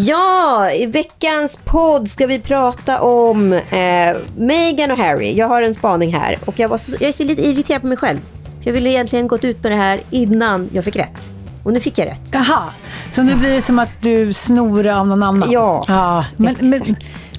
Ja, 0.00 0.70
i 0.72 0.86
veckans 0.86 1.58
podd 1.64 2.10
ska 2.10 2.26
vi 2.26 2.38
prata 2.40 3.00
om 3.00 3.52
eh, 3.52 4.16
Meghan 4.36 4.90
och 4.90 4.98
Harry. 4.98 5.34
Jag 5.34 5.48
har 5.48 5.62
en 5.62 5.74
spaning 5.74 6.14
här 6.14 6.38
och 6.44 6.58
jag, 6.58 6.68
var 6.68 6.78
så, 6.78 6.92
jag 7.00 7.08
är 7.08 7.12
så 7.12 7.24
lite 7.24 7.46
irriterad 7.46 7.80
på 7.80 7.86
mig 7.86 7.96
själv. 7.96 8.18
Jag 8.60 8.72
ville 8.72 8.90
egentligen 8.90 9.28
gått 9.28 9.44
ut 9.44 9.62
med 9.62 9.72
det 9.72 9.76
här 9.76 10.00
innan 10.10 10.68
jag 10.72 10.84
fick 10.84 10.96
rätt. 10.96 11.28
Och 11.62 11.72
nu 11.72 11.80
fick 11.80 11.98
jag 11.98 12.06
rätt. 12.08 12.20
Jaha, 12.32 12.62
så 13.10 13.22
nu 13.22 13.34
blir 13.34 13.50
det 13.50 13.62
som 13.62 13.78
att 13.78 14.02
du 14.02 14.32
snor 14.32 14.86
av 14.86 15.06
någon 15.06 15.22
annan? 15.22 15.50
Ja, 15.52 15.84
ja 15.88 16.24
men, 16.36 16.56
men 16.60 16.96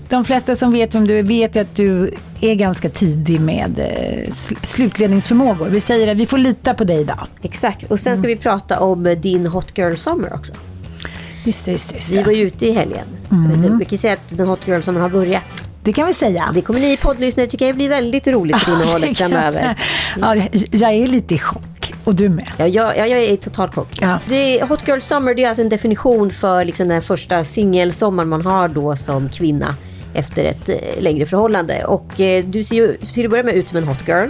de 0.10 0.26
flesta 0.26 0.56
som 0.56 0.72
vet 0.72 0.96
vem 0.96 1.08
du 1.08 1.20
är 1.20 1.24
vet 1.24 1.56
att 1.58 1.76
du 1.76 2.14
är 2.42 2.56
ganska 2.56 2.90
tidig 2.90 3.40
med 3.40 3.80
eh, 3.80 4.28
sl- 4.30 4.66
slutledningsförmågor. 4.66 5.68
Vi 5.70 5.80
säger 5.82 6.12
att 6.12 6.18
vi 6.18 6.26
får 6.28 6.38
lita 6.38 6.74
på 6.74 6.84
dig 6.84 7.02
idag. 7.02 7.28
Exakt. 7.42 7.92
Och 7.92 8.00
sen 8.00 8.18
ska 8.18 8.28
vi 8.28 8.36
prata 8.36 8.80
om 8.80 9.16
din 9.22 9.48
Hot 9.48 9.78
Girl 9.78 9.96
Summer 9.96 10.34
också. 10.34 10.54
Det, 11.52 11.72
just 11.72 12.12
Vi 12.12 12.24
var 12.24 12.32
ju 12.32 12.44
ute 12.44 12.68
i 12.68 12.72
helgen. 12.72 13.06
Mm. 13.32 13.78
Vi 13.80 13.86
kan 13.86 13.98
säga 13.98 14.14
att 14.14 14.38
den 14.38 14.48
Hot 14.48 14.68
Girl 14.68 14.82
Summer 14.82 15.02
har 15.02 15.10
börjat. 15.10 15.64
Det 15.84 15.94
kan 15.94 16.08
vi 16.08 16.14
säga. 16.14 16.52
Det 16.54 16.62
kommer 16.62 16.80
ni 16.80 16.98
poddlyssnare 16.98 17.48
tycka 17.48 17.74
blir 17.74 17.90
väldigt 17.90 18.28
roligt 18.28 18.58
för 18.58 18.72
innehållet 18.72 19.18
framöver. 19.18 19.76
Ja, 20.22 20.36
jag 20.72 20.94
är 20.94 21.08
lite 21.08 21.36
i 21.36 21.40
chock. 21.40 21.94
Och 22.04 22.16
du 22.16 22.30
med. 22.30 22.52
Ja, 22.58 22.68
jag, 22.68 22.98
jag, 22.98 23.10
jag 23.10 23.20
är 23.20 23.32
i 23.32 23.38
total 23.38 23.72
chock. 23.72 23.98
Ja. 24.02 24.20
Det, 24.26 24.64
Hot 24.64 24.88
Girl 24.88 25.00
Summer 25.00 25.36
det 25.36 25.44
är 25.44 25.48
alltså 25.48 25.62
en 25.62 25.70
definition 25.70 26.32
för 26.32 26.66
liksom 26.66 26.88
den 26.88 27.02
första 27.02 27.44
singelsommaren 27.44 28.30
man 28.30 28.46
har 28.46 28.68
då 28.68 28.96
som 28.96 29.30
kvinna 29.30 29.76
efter 30.14 30.44
ett 30.46 30.70
eh, 30.70 30.76
längre 31.00 31.26
förhållande. 31.26 31.84
Och 31.86 32.20
eh, 32.20 32.44
du 32.46 32.64
ser 32.64 32.76
ju 32.76 32.98
till 33.14 33.26
att 33.26 33.32
börja 33.32 33.44
med 33.44 33.56
ut 33.56 33.68
som 33.68 33.78
en 33.78 33.84
hot 33.84 34.08
girl. 34.08 34.30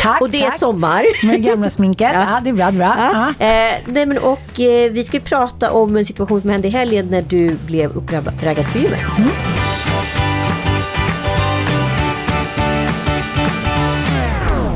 Tack, 0.00 0.20
och 0.20 0.30
det 0.30 0.42
är 0.42 0.50
tack. 0.50 0.58
sommar. 0.58 1.26
Med 1.26 1.42
gamla 1.42 1.70
sminket. 1.70 2.10
Ja. 2.14 2.20
Ja. 2.20 2.40
det 2.44 2.50
är 2.50 2.54
bra. 2.54 2.70
bra. 2.70 2.94
Ja. 2.98 3.32
Ja. 3.38 3.46
Eh, 3.46 3.74
nej, 3.86 4.06
men, 4.06 4.18
och 4.18 4.60
eh, 4.60 4.92
vi 4.92 5.04
ska 5.04 5.16
ju 5.16 5.22
prata 5.22 5.70
om 5.70 5.96
en 5.96 6.04
situation 6.04 6.40
som 6.40 6.50
hände 6.50 6.68
i 6.68 6.70
helgen 6.70 7.06
när 7.10 7.22
du 7.22 7.56
blev 7.66 7.96
uppraggad 7.96 8.72
på 8.72 8.78
gymmet. 8.78 9.00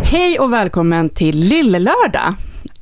Hej 0.04 0.38
och 0.38 0.53
välkommen 0.53 1.09
till 1.09 1.38
Lillelördag. 1.38 2.34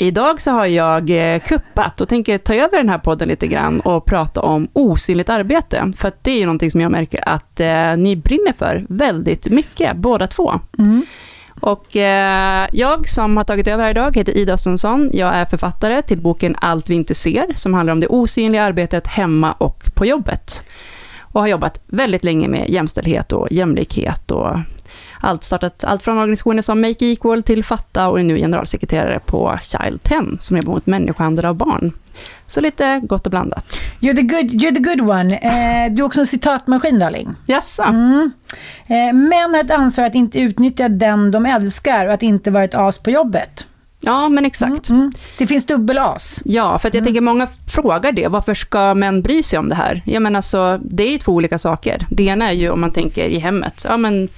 Idag 0.02 0.40
så 0.40 0.50
har 0.50 0.66
jag 0.66 1.10
eh, 1.10 1.40
kuppat 1.40 2.00
och 2.00 2.08
tänker 2.08 2.38
ta 2.38 2.54
över 2.54 2.76
den 2.76 2.88
här 2.88 2.98
podden 2.98 3.28
lite 3.28 3.46
grann 3.46 3.80
och 3.80 4.04
prata 4.04 4.40
om 4.40 4.68
osynligt 4.72 5.28
arbete. 5.28 5.92
För 5.96 6.08
att 6.08 6.24
det 6.24 6.30
är 6.30 6.38
ju 6.38 6.44
någonting 6.44 6.70
som 6.70 6.80
jag 6.80 6.92
märker 6.92 7.28
att 7.28 7.60
eh, 7.60 7.96
ni 7.96 8.16
brinner 8.16 8.52
för 8.52 8.86
väldigt 8.88 9.50
mycket, 9.50 9.96
båda 9.96 10.26
två. 10.26 10.60
Och 11.60 11.96
eh, 11.96 12.68
jag 12.72 13.08
som 13.08 13.36
har 13.36 13.44
tagit 13.44 13.68
över 13.68 13.84
här 13.84 13.90
idag 13.90 14.16
heter 14.16 14.36
Ida 14.36 14.52
Östensson. 14.52 15.10
Jag 15.12 15.34
är 15.34 15.44
författare 15.44 16.02
till 16.02 16.20
boken 16.20 16.56
Allt 16.60 16.90
vi 16.90 16.94
inte 16.94 17.14
ser, 17.14 17.46
som 17.54 17.74
handlar 17.74 17.92
om 17.92 18.00
det 18.00 18.06
osynliga 18.06 18.62
arbetet 18.62 19.06
hemma 19.06 19.52
och 19.52 19.84
på 19.94 20.06
jobbet. 20.06 20.64
Och 21.20 21.40
har 21.40 21.48
jobbat 21.48 21.80
väldigt 21.86 22.24
länge 22.24 22.48
med 22.48 22.70
jämställdhet 22.70 23.32
och 23.32 23.48
jämlikhet 23.50 24.30
och 24.30 24.56
allt 25.20 25.44
startat 25.44 25.84
allt 25.84 26.02
från 26.02 26.18
organisationer 26.18 26.62
som 26.62 26.80
Make 26.80 27.06
Equal 27.06 27.42
till 27.42 27.64
Fatta 27.64 28.08
och 28.08 28.20
är 28.20 28.24
nu 28.24 28.36
generalsekreterare 28.36 29.20
på 29.26 29.58
Child 29.62 30.02
10 30.02 30.22
som 30.38 30.56
jobbar 30.56 30.72
mot 30.72 30.86
människohandel 30.86 31.44
av 31.44 31.54
barn. 31.54 31.92
Så 32.46 32.60
lite 32.60 33.00
gott 33.04 33.26
och 33.26 33.30
blandat. 33.30 33.78
You're, 34.00 34.16
the 34.16 34.22
good, 34.22 34.50
you're 34.50 34.74
the 34.74 34.80
good 34.80 35.00
one. 35.00 35.36
Eh, 35.36 35.92
du 35.92 36.02
är 36.02 36.06
också 36.06 36.20
en 36.20 36.26
citatmaskin, 36.26 36.98
darling. 36.98 37.34
Jaså? 37.46 37.82
Eh, 37.82 39.12
män 39.12 39.54
har 39.54 39.64
ett 39.64 39.70
ansvar 39.70 40.04
att 40.04 40.14
inte 40.14 40.40
utnyttja 40.40 40.88
den 40.88 41.30
de 41.30 41.46
älskar 41.46 42.06
och 42.06 42.12
att 42.12 42.22
inte 42.22 42.50
vara 42.50 42.64
ett 42.64 42.74
as 42.74 42.98
på 42.98 43.10
jobbet. 43.10 43.66
Ja, 44.00 44.28
men 44.28 44.46
exakt. 44.46 44.88
Mm. 44.88 45.12
Det 45.38 45.46
finns 45.46 45.66
dubbel-as. 45.66 46.42
Ja, 46.44 46.78
för 46.78 46.90
jag 46.94 47.04
tänker 47.04 47.20
många 47.20 47.48
frågar 47.68 48.12
det. 48.12 48.28
Varför 48.28 48.54
ska 48.54 48.94
män 48.94 49.22
bry 49.22 49.42
sig 49.42 49.58
om 49.58 49.68
det 49.68 49.74
här? 49.74 50.02
Jag 50.04 50.22
menar 50.22 50.40
så, 50.40 50.78
det 50.82 51.02
är 51.02 51.10
ju 51.10 51.18
två 51.18 51.32
olika 51.32 51.58
saker. 51.58 52.06
Det 52.10 52.22
ena 52.22 52.48
är 52.48 52.52
ju 52.52 52.70
om 52.70 52.80
man 52.80 52.92
tänker 52.92 53.24
i 53.24 53.38
hemmet. 53.38 53.84
Ja, 53.88 53.96
men 53.96 54.28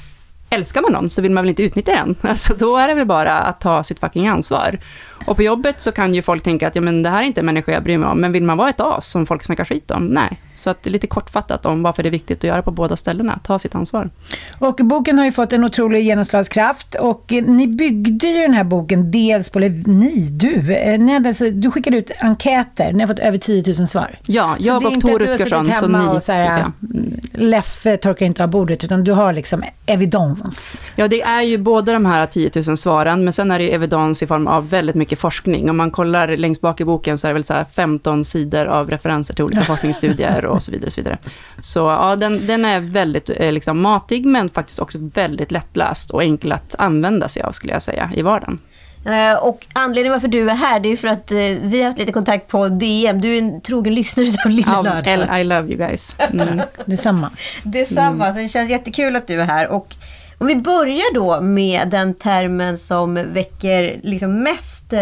älskar 0.53 0.83
man 0.83 0.93
någon 0.93 1.11
så 1.11 1.23
vill 1.23 1.33
man 1.33 1.45
väl 1.45 1.49
inte 1.49 1.63
utnyttja 1.63 1.93
den. 1.93 2.17
Alltså 2.31 2.55
då 2.55 2.77
är 2.77 2.89
det 2.89 2.95
väl 2.95 3.07
bara 3.07 3.39
att 3.39 3.61
ta 3.61 3.83
sitt 3.83 4.01
fucking 4.01 4.29
ansvar. 4.29 4.79
Och 5.27 5.37
på 5.37 5.43
jobbet 5.43 5.81
så 5.81 5.93
kan 5.93 6.15
ju 6.15 6.23
folk 6.23 6.43
tänka 6.43 6.69
att 6.69 6.77
ja, 6.77 6.83
men 6.83 7.03
det 7.03 7.09
här 7.09 7.23
är 7.23 7.27
inte 7.27 7.41
en 7.41 7.47
människa 7.47 7.73
jag 7.73 7.83
bryr 7.83 7.99
mig 7.99 8.09
om. 8.09 8.21
Men 8.21 8.33
vill 8.33 8.43
man 8.43 8.59
vara 8.59 8.71
ett 8.71 8.81
as 8.81 9.11
som 9.11 9.27
folk 9.27 9.45
snackar 9.45 9.65
skit 9.65 9.91
om? 9.91 10.07
Nej. 10.07 10.39
Så 10.63 10.71
att 10.71 10.87
lite 10.87 11.07
kortfattat 11.07 11.67
om 11.67 11.83
varför 11.83 12.03
det 12.03 12.09
är 12.09 12.11
viktigt 12.11 12.39
att 12.39 12.45
göra 12.45 12.63
på 12.63 12.71
båda 12.71 12.97
ställena. 12.97 13.39
Ta 13.45 13.59
sitt 13.59 13.75
ansvar. 13.75 14.11
Och 14.59 14.75
boken 14.75 15.19
har 15.19 15.25
ju 15.25 15.33
fått 15.33 15.53
en 15.53 15.65
otrolig 15.65 16.05
genomslagskraft 16.05 16.95
och 16.95 17.33
eh, 17.33 17.45
ni 17.45 17.67
byggde 17.67 18.27
ju 18.27 18.43
den 18.43 18.55
här 18.55 18.65
boken 18.65 19.11
dels 19.11 19.51
på, 19.51 19.59
eller 19.59 19.89
ni, 19.89 20.29
du, 20.31 20.75
eh, 20.75 20.99
ni 20.99 21.13
hade 21.13 21.29
alltså, 21.29 21.51
du 21.51 21.71
skickade 21.71 21.97
ut 21.97 22.11
enkäter, 22.21 22.93
ni 22.93 23.01
har 23.01 23.09
fått 23.09 23.19
över 23.19 23.39
10 23.39 23.75
000 23.79 23.87
svar. 23.87 24.19
Ja, 24.27 24.57
jag 24.59 24.87
och 24.87 25.01
Tor 25.01 25.19
Rutgersson, 25.19 25.73
så 25.75 25.89
ni... 25.89 26.17
och 26.17 26.23
så 26.23 26.33
här. 26.33 26.61
Mm. 26.61 27.21
Leffe 27.35 27.97
torkar 27.97 28.27
inte 28.27 28.45
av 28.45 28.51
bordet 28.51 28.85
utan 28.85 29.05
du 29.05 29.13
har 29.13 29.33
liksom 29.33 29.65
evidens. 29.87 30.81
Ja, 30.97 31.09
det 31.09 31.23
är 31.23 31.43
ju 31.43 31.59
både 31.59 31.93
de 31.93 32.07
här 32.07 32.27
10 32.27 32.51
000 32.67 32.77
svaren, 32.77 33.25
men 33.25 33.33
sen 33.33 33.51
är 33.51 33.59
det 33.59 33.65
ju 33.65 33.71
evidens 33.71 34.23
i 34.23 34.27
form 34.27 34.47
av 34.47 34.71
väldigt 34.71 34.97
mycket 34.97 35.19
forskning. 35.19 35.71
Om 35.71 35.77
man 35.77 35.91
kollar 35.91 36.37
längst 36.37 36.61
bak 36.61 36.81
i 36.81 36.85
boken 36.85 37.19
så 37.19 37.27
är 37.27 37.31
det 37.31 37.35
väl 37.35 37.45
så 37.45 37.55
här 37.55 37.65
15 37.65 38.25
sidor 38.25 38.67
av 38.67 38.91
referenser 38.91 39.35
till 39.35 39.45
olika 39.45 39.65
forskningsstudier 39.65 40.47
och 40.53 40.63
så 40.63 40.73
vidare. 40.73 40.87
Och 40.87 40.93
så 40.93 41.01
vidare. 41.01 41.19
så 41.61 41.79
ja, 41.79 42.17
den, 42.17 42.47
den 42.47 42.65
är 42.65 42.81
väldigt 42.81 43.31
eh, 43.37 43.53
liksom, 43.53 43.81
matig, 43.81 44.27
men 44.27 44.49
faktiskt 44.49 44.79
också 44.79 44.99
väldigt 45.01 45.51
lättläst 45.51 46.11
och 46.11 46.23
enkel 46.23 46.53
att 46.53 46.75
använda 46.79 47.29
sig 47.29 47.43
av, 47.43 47.53
skulle 47.53 47.73
jag 47.73 47.83
säga, 47.83 48.11
i 48.15 48.23
vardagen. 48.23 48.59
Eh, 49.07 49.35
och 49.45 49.67
anledningen 49.73 50.13
varför 50.13 50.29
du 50.29 50.51
är 50.51 50.55
här 50.55 50.81
det 50.81 50.89
är 50.93 50.97
för 50.97 51.09
att 51.09 51.33
eh, 51.33 51.39
vi 51.63 51.79
har 51.81 51.87
haft 51.87 51.99
lite 51.99 52.13
kontakt 52.13 52.49
på 52.49 52.69
DM. 52.69 53.21
Du 53.21 53.35
är 53.35 53.39
en 53.39 53.61
trogen 53.61 53.95
lyssnare 53.95 54.29
av 54.45 54.51
Lilla 54.51 54.83
Lördag. 54.83 55.41
I 55.41 55.45
love 55.45 55.69
you 55.69 55.77
guys. 55.77 56.17
Mm. 56.19 56.61
Detsamma. 56.87 57.31
Detsamma, 57.63 58.25
Mm. 58.25 58.35
så 58.35 58.41
det 58.41 58.49
känns 58.49 58.71
jättekul 58.71 59.17
att 59.17 59.27
du 59.27 59.41
är 59.41 59.45
här. 59.45 59.69
Och 59.69 59.95
om 60.39 60.47
vi 60.47 60.57
börjar 60.57 61.15
då 61.15 61.41
med 61.41 61.89
den 61.89 62.15
termen 62.15 62.79
som 62.79 63.15
väcker 63.15 64.01
liksom 64.03 64.43
mest 64.43 64.93
eh, 64.93 65.01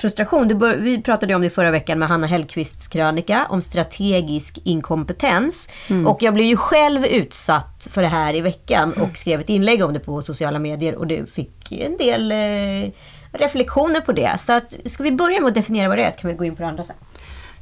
frustration. 0.00 0.58
Bör, 0.58 0.76
vi 0.76 1.02
pratade 1.02 1.34
om 1.34 1.42
det 1.42 1.50
förra 1.50 1.70
veckan 1.70 1.98
med 1.98 2.08
Hanna 2.08 2.26
Hellquists 2.26 2.88
krönika 2.88 3.46
om 3.50 3.62
strategisk 3.62 4.58
inkompetens. 4.64 5.68
Mm. 5.90 6.06
Och 6.06 6.22
jag 6.22 6.34
blev 6.34 6.46
ju 6.46 6.56
själv 6.56 7.04
utsatt 7.04 7.88
för 7.90 8.02
det 8.02 8.08
här 8.08 8.34
i 8.34 8.40
veckan 8.40 8.92
och 8.92 9.16
skrev 9.16 9.40
ett 9.40 9.48
inlägg 9.48 9.84
om 9.84 9.92
det 9.92 10.00
på 10.00 10.22
sociala 10.22 10.58
medier 10.58 10.94
och 10.94 11.06
det 11.06 11.30
fick 11.30 11.72
en 11.72 11.96
del 11.96 12.32
eh, 12.32 12.92
reflektioner 13.32 14.00
på 14.00 14.12
det. 14.12 14.40
Så 14.40 14.52
att, 14.52 14.76
ska 14.84 15.02
vi 15.02 15.12
börja 15.12 15.40
med 15.40 15.48
att 15.48 15.54
definiera 15.54 15.88
vad 15.88 15.98
det 15.98 16.04
är 16.04 16.10
så 16.10 16.18
kan 16.18 16.30
vi 16.30 16.36
gå 16.36 16.44
in 16.44 16.56
på 16.56 16.62
det 16.62 16.68
andra 16.68 16.84
sen. 16.84 16.96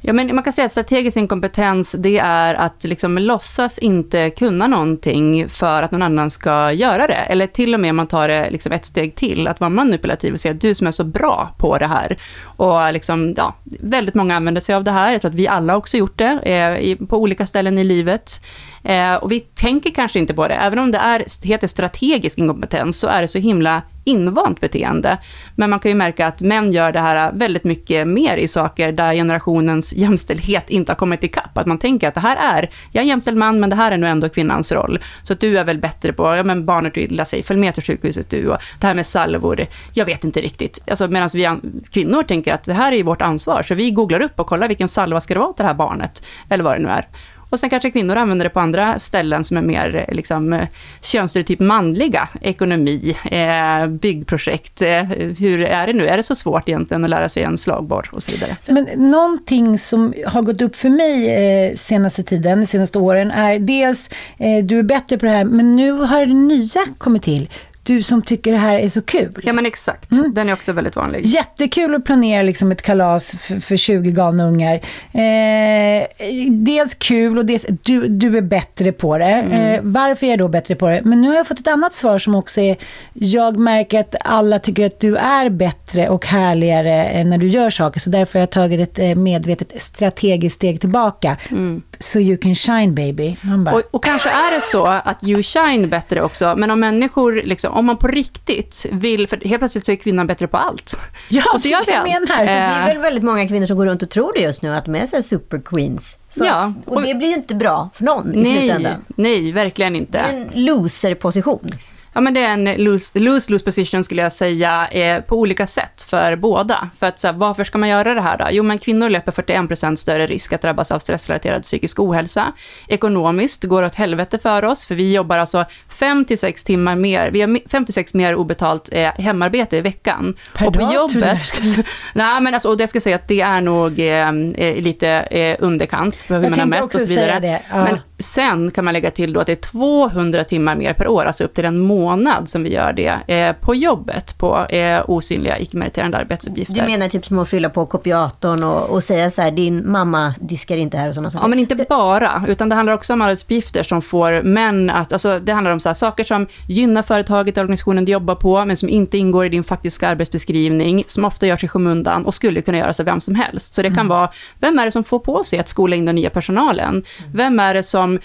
Ja, 0.01 0.13
men 0.13 0.35
man 0.35 0.43
kan 0.43 0.53
säga 0.53 0.65
att 0.65 0.71
strategisk 0.71 1.17
inkompetens, 1.17 1.91
det 1.91 2.17
är 2.17 2.55
att 2.55 2.83
liksom 2.83 3.17
låtsas 3.17 3.77
inte 3.77 4.29
kunna 4.29 4.67
någonting 4.67 5.49
för 5.49 5.83
att 5.83 5.91
någon 5.91 6.01
annan 6.01 6.29
ska 6.29 6.71
göra 6.71 7.07
det. 7.07 7.13
Eller 7.13 7.47
till 7.47 7.73
och 7.73 7.79
med 7.79 7.95
man 7.95 8.07
tar 8.07 8.27
det 8.27 8.49
liksom 8.49 8.71
ett 8.71 8.85
steg 8.85 9.15
till, 9.15 9.47
att 9.47 9.59
vara 9.59 9.69
manipulativ 9.69 10.33
och 10.33 10.39
säga 10.39 10.53
att 10.53 10.61
du 10.61 10.75
som 10.75 10.87
är 10.87 10.91
så 10.91 11.03
bra 11.03 11.55
på 11.57 11.77
det 11.77 11.87
här. 11.87 12.17
Och 12.43 12.93
liksom, 12.93 13.33
ja, 13.37 13.55
väldigt 13.79 14.15
många 14.15 14.35
använder 14.35 14.61
sig 14.61 14.75
av 14.75 14.83
det 14.83 14.91
här. 14.91 15.11
Jag 15.11 15.21
tror 15.21 15.31
att 15.31 15.35
vi 15.35 15.47
alla 15.47 15.77
också 15.77 15.97
gjort 15.97 16.17
det 16.17 16.39
eh, 16.39 17.07
på 17.07 17.17
olika 17.17 17.45
ställen 17.45 17.77
i 17.77 17.83
livet. 17.83 18.41
Eh, 18.83 19.15
och 19.15 19.31
vi 19.31 19.39
tänker 19.39 19.89
kanske 19.89 20.19
inte 20.19 20.33
på 20.33 20.47
det. 20.47 20.55
Även 20.55 20.79
om 20.79 20.91
det 20.91 20.97
är, 20.97 21.47
heter 21.47 21.67
strategisk 21.67 22.37
inkompetens 22.37 22.99
så 22.99 23.07
är 23.07 23.21
det 23.21 23.27
så 23.27 23.39
himla 23.39 23.81
invant 24.03 24.61
beteende. 24.61 25.17
Men 25.55 25.69
man 25.69 25.79
kan 25.79 25.91
ju 25.91 25.95
märka 25.95 26.27
att 26.27 26.41
män 26.41 26.71
gör 26.71 26.91
det 26.91 26.99
här 26.99 27.31
väldigt 27.31 27.63
mycket 27.63 28.07
mer 28.07 28.37
i 28.37 28.47
saker 28.47 28.91
där 28.91 29.13
generationens 29.13 29.93
jämställdhet 29.93 30.69
inte 30.69 30.91
har 30.91 30.97
kommit 30.97 31.23
ikapp. 31.23 31.57
Att 31.57 31.65
man 31.65 31.77
tänker 31.77 32.07
att 32.07 32.13
det 32.13 32.19
här 32.19 32.57
är, 32.57 32.69
jag 32.91 33.01
är 33.01 33.03
en 33.03 33.07
jämställd 33.07 33.37
man, 33.37 33.59
men 33.59 33.69
det 33.69 33.75
här 33.75 33.91
är 33.91 33.97
nu 33.97 34.07
ändå 34.07 34.29
kvinnans 34.29 34.71
roll. 34.71 34.99
Så 35.23 35.33
att 35.33 35.39
du 35.39 35.57
är 35.57 35.63
väl 35.63 35.77
bättre 35.77 36.13
på, 36.13 36.35
ja 36.35 36.43
men 36.43 36.65
barnet 36.65 36.97
vill 36.97 37.25
sig, 37.25 37.43
följ 37.43 37.59
med 37.59 37.73
till 37.73 37.83
sjukhuset 37.83 38.29
du, 38.29 38.47
och 38.47 38.57
det 38.79 38.87
här 38.87 38.93
med 38.93 39.05
salvor, 39.05 39.65
jag 39.93 40.05
vet 40.05 40.23
inte 40.23 40.41
riktigt. 40.41 40.79
Alltså 40.89 41.07
medan 41.07 41.29
vi 41.33 41.49
kvinnor 41.91 42.23
tänker 42.23 42.53
att 42.53 42.63
det 42.63 42.73
här 42.73 42.91
är 42.91 42.97
ju 42.97 43.03
vårt 43.03 43.21
ansvar, 43.21 43.63
så 43.63 43.75
vi 43.75 43.91
googlar 43.91 44.21
upp 44.21 44.39
och 44.39 44.47
kollar 44.47 44.67
vilken 44.67 44.87
salva 44.87 45.21
ska 45.21 45.33
det 45.33 45.39
vara 45.39 45.53
till 45.53 45.63
det 45.63 45.67
här 45.67 45.73
barnet, 45.73 46.23
eller 46.49 46.63
vad 46.63 46.75
det 46.75 46.83
nu 46.83 46.89
är. 46.89 47.07
Och 47.49 47.59
sen 47.59 47.69
kanske 47.69 47.91
kvinnor 47.91 48.15
använder 48.15 48.43
det 48.43 48.49
på 48.49 48.59
andra 48.59 48.99
ställen 48.99 49.43
som 49.43 49.57
är 49.57 49.61
mer 49.61 50.05
eh, 50.07 50.15
liksom, 50.15 50.53
eh, 50.53 50.67
könsstereotyp 51.01 51.59
manliga. 51.59 52.29
Ekonomi, 52.41 53.17
eh, 53.31 53.87
byggprojekt. 53.87 54.81
Eh, 54.81 55.03
hur 55.39 55.61
är 55.61 55.87
det 55.87 55.93
nu? 55.93 56.07
Är 56.07 56.17
det 56.17 56.23
så 56.23 56.35
svårt 56.35 56.69
egentligen 56.69 57.03
att 57.03 57.09
lära 57.09 57.29
sig 57.29 57.43
en 57.43 57.57
slagborr 57.57 58.09
och 58.11 58.23
så 58.23 58.31
vidare? 58.31 58.55
Men 58.67 59.11
någonting 59.11 59.79
som 59.79 60.13
har 60.25 60.41
gått 60.41 60.61
upp 60.61 60.75
för 60.75 60.89
mig 60.89 61.29
eh, 61.29 61.75
senaste 61.75 62.23
tiden, 62.23 62.59
de 62.59 62.65
senaste 62.65 62.99
åren, 62.99 63.31
är 63.31 63.59
dels 63.59 64.09
eh, 64.37 64.63
du 64.63 64.79
är 64.79 64.83
bättre 64.83 65.17
på 65.17 65.25
det 65.25 65.31
här, 65.31 65.45
men 65.45 65.75
nu 65.75 65.91
har 65.91 66.25
det 66.25 66.33
nya 66.33 66.81
kommit 66.97 67.23
till 67.23 67.49
du 67.89 68.03
som 68.03 68.21
tycker 68.21 68.51
det 68.51 68.57
här 68.57 68.79
är 68.79 68.89
så 68.89 69.01
kul. 69.01 69.41
Ja 69.43 69.53
men 69.53 69.65
exakt, 69.65 70.11
mm. 70.11 70.33
den 70.33 70.49
är 70.49 70.53
också 70.53 70.73
väldigt 70.73 70.95
vanlig. 70.95 71.25
Jättekul 71.25 71.95
att 71.95 72.05
planera 72.05 72.41
liksom 72.41 72.71
ett 72.71 72.81
kalas 72.81 73.31
för, 73.31 73.59
för 73.59 73.77
20 73.77 74.11
galna 74.11 74.47
ungar. 74.47 74.75
Eh, 75.11 76.07
dels 76.49 76.93
kul 76.93 77.37
och 77.37 77.45
dels 77.45 77.65
du, 77.83 78.07
du 78.07 78.37
är 78.37 78.41
bättre 78.41 78.91
på 78.91 79.17
det. 79.17 79.25
Mm. 79.25 79.51
Eh, 79.51 79.79
varför 79.83 80.25
är 80.25 80.29
jag 80.29 80.39
då 80.39 80.47
bättre 80.47 80.75
på 80.75 80.89
det? 80.89 81.01
Men 81.03 81.21
nu 81.21 81.27
har 81.27 81.35
jag 81.35 81.47
fått 81.47 81.59
ett 81.59 81.67
annat 81.67 81.93
svar 81.93 82.19
som 82.19 82.35
också 82.35 82.61
är, 82.61 82.77
jag 83.13 83.57
märker 83.57 83.99
att 83.99 84.15
alla 84.19 84.59
tycker 84.59 84.85
att 84.85 84.99
du 84.99 85.15
är 85.15 85.49
bättre 85.49 86.09
och 86.09 86.25
härligare 86.25 87.23
när 87.23 87.37
du 87.37 87.47
gör 87.47 87.69
saker, 87.69 87.99
så 87.99 88.09
därför 88.09 88.39
har 88.39 88.41
jag 88.41 88.49
tagit 88.49 88.79
ett 88.79 88.99
eh, 88.99 89.15
medvetet 89.15 89.81
strategiskt 89.81 90.55
steg 90.55 90.81
tillbaka. 90.81 91.37
Mm. 91.51 91.81
So 91.99 92.19
you 92.19 92.37
can 92.37 92.55
shine 92.55 92.95
baby. 92.95 93.35
Bara, 93.65 93.75
och, 93.75 93.81
och, 93.91 94.03
kanske 94.03 94.29
är 94.29 94.55
det 94.55 94.61
så 94.61 94.85
att 94.85 95.23
you 95.23 95.43
shine 95.43 95.89
bättre 95.89 96.21
också, 96.21 96.55
men 96.57 96.71
om 96.71 96.79
människor 96.79 97.41
liksom, 97.45 97.73
om 97.79 97.85
man 97.85 97.97
på 97.97 98.07
riktigt 98.07 98.85
vill, 98.91 99.27
för 99.27 99.37
helt 99.37 99.59
plötsligt 99.59 99.85
så 99.85 99.91
är 99.91 99.95
kvinnan 99.95 100.27
bättre 100.27 100.47
på 100.47 100.57
allt. 100.57 100.97
Ja, 101.31 101.43
och 101.53 101.61
så 101.61 101.67
gör 101.67 101.85
vi 101.85 101.93
allt. 101.93 102.07
Menar. 102.07 102.45
Det 102.45 102.51
är 102.51 102.85
väl 102.85 102.97
väldigt 102.97 103.23
många 103.23 103.47
kvinnor 103.47 103.67
som 103.67 103.77
går 103.77 103.85
runt 103.85 104.03
och 104.03 104.09
tror 104.09 104.33
det 104.33 104.39
just 104.39 104.61
nu, 104.61 104.75
att 104.75 104.85
de 104.85 104.95
är 104.95 105.05
så 105.05 105.21
super 105.21 105.61
queens. 105.65 106.17
Så 106.29 106.45
ja, 106.45 106.53
att, 106.53 106.87
och, 106.87 106.95
och 106.95 107.01
det 107.01 107.15
blir 107.15 107.27
ju 107.27 107.33
inte 107.33 107.55
bra 107.55 107.89
för 107.95 108.03
någon 108.03 108.31
nej, 108.35 108.41
i 108.41 108.45
slutändan. 108.45 109.05
Nej, 109.07 109.51
verkligen 109.51 109.95
inte. 109.95 110.11
Det 110.11 110.37
är 110.37 110.41
en 110.41 110.65
loser-position. 110.65 111.67
Ja, 112.13 112.21
men 112.21 112.33
det 112.33 112.43
är 112.43 112.53
en 112.53 112.67
lose-lose 112.67 113.65
position 113.65 114.03
skulle 114.03 114.21
jag 114.21 114.33
säga, 114.33 114.87
eh, 114.87 115.21
på 115.21 115.35
olika 115.35 115.67
sätt 115.67 116.01
för 116.01 116.35
båda. 116.35 116.89
För 116.99 117.07
att 117.07 117.19
så 117.19 117.27
här, 117.27 117.33
varför 117.33 117.63
ska 117.63 117.77
man 117.77 117.89
göra 117.89 118.13
det 118.13 118.21
här 118.21 118.37
då? 118.37 118.47
Jo, 118.51 118.63
men 118.63 118.79
kvinnor 118.79 119.09
löper 119.09 119.31
41% 119.31 119.95
större 119.95 120.27
risk 120.27 120.53
att 120.53 120.61
drabbas 120.61 120.91
av 120.91 120.99
stressrelaterad 120.99 121.63
psykisk 121.63 121.99
ohälsa. 121.99 122.53
Ekonomiskt 122.87 123.63
går 123.63 123.81
det 123.81 123.87
åt 123.87 123.95
helvete 123.95 124.37
för 124.37 124.65
oss, 124.65 124.85
för 124.85 124.95
vi 124.95 125.13
jobbar 125.13 125.37
alltså 125.37 125.65
5-6 125.99 126.65
timmar 126.65 126.95
mer, 126.95 127.31
vi 127.31 127.41
har 127.41 127.47
5-6 127.47 128.17
mer 128.17 128.35
obetalt 128.35 128.89
eh, 128.91 129.11
hemarbete 129.17 129.77
i 129.77 129.81
veckan. 129.81 130.35
Per 130.53 130.67
och 130.67 130.73
på 130.73 130.79
dag, 130.79 130.93
jobbet, 130.93 131.39
nej 132.13 132.41
men 132.41 132.53
alltså, 132.53 132.69
och 132.69 132.77
det 132.77 132.87
ska 132.87 133.01
säga 133.01 133.15
att 133.15 133.27
det 133.27 133.41
är 133.41 133.61
nog 133.61 133.99
eh, 133.99 134.29
eh 134.29 134.75
lite 134.75 135.09
eh, 135.09 135.57
underkant, 135.59 136.27
på 136.27 136.33
hur 136.33 136.43
jag 136.43 136.49
man 136.49 136.59
har 136.59 136.65
mätt 136.65 136.95
och 136.95 137.01
så 137.01 137.07
vidare. 137.07 137.61
Ja. 137.69 137.83
Men 137.83 137.99
sen 138.19 138.71
kan 138.71 138.85
man 138.85 138.93
lägga 138.93 139.11
till 139.11 139.33
då 139.33 139.39
att 139.39 139.47
det 139.47 139.53
är 139.53 139.55
200 139.55 140.43
timmar 140.43 140.75
mer 140.75 140.93
per 140.93 141.07
år, 141.07 141.25
alltså 141.25 141.43
upp 141.43 141.53
till 141.53 141.65
en 141.65 141.79
månad 141.79 141.98
som 142.45 142.63
vi 142.63 142.73
gör 142.73 142.93
det 142.93 143.33
eh, 143.33 143.53
på 143.53 143.75
jobbet, 143.75 144.37
på 144.37 144.65
eh, 144.65 145.01
osynliga 145.07 145.59
icke-meriterande 145.59 146.17
arbetsuppgifter. 146.17 146.73
Du 146.73 146.81
menar 146.81 147.09
typ 147.09 147.25
som 147.25 147.39
att 147.39 147.49
fylla 147.49 147.69
på 147.69 147.85
kopiatorn 147.85 148.63
och, 148.63 148.89
och 148.89 149.03
säga 149.03 149.31
så 149.31 149.41
här, 149.41 149.51
din 149.51 149.91
mamma 149.91 150.33
diskar 150.39 150.77
inte 150.77 150.97
här 150.97 151.09
och 151.09 151.15
sådana 151.15 151.31
saker? 151.31 151.43
Ja, 151.43 151.47
men 151.47 151.59
inte 151.59 151.85
bara, 151.89 152.43
utan 152.47 152.69
det 152.69 152.75
handlar 152.75 152.93
också 152.93 153.13
om 153.13 153.21
arbetsuppgifter 153.21 153.83
som 153.83 154.01
får 154.01 154.41
män 154.41 154.89
att, 154.89 155.13
alltså 155.13 155.39
det 155.39 155.51
handlar 155.51 155.71
om 155.71 155.79
så 155.79 155.89
här, 155.89 155.93
saker 155.93 156.23
som 156.23 156.47
gynnar 156.67 157.01
företaget, 157.01 157.57
organisationen 157.57 158.05
du 158.05 158.11
jobbar 158.11 158.35
på, 158.35 158.65
men 158.65 158.77
som 158.77 158.89
inte 158.89 159.17
ingår 159.17 159.45
i 159.45 159.49
din 159.49 159.63
faktiska 159.63 160.07
arbetsbeskrivning, 160.07 161.03
som 161.07 161.25
ofta 161.25 161.47
görs 161.47 161.63
i 161.63 161.67
skymundan 161.67 162.25
och 162.25 162.33
skulle 162.33 162.61
kunna 162.61 162.77
göras 162.77 162.99
av 162.99 163.05
vem 163.05 163.19
som 163.19 163.35
helst. 163.35 163.73
Så 163.73 163.81
det 163.81 163.89
kan 163.89 163.97
mm. 163.97 164.07
vara, 164.07 164.29
vem 164.59 164.79
är 164.79 164.85
det 164.85 164.91
som 164.91 165.03
får 165.03 165.19
på 165.19 165.43
sig 165.43 165.59
att 165.59 165.67
skola 165.67 165.95
in 165.95 166.05
den 166.05 166.15
nya 166.15 166.29
personalen? 166.29 167.03
Vem 167.33 167.59
är 167.59 167.73
det 167.73 167.83
som 167.83 168.19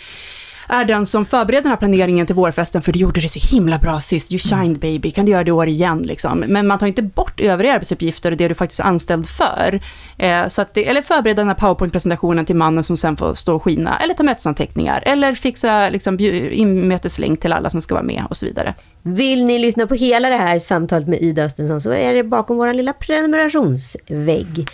är 0.69 0.85
den 0.85 1.07
som 1.07 1.27
förbereder 1.27 1.63
den 1.63 1.71
här 1.71 1.77
planeringen 1.77 2.27
till 2.27 2.35
vårfesten, 2.35 2.83
för 2.83 2.93
du 2.93 2.99
gjorde 2.99 3.21
det 3.21 3.29
så 3.29 3.55
himla 3.55 3.79
bra 3.79 4.01
sist, 4.01 4.33
you 4.33 4.39
shined 4.39 4.79
baby, 4.79 5.11
kan 5.11 5.25
du 5.25 5.33
göra 5.33 5.45
det 5.45 5.49
i 5.49 5.53
år 5.53 5.67
igen 5.67 6.03
liksom? 6.03 6.39
Men 6.39 6.67
man 6.67 6.79
tar 6.79 6.87
inte 6.87 7.03
bort 7.03 7.41
övriga 7.41 7.75
arbetsuppgifter 7.75 8.31
och 8.31 8.37
det 8.37 8.49
du 8.49 8.55
faktiskt 8.55 8.81
är 8.81 8.85
anställd 8.85 9.27
för. 9.27 9.81
Eh, 10.19 10.49
så 10.49 10.63
att 10.63 10.75
det, 10.75 10.89
eller 10.89 11.03
förbereda 11.03 11.41
den 11.43 11.49
här 11.49 11.55
powerpoint-presentationen 11.55 12.47
till 12.47 12.57
mannen 12.57 12.85
som 12.85 12.97
sen 12.97 13.17
får 13.17 13.35
stå 13.35 13.55
och 13.55 13.63
skina, 13.63 13.99
eller 13.99 14.15
ta 14.15 14.23
mötesanteckningar, 14.23 15.03
eller 15.07 15.35
fixa 15.35 15.89
liksom, 15.89 16.21
inmöteslänk 16.53 17.41
till 17.41 17.53
alla 17.53 17.71
som 17.71 17.83
ska 17.83 17.95
vara 17.95 18.05
med 18.05 18.23
och 18.31 18.37
så 18.37 18.47
vidare. 18.47 18.75
Vill 19.03 19.45
ni 19.45 19.59
lyssna 19.59 19.87
på 19.87 19.95
hela 19.95 20.29
det 20.29 20.37
här 20.37 20.59
samtalet 20.59 21.09
med 21.09 21.23
Ida 21.23 21.43
Östensson 21.43 21.81
så 21.81 21.93
är 21.93 22.15
det 22.15 22.25
bakom 22.25 22.57
vår 22.57 22.75
lilla 22.75 22.93
prenumerationsvägg. 22.93 24.67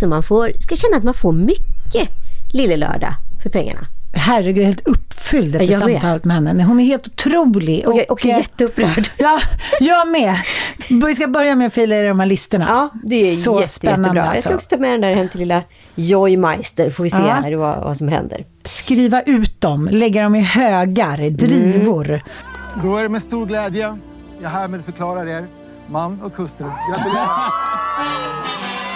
Så 0.00 0.06
man 0.06 0.22
får, 0.22 0.52
ska 0.60 0.76
känna 0.76 0.96
att 0.96 1.04
man 1.04 1.14
får 1.14 1.32
mycket 1.32 2.08
Lille 2.52 2.76
Lördag 2.76 3.14
för 3.42 3.50
pengarna 3.50 3.86
herregud, 4.12 4.56
jag 4.56 4.62
är 4.62 4.66
helt 4.66 4.88
uppfylld 4.88 5.54
efter 5.54 5.78
samtalet 5.78 6.24
med 6.24 6.36
henne. 6.36 6.64
Hon 6.64 6.80
är 6.80 6.84
helt 6.84 7.06
otrolig. 7.06 7.88
Och 7.88 7.92
jag 7.92 8.00
är 8.00 8.12
också 8.12 8.28
och, 8.28 8.34
jätteupprörd. 8.34 9.08
Ja, 9.18 9.40
jag 9.80 10.08
med. 10.08 10.36
Vi 11.06 11.14
ska 11.14 11.26
börja 11.26 11.54
med 11.54 11.66
att 11.66 11.72
fila 11.72 11.96
i 11.96 12.06
de 12.06 12.20
här 12.20 12.26
listorna. 12.26 12.66
Ja, 12.68 13.00
det 13.02 13.16
är 13.16 13.34
Så 13.34 13.60
jätte, 13.60 13.72
spännande 13.72 14.08
jättebra. 14.08 14.24
Jag 14.24 14.42
ska 14.42 14.52
alltså. 14.52 14.54
också 14.54 14.76
ta 14.76 14.80
med 14.80 14.92
den 14.92 15.00
där 15.00 15.14
hem 15.14 15.28
till 15.28 15.40
lilla 15.40 15.62
Joy 15.94 16.36
Meister. 16.36 16.90
Får 16.90 17.04
vi 17.04 17.10
se 17.10 17.16
ja. 17.16 17.22
här 17.22 17.52
vad, 17.52 17.84
vad 17.84 17.96
som 17.96 18.08
händer. 18.08 18.44
Skriva 18.64 19.22
ut 19.22 19.60
dem, 19.60 19.88
lägga 19.92 20.22
dem 20.22 20.34
i 20.34 20.40
högar, 20.40 21.30
drivor. 21.30 22.08
Mm. 22.08 22.20
Då 22.82 22.96
är 22.96 23.02
det 23.02 23.08
med 23.08 23.22
stor 23.22 23.46
glädje 23.46 23.98
jag 24.42 24.50
härmed 24.50 24.84
förklarar 24.84 25.26
er 25.26 25.46
man 25.86 26.22
och 26.22 26.36
hustru. 26.36 26.66
Gratulerar! 26.90 27.52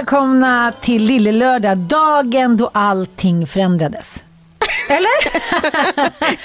välkomna 0.00 0.72
till 0.80 1.04
Lille 1.04 1.32
Lördag, 1.32 1.78
dagen 1.78 2.56
då 2.56 2.70
allting 2.74 3.46
förändrades. 3.46 4.22
Eller? 4.88 5.10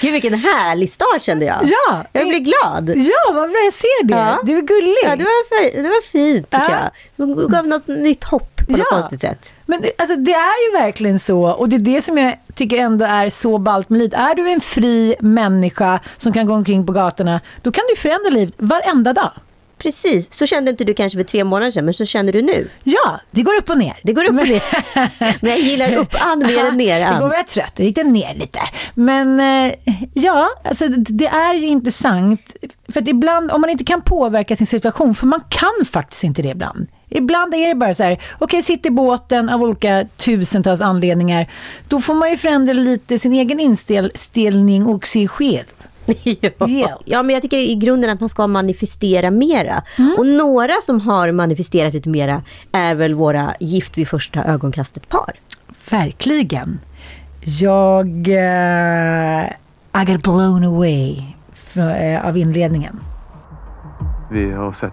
Gud 0.00 0.12
vilken 0.12 0.34
härlig 0.34 0.92
start 0.92 1.22
kände 1.22 1.44
jag. 1.44 1.56
Ja. 1.62 2.04
Jag 2.12 2.28
blir 2.28 2.38
glad. 2.38 2.92
Ja, 2.96 3.34
vad 3.34 3.50
bra 3.50 3.60
jag 3.64 3.74
ser 3.74 4.04
det. 4.04 4.14
Ja. 4.14 4.40
Du 4.42 4.58
är 4.58 4.62
gullig. 4.62 4.96
Ja, 5.04 5.16
det 5.16 5.24
var, 5.24 5.82
det 5.82 5.88
var 5.88 6.02
fint 6.02 6.50
tycker 6.50 6.70
ja. 6.70 6.90
jag. 7.16 7.28
Du 7.28 7.48
gav 7.48 7.66
något 7.66 7.86
nytt 7.86 8.24
hopp 8.24 8.56
på 8.56 8.64
ja. 8.68 8.76
något 8.76 8.88
konstigt 8.88 9.20
sätt. 9.20 9.52
Men 9.66 9.80
alltså, 9.98 10.16
det 10.16 10.32
är 10.32 10.72
ju 10.72 10.78
verkligen 10.80 11.18
så 11.18 11.46
och 11.46 11.68
det 11.68 11.76
är 11.76 11.80
det 11.80 12.02
som 12.02 12.18
jag 12.18 12.38
tycker 12.54 12.76
ändå 12.76 13.04
är 13.04 13.30
så 13.30 13.58
ballt 13.58 13.88
med 13.88 13.98
livet. 13.98 14.14
Är 14.14 14.34
du 14.34 14.50
en 14.50 14.60
fri 14.60 15.14
människa 15.20 16.00
som 16.16 16.32
kan 16.32 16.46
gå 16.46 16.54
omkring 16.54 16.86
på 16.86 16.92
gatorna, 16.92 17.40
då 17.62 17.72
kan 17.72 17.84
du 17.88 18.00
förändra 18.00 18.30
livet 18.30 18.54
varenda 18.58 19.12
dag. 19.12 19.32
Precis, 19.78 20.32
så 20.32 20.46
kände 20.46 20.70
inte 20.70 20.84
du 20.84 20.94
kanske 20.94 21.18
för 21.18 21.24
tre 21.24 21.44
månader 21.44 21.70
sedan, 21.70 21.84
men 21.84 21.94
så 21.94 22.04
känner 22.04 22.32
du 22.32 22.42
nu. 22.42 22.68
Ja, 22.84 23.20
det 23.30 23.42
går 23.42 23.56
upp 23.56 23.70
och 23.70 23.78
ner. 23.78 23.96
Det 24.02 24.12
går 24.12 24.24
upp 24.24 24.40
och 24.40 24.48
ner. 24.48 24.62
men 25.40 25.50
jag 25.50 25.60
gillar 25.60 25.94
upp-and 25.94 26.46
mer 26.46 26.64
än 26.64 26.76
ner-and. 26.76 27.16
Det 27.16 27.20
går 27.20 27.28
väl 27.28 27.44
trött, 27.44 27.72
då 27.76 27.82
gick 27.82 27.94
det 27.94 28.04
ner 28.04 28.34
lite. 28.34 28.60
Men 28.94 29.40
eh, 29.40 29.74
ja, 30.14 30.48
alltså, 30.64 30.88
det 30.88 31.26
är 31.26 31.54
ju 31.54 31.66
intressant. 31.66 32.40
För 32.88 33.02
att 33.02 33.08
ibland, 33.08 33.50
om 33.50 33.60
man 33.60 33.70
inte 33.70 33.84
kan 33.84 34.02
påverka 34.02 34.56
sin 34.56 34.66
situation, 34.66 35.14
för 35.14 35.26
man 35.26 35.40
kan 35.48 35.86
faktiskt 35.92 36.24
inte 36.24 36.42
det 36.42 36.48
ibland. 36.48 36.88
Ibland 37.08 37.54
är 37.54 37.68
det 37.68 37.74
bara 37.74 37.94
så 37.94 38.02
här, 38.02 38.12
okej, 38.12 38.44
okay, 38.44 38.62
sitt 38.62 38.86
i 38.86 38.90
båten 38.90 39.48
av 39.48 39.62
olika 39.62 40.06
tusentals 40.16 40.80
anledningar. 40.80 41.50
Då 41.88 42.00
får 42.00 42.14
man 42.14 42.30
ju 42.30 42.36
förändra 42.36 42.72
lite 42.72 43.18
sin 43.18 43.32
egen 43.32 43.60
inställning 43.60 44.86
och 44.86 45.06
se 45.06 45.28
själv. 45.28 45.64
ja. 46.58 47.00
ja, 47.04 47.22
men 47.22 47.34
jag 47.34 47.42
tycker 47.42 47.56
i 47.58 47.74
grunden 47.74 48.10
att 48.10 48.20
man 48.20 48.28
ska 48.28 48.46
manifestera 48.46 49.30
mera. 49.30 49.82
Mm. 49.98 50.14
Och 50.18 50.26
några 50.26 50.74
som 50.82 51.00
har 51.00 51.32
manifesterat 51.32 51.94
lite 51.94 52.08
mera 52.08 52.42
är 52.72 52.94
väl 52.94 53.14
våra 53.14 53.54
gift 53.60 53.98
vid 53.98 54.08
första 54.08 54.44
ögonkastet-par. 54.44 55.32
Verkligen. 55.90 56.80
Jag... 57.60 58.06
Uh, 58.28 59.46
I 60.02 60.04
got 60.06 60.22
blown 60.22 60.64
away 60.64 61.22
för, 61.54 62.12
uh, 62.12 62.28
av 62.28 62.36
inledningen. 62.36 63.00
Vi 64.30 64.52
har 64.52 64.72
sett 64.72 64.92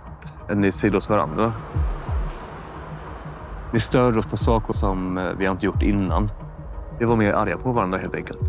en 0.50 0.62
ny 0.62 0.72
sida 0.72 0.98
hos 0.98 1.10
varandra. 1.10 1.53
Vi 3.74 3.79
störde 3.79 4.20
oss 4.20 4.25
på 4.25 4.38
saker 4.38 4.74
som 4.74 5.17
eh, 5.17 5.32
vi 5.38 5.46
inte 5.46 5.65
gjort 5.65 5.82
innan. 5.82 6.32
Vi 7.00 7.05
var 7.05 7.15
mer 7.15 7.34
arga 7.34 7.58
på 7.58 7.72
varandra 7.72 7.98
helt 7.98 8.15
enkelt. 8.15 8.39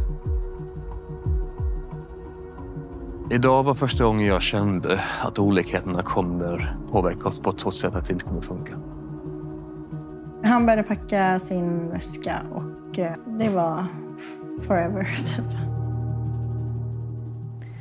Idag 3.30 3.62
var 3.62 3.74
första 3.74 4.04
gången 4.04 4.26
jag 4.26 4.42
kände 4.42 5.00
att 5.22 5.38
olikheterna 5.38 6.02
kommer 6.02 6.76
påverka 6.92 7.28
oss 7.28 7.40
på 7.40 7.50
ett 7.50 7.60
så 7.60 7.70
sätt 7.70 7.94
att 7.94 8.06
det 8.06 8.12
inte 8.12 8.24
kommer 8.24 8.40
funka. 8.40 8.72
Han 10.44 10.66
började 10.66 10.82
packa 10.82 11.38
sin 11.38 11.90
väska 11.90 12.42
och 12.54 12.98
eh, 12.98 13.12
det 13.38 13.48
var 13.48 13.86
forever, 14.66 15.04
typ. 15.36 15.58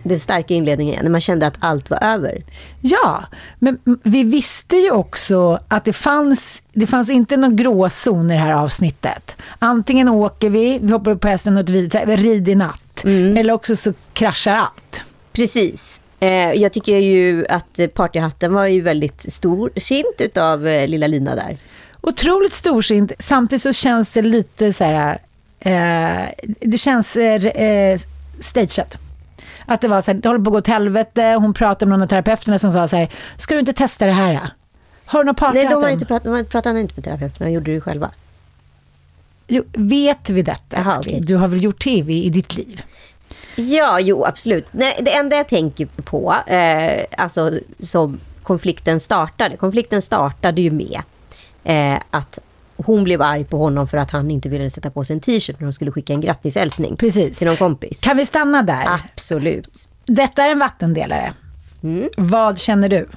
Den 0.03 0.19
starka 0.19 0.53
inledningen, 0.53 1.03
när 1.03 1.12
man 1.12 1.21
kände 1.21 1.47
att 1.47 1.57
allt 1.59 1.89
var 1.89 2.03
över. 2.03 2.43
Ja, 2.81 3.23
men 3.59 3.79
vi 4.03 4.23
visste 4.23 4.75
ju 4.75 4.91
också 4.91 5.59
att 5.67 5.85
det 5.85 5.93
fanns, 5.93 6.62
det 6.73 6.88
fanns 6.88 7.09
inte 7.09 7.38
någon 7.38 7.55
gråzon 7.55 8.31
i 8.31 8.33
det 8.33 8.39
här 8.39 8.53
avsnittet. 8.53 9.35
Antingen 9.59 10.09
åker 10.09 10.50
vi, 10.50 10.79
vi 10.81 10.91
hoppar 10.91 11.12
upp 11.12 11.21
på 11.21 11.27
hästen 11.27 11.57
och 11.57 11.69
vi 11.69 11.88
rid 11.88 12.47
i 12.47 12.55
natt. 12.55 13.03
Mm. 13.03 13.38
Eller 13.38 13.53
också 13.53 13.75
så 13.75 13.93
kraschar 14.13 14.55
allt. 14.55 15.03
Precis. 15.33 16.01
Eh, 16.19 16.53
jag 16.53 16.73
tycker 16.73 16.97
ju 16.97 17.45
att 17.47 17.79
partyhatten 17.93 18.53
var 18.53 18.65
ju 18.65 18.81
väldigt 18.81 19.33
storsint 19.33 20.15
utav 20.19 20.67
eh, 20.67 20.87
lilla 20.87 21.07
Lina 21.07 21.35
där. 21.35 21.57
Otroligt 22.01 22.53
storsint. 22.53 23.11
Samtidigt 23.19 23.61
så 23.61 23.73
känns 23.73 24.11
det 24.13 24.21
lite 24.21 24.73
så 24.73 24.83
här... 24.83 25.19
Eh, 25.59 26.29
det 26.61 26.77
känns 26.77 27.15
eh, 27.15 27.45
eh, 27.45 27.99
stageat. 28.39 28.97
Att 29.65 29.81
det 29.81 29.87
var 29.87 30.01
så 30.01 30.11
här, 30.11 30.19
det 30.19 30.29
håller 30.29 30.39
på 30.39 30.49
att 30.49 30.53
gå 30.53 30.57
åt 30.57 30.67
helvete. 30.67 31.37
Hon 31.39 31.53
pratade 31.53 31.89
med 31.89 31.99
någon 31.99 32.03
av 32.03 32.07
terapeuterna 32.07 32.59
som 32.59 32.71
sa 32.71 32.87
så 32.87 32.95
här, 32.95 33.09
ska 33.37 33.53
du 33.53 33.59
inte 33.59 33.73
testa 33.73 34.05
det 34.05 34.11
här? 34.11 34.49
Har 35.05 35.19
du 35.19 35.25
någon 35.25 35.53
Nej, 35.53 35.65
de 35.65 35.83
har 35.83 35.89
inte 35.89 36.05
pratat, 36.05 36.33
de 36.33 36.45
pratade 36.45 36.81
inte 36.81 36.93
med 36.95 37.03
terapeuterna, 37.03 37.45
de 37.45 37.53
gjorde 37.53 37.73
det 37.73 37.81
själva. 37.81 38.11
Jo, 39.47 39.63
vet 39.73 40.29
vi 40.29 40.41
detta? 40.41 40.77
Älskling? 40.77 41.15
okej. 41.15 41.21
Du 41.21 41.35
har 41.35 41.47
väl 41.47 41.63
gjort 41.63 41.83
tv 41.83 42.13
i 42.13 42.29
ditt 42.29 42.55
liv? 42.55 42.81
Ja, 43.55 44.00
jo 44.00 44.25
absolut. 44.25 44.65
Nej, 44.72 45.00
det 45.01 45.13
enda 45.15 45.36
jag 45.36 45.48
tänker 45.48 45.86
på, 45.86 46.36
eh, 46.48 47.05
alltså 47.17 47.51
som 47.79 48.19
konflikten 48.43 49.00
startade. 49.00 49.57
Konflikten 49.57 50.01
startade 50.01 50.62
ju 50.62 50.72
med 50.72 51.01
eh, 51.63 52.01
att 52.10 52.39
hon 52.77 53.03
blev 53.03 53.22
arg 53.22 53.43
på 53.43 53.57
honom 53.57 53.88
för 53.88 53.98
att 53.98 54.12
han 54.12 54.31
inte 54.31 54.50
ville 54.50 54.69
sätta 54.69 54.91
på 54.91 55.03
sig 55.03 55.13
en 55.13 55.19
t-shirt 55.19 55.60
när 55.60 55.67
de 55.67 55.74
skulle 55.74 55.91
skicka 55.91 56.13
en 56.13 56.22
grattishälsning 56.22 56.95
Precis. 56.95 57.38
till 57.38 57.48
någon 57.48 57.57
kompis. 57.57 58.00
Kan 58.00 58.17
vi 58.17 58.25
stanna 58.25 58.63
där? 58.63 59.00
Absolut. 59.13 59.89
Detta 60.05 60.43
är 60.43 60.51
en 60.51 60.60
vattendelare. 60.60 61.33
Mm. 61.83 62.10
Vad 62.17 62.60
känner 62.60 62.89
du? 62.89 63.07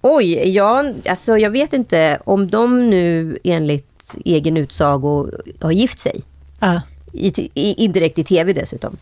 Oj, 0.00 0.48
ja, 0.48 0.84
alltså 1.08 1.38
jag 1.38 1.50
vet 1.50 1.72
inte 1.72 2.18
om 2.24 2.50
de 2.50 2.90
nu 2.90 3.38
enligt 3.44 4.16
egen 4.24 4.56
utsago 4.56 5.30
har 5.60 5.72
gift 5.72 5.98
sig. 5.98 6.22
Ja. 6.60 6.80
I, 7.12 7.50
i, 7.54 7.84
indirekt 7.84 8.18
i 8.18 8.24
tv 8.24 8.52
dessutom. 8.52 8.96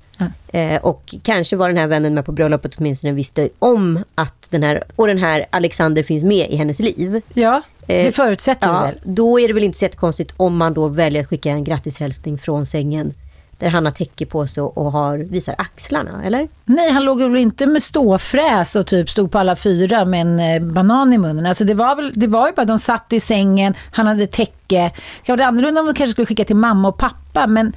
Eh, 0.49 0.77
och 0.83 1.15
kanske 1.23 1.57
var 1.57 1.69
den 1.69 1.77
här 1.77 1.87
vännen 1.87 2.15
med 2.15 2.25
på 2.25 2.33
bröllopet 2.33 2.75
åtminstone 2.79 3.12
visste 3.12 3.49
om 3.59 4.05
att 4.15 4.47
den 4.50 4.62
här, 4.62 4.83
och 4.97 5.07
den 5.07 5.19
här 5.19 5.47
Alexander 5.50 6.03
finns 6.03 6.25
med 6.25 6.50
i 6.50 6.57
hennes 6.57 6.79
liv. 6.81 7.23
Ja, 7.35 7.62
det 7.87 8.07
Eh, 8.07 8.12
förutsätter 8.12 8.67
vi 8.69 8.75
Ja, 8.75 8.81
väl? 8.83 8.95
då 9.03 9.41
är 9.41 9.49
det 9.49 9.55
väl 9.55 9.65
inte 9.65 9.79
så 9.79 9.85
jättekonstigt 9.85 10.33
om 10.37 10.57
man 10.57 10.75
då 10.75 10.87
väljer 10.88 11.23
att 11.23 11.29
skicka 11.29 11.50
en 11.50 11.65
grattishälsning 11.65 12.38
från 12.38 12.67
sängen 12.67 13.15
där 13.59 13.69
han 13.69 13.85
har 13.85 13.93
täcke 13.93 14.27
på 14.27 14.47
sig 14.47 14.62
och 14.62 14.93
har, 14.93 15.19
visar 15.19 15.55
axlarna, 15.59 16.25
eller? 16.25 16.49
Nej, 16.65 16.91
han 16.91 17.05
låg 17.05 17.23
väl 17.23 17.37
inte 17.37 17.67
med 17.67 17.83
ståfräs 17.83 18.77
och 18.77 18.87
typ 18.87 19.11
stod 19.11 19.31
på 19.31 19.38
alla 19.38 19.57
fyra 19.57 20.05
med 20.05 20.21
en 20.21 20.41
eh, 20.41 20.73
banan 20.73 21.12
i 21.12 21.19
munnen. 21.19 21.47
Alltså 21.47 21.65
det 21.65 21.75
var 21.75 21.97
väl, 21.97 22.12
det 22.15 22.27
var 22.27 22.47
ju 22.47 22.55
bara, 22.55 22.65
de 22.65 22.79
satt 22.79 23.12
i 23.12 23.21
sängen, 23.21 23.75
han 23.93 24.07
hade 24.07 24.27
täcke. 24.27 24.93
Det 25.27 25.33
var 25.33 25.45
annorlunda 25.45 25.81
om 25.81 25.87
de 25.87 25.95
kanske 25.95 26.12
skulle 26.12 26.27
skicka 26.27 26.45
till 26.45 26.57
mamma 26.57 26.88
och 26.88 26.99
pappa, 26.99 27.47
men 27.47 27.73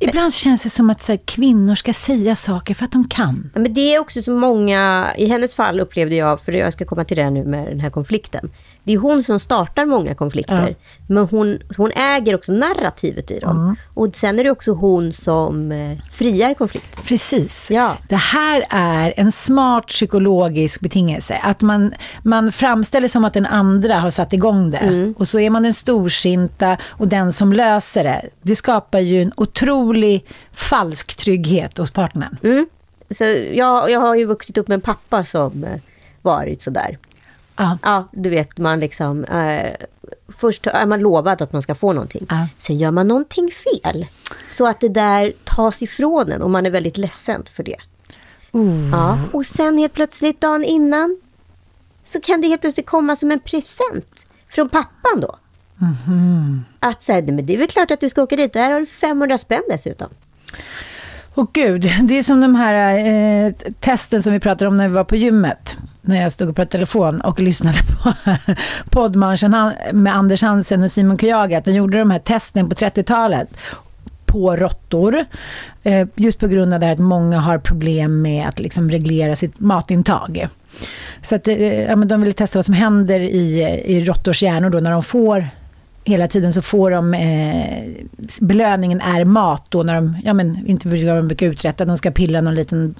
ibland 0.00 0.32
så 0.32 0.38
känns 0.38 0.62
det 0.62 0.70
som 0.70 0.90
att 0.90 1.02
så 1.02 1.12
här, 1.12 1.20
kvinnor 1.24 1.74
ska 1.74 1.92
säga 1.92 2.36
saker 2.36 2.74
för 2.74 2.84
att 2.84 2.92
de 2.92 3.08
kan. 3.08 3.50
Men 3.54 3.74
det 3.74 3.94
är 3.94 3.98
också 3.98 4.22
så 4.22 4.30
många, 4.30 5.10
i 5.16 5.26
hennes 5.26 5.54
fall 5.54 5.80
upplevde 5.80 6.14
jag, 6.14 6.40
för 6.40 6.52
jag 6.52 6.72
ska 6.72 6.84
komma 6.84 7.04
till 7.04 7.16
det 7.16 7.30
nu 7.30 7.44
med 7.44 7.66
den 7.66 7.80
här 7.80 7.90
konflikten. 7.90 8.50
Det 8.84 8.92
är 8.92 8.98
hon 8.98 9.24
som 9.24 9.40
startar 9.40 9.86
många 9.86 10.14
konflikter. 10.14 10.68
Ja. 10.68 10.74
Men 11.06 11.26
hon, 11.26 11.58
hon 11.76 11.90
äger 11.92 12.34
också 12.34 12.52
narrativet 12.52 13.30
i 13.30 13.38
dem. 13.38 13.76
Och 13.94 14.16
sen 14.16 14.38
är 14.38 14.44
det 14.44 14.50
också 14.50 14.72
hon 14.72 15.12
som 15.12 15.72
eh, 15.72 15.98
friar 16.12 16.54
konflikten. 16.54 17.02
Precis. 17.04 17.70
Ja. 17.70 17.96
Det 18.08 18.16
här 18.16 18.64
är 18.70 19.14
en 19.16 19.32
smart 19.32 19.86
psykologisk 19.86 20.80
betingelse. 20.80 21.40
Att 21.42 21.62
man, 21.62 21.92
man 22.22 22.52
framställer 22.52 23.08
som 23.08 23.24
att 23.24 23.34
den 23.34 23.46
andra 23.46 23.94
har 23.94 24.10
satt 24.10 24.32
igång 24.32 24.70
det. 24.70 24.78
Mm. 24.78 25.14
Och 25.18 25.28
så 25.28 25.38
är 25.38 25.50
man 25.50 25.62
den 25.62 25.74
storsinta 25.74 26.76
och 26.84 27.08
den 27.08 27.32
som 27.32 27.52
löser 27.52 28.04
det. 28.04 28.22
Det 28.42 28.56
skapar 28.56 28.98
ju 29.00 29.22
en 29.22 29.32
otrolig 29.36 30.24
falsk 30.52 31.16
trygghet 31.16 31.78
hos 31.78 31.90
partnern. 31.90 32.36
Mm. 32.42 32.66
Så 33.10 33.24
jag, 33.52 33.90
jag 33.90 34.00
har 34.00 34.14
ju 34.14 34.24
vuxit 34.24 34.58
upp 34.58 34.68
med 34.68 34.74
en 34.74 34.80
pappa 34.80 35.24
som 35.24 35.64
eh, 35.64 35.80
varit 36.22 36.62
sådär. 36.62 36.98
Ja. 37.60 37.78
Ja, 37.82 38.08
du 38.12 38.30
vet, 38.30 38.58
man 38.58 38.80
liksom... 38.80 39.24
Eh, 39.24 39.70
först 40.38 40.66
är 40.66 40.86
man 40.86 41.00
lovad 41.00 41.42
att 41.42 41.52
man 41.52 41.62
ska 41.62 41.74
få 41.74 41.92
någonting. 41.92 42.26
Ja. 42.28 42.46
Sen 42.58 42.78
gör 42.78 42.90
man 42.90 43.08
någonting 43.08 43.50
fel. 43.50 44.06
Så 44.48 44.66
att 44.66 44.80
det 44.80 44.88
där 44.88 45.32
tas 45.44 45.82
ifrån 45.82 46.32
en 46.32 46.42
och 46.42 46.50
man 46.50 46.66
är 46.66 46.70
väldigt 46.70 46.96
ledsen 46.96 47.44
för 47.54 47.62
det. 47.62 47.76
Ja. 48.92 49.18
Och 49.32 49.46
sen 49.46 49.78
helt 49.78 49.92
plötsligt 49.92 50.40
dagen 50.40 50.64
innan 50.64 51.20
så 52.04 52.20
kan 52.20 52.40
det 52.40 52.48
helt 52.48 52.60
plötsligt 52.60 52.86
komma 52.86 53.16
som 53.16 53.30
en 53.30 53.40
present 53.40 54.26
från 54.48 54.68
pappan 54.68 55.20
då. 55.20 55.36
Att 56.80 57.02
säga, 57.02 57.32
men 57.32 57.46
det 57.46 57.54
är 57.54 57.58
väl 57.58 57.68
klart 57.68 57.90
att 57.90 58.00
du 58.00 58.08
ska 58.08 58.22
åka 58.22 58.36
dit 58.36 58.54
här 58.54 58.72
har 58.72 58.80
du 58.80 58.86
500 58.86 59.38
spänn 59.38 59.62
dessutom. 59.70 60.08
Och 61.34 61.52
gud, 61.52 61.90
det 62.02 62.18
är 62.18 62.22
som 62.22 62.40
de 62.40 62.54
här 62.54 62.98
eh, 62.98 63.52
testen 63.80 64.22
som 64.22 64.32
vi 64.32 64.40
pratade 64.40 64.68
om 64.68 64.76
när 64.76 64.88
vi 64.88 64.94
var 64.94 65.04
på 65.04 65.16
gymmet. 65.16 65.76
När 66.02 66.22
jag 66.22 66.32
stod 66.32 66.48
och 66.48 66.56
pratade 66.56 66.70
telefon 66.70 67.20
och 67.20 67.40
lyssnade 67.40 67.78
på 67.78 68.12
poddmanschen 68.90 69.72
med 69.92 70.16
Anders 70.16 70.42
Hansen 70.42 70.82
och 70.82 70.90
Simon 70.90 71.16
Kujaga, 71.16 71.58
Att 71.58 71.64
de 71.64 71.72
gjorde 71.72 71.98
de 71.98 72.10
här 72.10 72.18
testen 72.18 72.68
på 72.68 72.74
30-talet 72.74 73.48
på 74.26 74.56
råttor. 74.56 75.24
Eh, 75.82 76.08
just 76.14 76.38
på 76.38 76.46
grund 76.46 76.74
av 76.74 76.80
det 76.80 76.86
här 76.86 76.92
att 76.92 76.98
många 76.98 77.38
har 77.38 77.58
problem 77.58 78.22
med 78.22 78.48
att 78.48 78.58
liksom 78.58 78.90
reglera 78.90 79.36
sitt 79.36 79.60
matintag. 79.60 80.46
Så 81.22 81.34
att, 81.34 81.48
eh, 81.48 81.80
ja, 81.80 81.96
men 81.96 82.08
de 82.08 82.20
ville 82.20 82.32
testa 82.32 82.58
vad 82.58 82.64
som 82.64 82.74
händer 82.74 83.20
i, 83.20 83.62
eh, 83.62 83.96
i 83.96 84.04
råttors 84.04 84.42
hjärnor 84.42 84.70
då 84.70 84.80
när 84.80 84.90
de 84.90 85.02
får 85.02 85.48
hela 86.04 86.28
tiden 86.28 86.52
så 86.52 86.62
får 86.62 86.90
de, 86.90 87.14
eh, 87.14 87.84
belöningen 88.40 89.00
är 89.00 89.24
mat 89.24 89.66
då 89.68 89.82
när 89.82 89.94
de, 89.94 90.16
ja 90.24 90.32
men 90.32 90.66
inte 90.66 90.88
vad 90.88 91.16
de 91.16 91.28
brukar 91.28 91.46
uträtta, 91.46 91.84
de 91.84 91.96
ska 91.96 92.10
pilla 92.10 92.40
någon 92.40 92.54
liten 92.54 92.94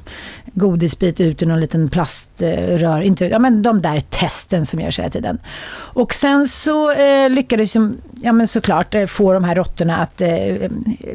godisbit 0.54 1.20
ut 1.20 1.42
ur 1.42 1.46
någon 1.46 1.60
liten 1.60 1.88
plaströr, 1.88 3.00
inte, 3.00 3.24
ja 3.24 3.38
men 3.38 3.62
de 3.62 3.82
där 3.82 4.00
testen 4.00 4.66
som 4.66 4.80
görs 4.80 4.98
hela 4.98 5.10
tiden. 5.10 5.38
Och 5.72 6.14
sen 6.14 6.48
så 6.48 6.92
eh, 6.92 7.30
lyckades 7.30 7.72
de, 7.72 7.96
ja 8.14 8.32
men 8.32 8.46
såklart 8.46 8.94
eh, 8.94 9.06
få 9.06 9.32
de 9.32 9.44
här 9.44 9.54
råttorna 9.54 9.96
att 9.96 10.20
eh, 10.20 10.28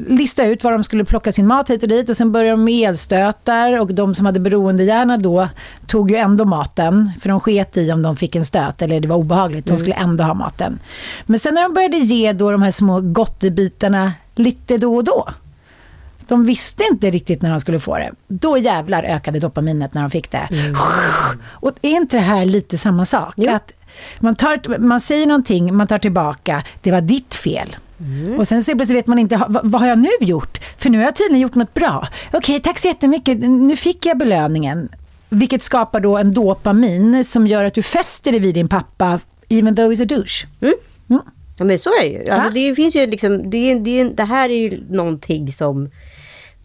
lista 0.07 0.45
ut 0.45 0.63
var 0.63 0.71
de 0.71 0.83
skulle 0.83 1.05
plocka 1.05 1.31
sin 1.31 1.47
mat 1.47 1.69
hit 1.69 1.83
och 1.83 1.89
dit. 1.89 2.09
Och 2.09 2.17
sen 2.17 2.31
började 2.31 2.51
de 2.51 2.63
med 2.63 2.89
elstötar. 2.89 3.79
Och 3.79 3.93
de 3.93 4.15
som 4.15 4.25
hade 4.25 4.39
beroendehjärna 4.39 5.17
då 5.17 5.49
tog 5.87 6.11
ju 6.11 6.17
ändå 6.17 6.45
maten, 6.45 7.11
för 7.21 7.29
de 7.29 7.39
sket 7.39 7.77
i 7.77 7.91
om 7.91 8.01
de 8.01 8.17
fick 8.17 8.35
en 8.35 8.45
stöt 8.45 8.81
eller 8.81 8.99
det 8.99 9.07
var 9.07 9.15
obehagligt, 9.15 9.65
de 9.65 9.77
skulle 9.77 9.95
ändå 9.95 10.23
ha 10.23 10.33
maten. 10.33 10.79
Men 11.25 11.39
sen 11.39 11.53
när 11.53 11.63
de 11.63 11.73
började 11.75 11.97
ge 11.97 12.33
då 12.33 12.51
de 12.51 12.61
här 12.61 12.71
små 12.71 13.01
gottebitarna 13.01 14.13
lite 14.35 14.77
då 14.77 14.95
och 14.95 15.03
då, 15.03 15.29
de 16.27 16.45
visste 16.45 16.83
inte 16.91 17.09
riktigt 17.09 17.41
när 17.41 17.49
de 17.49 17.59
skulle 17.59 17.79
få 17.79 17.97
det. 17.97 18.11
Då 18.27 18.57
jävlar 18.57 19.03
ökade 19.03 19.39
dopaminet 19.39 19.93
när 19.93 20.01
de 20.01 20.11
fick 20.11 20.31
det. 20.31 20.49
Och 21.45 21.71
är 21.81 21.89
inte 21.89 22.17
det 22.17 22.21
här 22.21 22.45
lite 22.45 22.77
samma 22.77 23.05
sak? 23.05 23.33
Jo. 23.37 23.51
Att 23.51 23.71
man, 24.19 24.35
tar, 24.35 24.79
man 24.79 25.01
säger 25.01 25.27
någonting, 25.27 25.75
man 25.75 25.87
tar 25.87 25.97
tillbaka, 25.97 26.63
det 26.81 26.91
var 26.91 27.01
ditt 27.01 27.35
fel. 27.35 27.75
Och 28.37 28.47
sen 28.47 28.63
så 28.63 28.71
plötsligt 28.75 28.97
vet 28.97 29.07
man 29.07 29.19
inte, 29.19 29.45
vad, 29.47 29.71
vad 29.71 29.81
har 29.81 29.87
jag 29.87 29.99
nu 29.99 30.09
gjort? 30.19 30.59
För 30.77 30.89
nu 30.89 30.97
har 30.97 31.05
jag 31.05 31.15
tydligen 31.15 31.41
gjort 31.41 31.55
något 31.55 31.73
bra. 31.73 32.07
Okej, 32.33 32.59
tack 32.59 32.79
så 32.79 32.87
jättemycket, 32.87 33.39
nu 33.39 33.75
fick 33.75 34.05
jag 34.05 34.17
belöningen. 34.17 34.89
Vilket 35.29 35.63
skapar 35.63 35.99
då 35.99 36.17
en 36.17 36.33
dopamin 36.33 37.25
som 37.25 37.47
gör 37.47 37.63
att 37.63 37.73
du 37.73 37.81
fäster 37.81 38.31
dig 38.31 38.39
vid 38.39 38.53
din 38.53 38.67
pappa, 38.67 39.19
even 39.49 39.75
though 39.75 39.91
he's 39.91 40.01
a 40.03 40.05
douche. 40.05 40.47
Ja 41.57 41.65
men 41.65 41.79
så 41.79 41.89
är 41.89 42.03
det 42.03 42.07
ju. 42.09 42.29
Alltså, 42.29 42.49
det 42.49 42.75
finns 42.75 42.95
ju 42.95 43.05
liksom, 43.07 43.49
det, 43.49 43.71
är- 43.71 43.79
det, 43.79 44.03
det 44.03 44.23
här 44.23 44.49
är 44.49 44.57
ju 44.57 44.83
någonting 44.89 45.53
som 45.53 45.89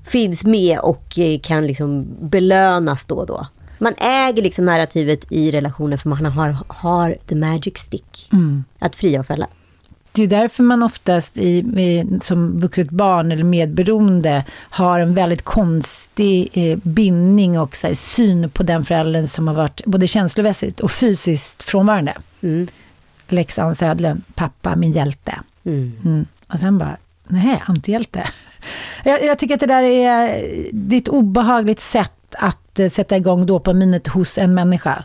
finns 0.07 0.45
med 0.45 0.79
och 0.79 1.19
eh, 1.19 1.41
kan 1.41 1.67
liksom 1.67 2.07
belönas 2.21 3.05
då 3.05 3.15
och 3.15 3.27
då. 3.27 3.47
Man 3.79 3.95
äger 3.99 4.43
liksom 4.43 4.65
narrativet 4.65 5.33
i 5.33 5.51
relationen 5.51 5.99
för 5.99 6.09
man 6.09 6.27
har, 6.27 6.57
har 6.69 7.17
the 7.27 7.35
magic 7.35 7.79
stick. 7.79 8.31
Att 8.79 8.97
fria 8.97 9.21
och 9.21 9.27
fälla. 9.27 9.47
Det 10.13 10.23
är 10.23 10.27
därför 10.27 10.63
man 10.63 10.83
oftast 10.83 11.37
i, 11.39 11.49
i, 11.59 12.07
som 12.21 12.59
vuxet 12.61 12.91
barn 12.91 13.33
eller 13.33 13.45
medberoende 13.45 14.45
har 14.71 15.01
en 15.01 15.15
väldigt 15.15 15.43
konstig 15.43 16.49
eh, 16.53 16.79
bindning 16.83 17.59
och 17.61 17.77
här, 17.83 17.95
syn 17.95 18.51
på 18.51 18.63
den 18.63 18.85
föräldern 18.85 19.27
som 19.27 19.49
har 19.49 19.55
varit 19.55 19.85
både 19.85 20.07
känslomässigt 20.07 20.81
och 20.81 20.91
fysiskt 20.91 21.63
frånvarande. 21.63 22.15
Mm. 22.43 22.67
Lex 23.33 23.59
Ann 23.59 23.75
Södlund, 23.75 24.23
pappa, 24.35 24.77
min 24.77 24.93
hjälte. 24.93 25.39
Mm. 25.65 25.93
Mm. 26.05 26.27
Och 26.47 26.59
sen 26.59 26.79
bara, 26.79 26.97
nej, 27.29 27.63
antihjälte. 27.67 28.29
Jag, 29.05 29.25
jag 29.25 29.39
tycker 29.39 29.55
att 29.55 29.61
det 29.61 29.67
där 29.67 29.83
är, 29.83 30.45
det 30.73 30.97
är 30.97 31.01
ett 31.01 31.09
obehagligt 31.09 31.81
sätt 31.81 32.35
att 32.39 32.79
eh, 32.79 32.89
sätta 32.89 33.17
igång 33.17 33.47
dopaminet 33.47 34.07
hos 34.07 34.39
en 34.39 34.55
människa. 34.55 35.05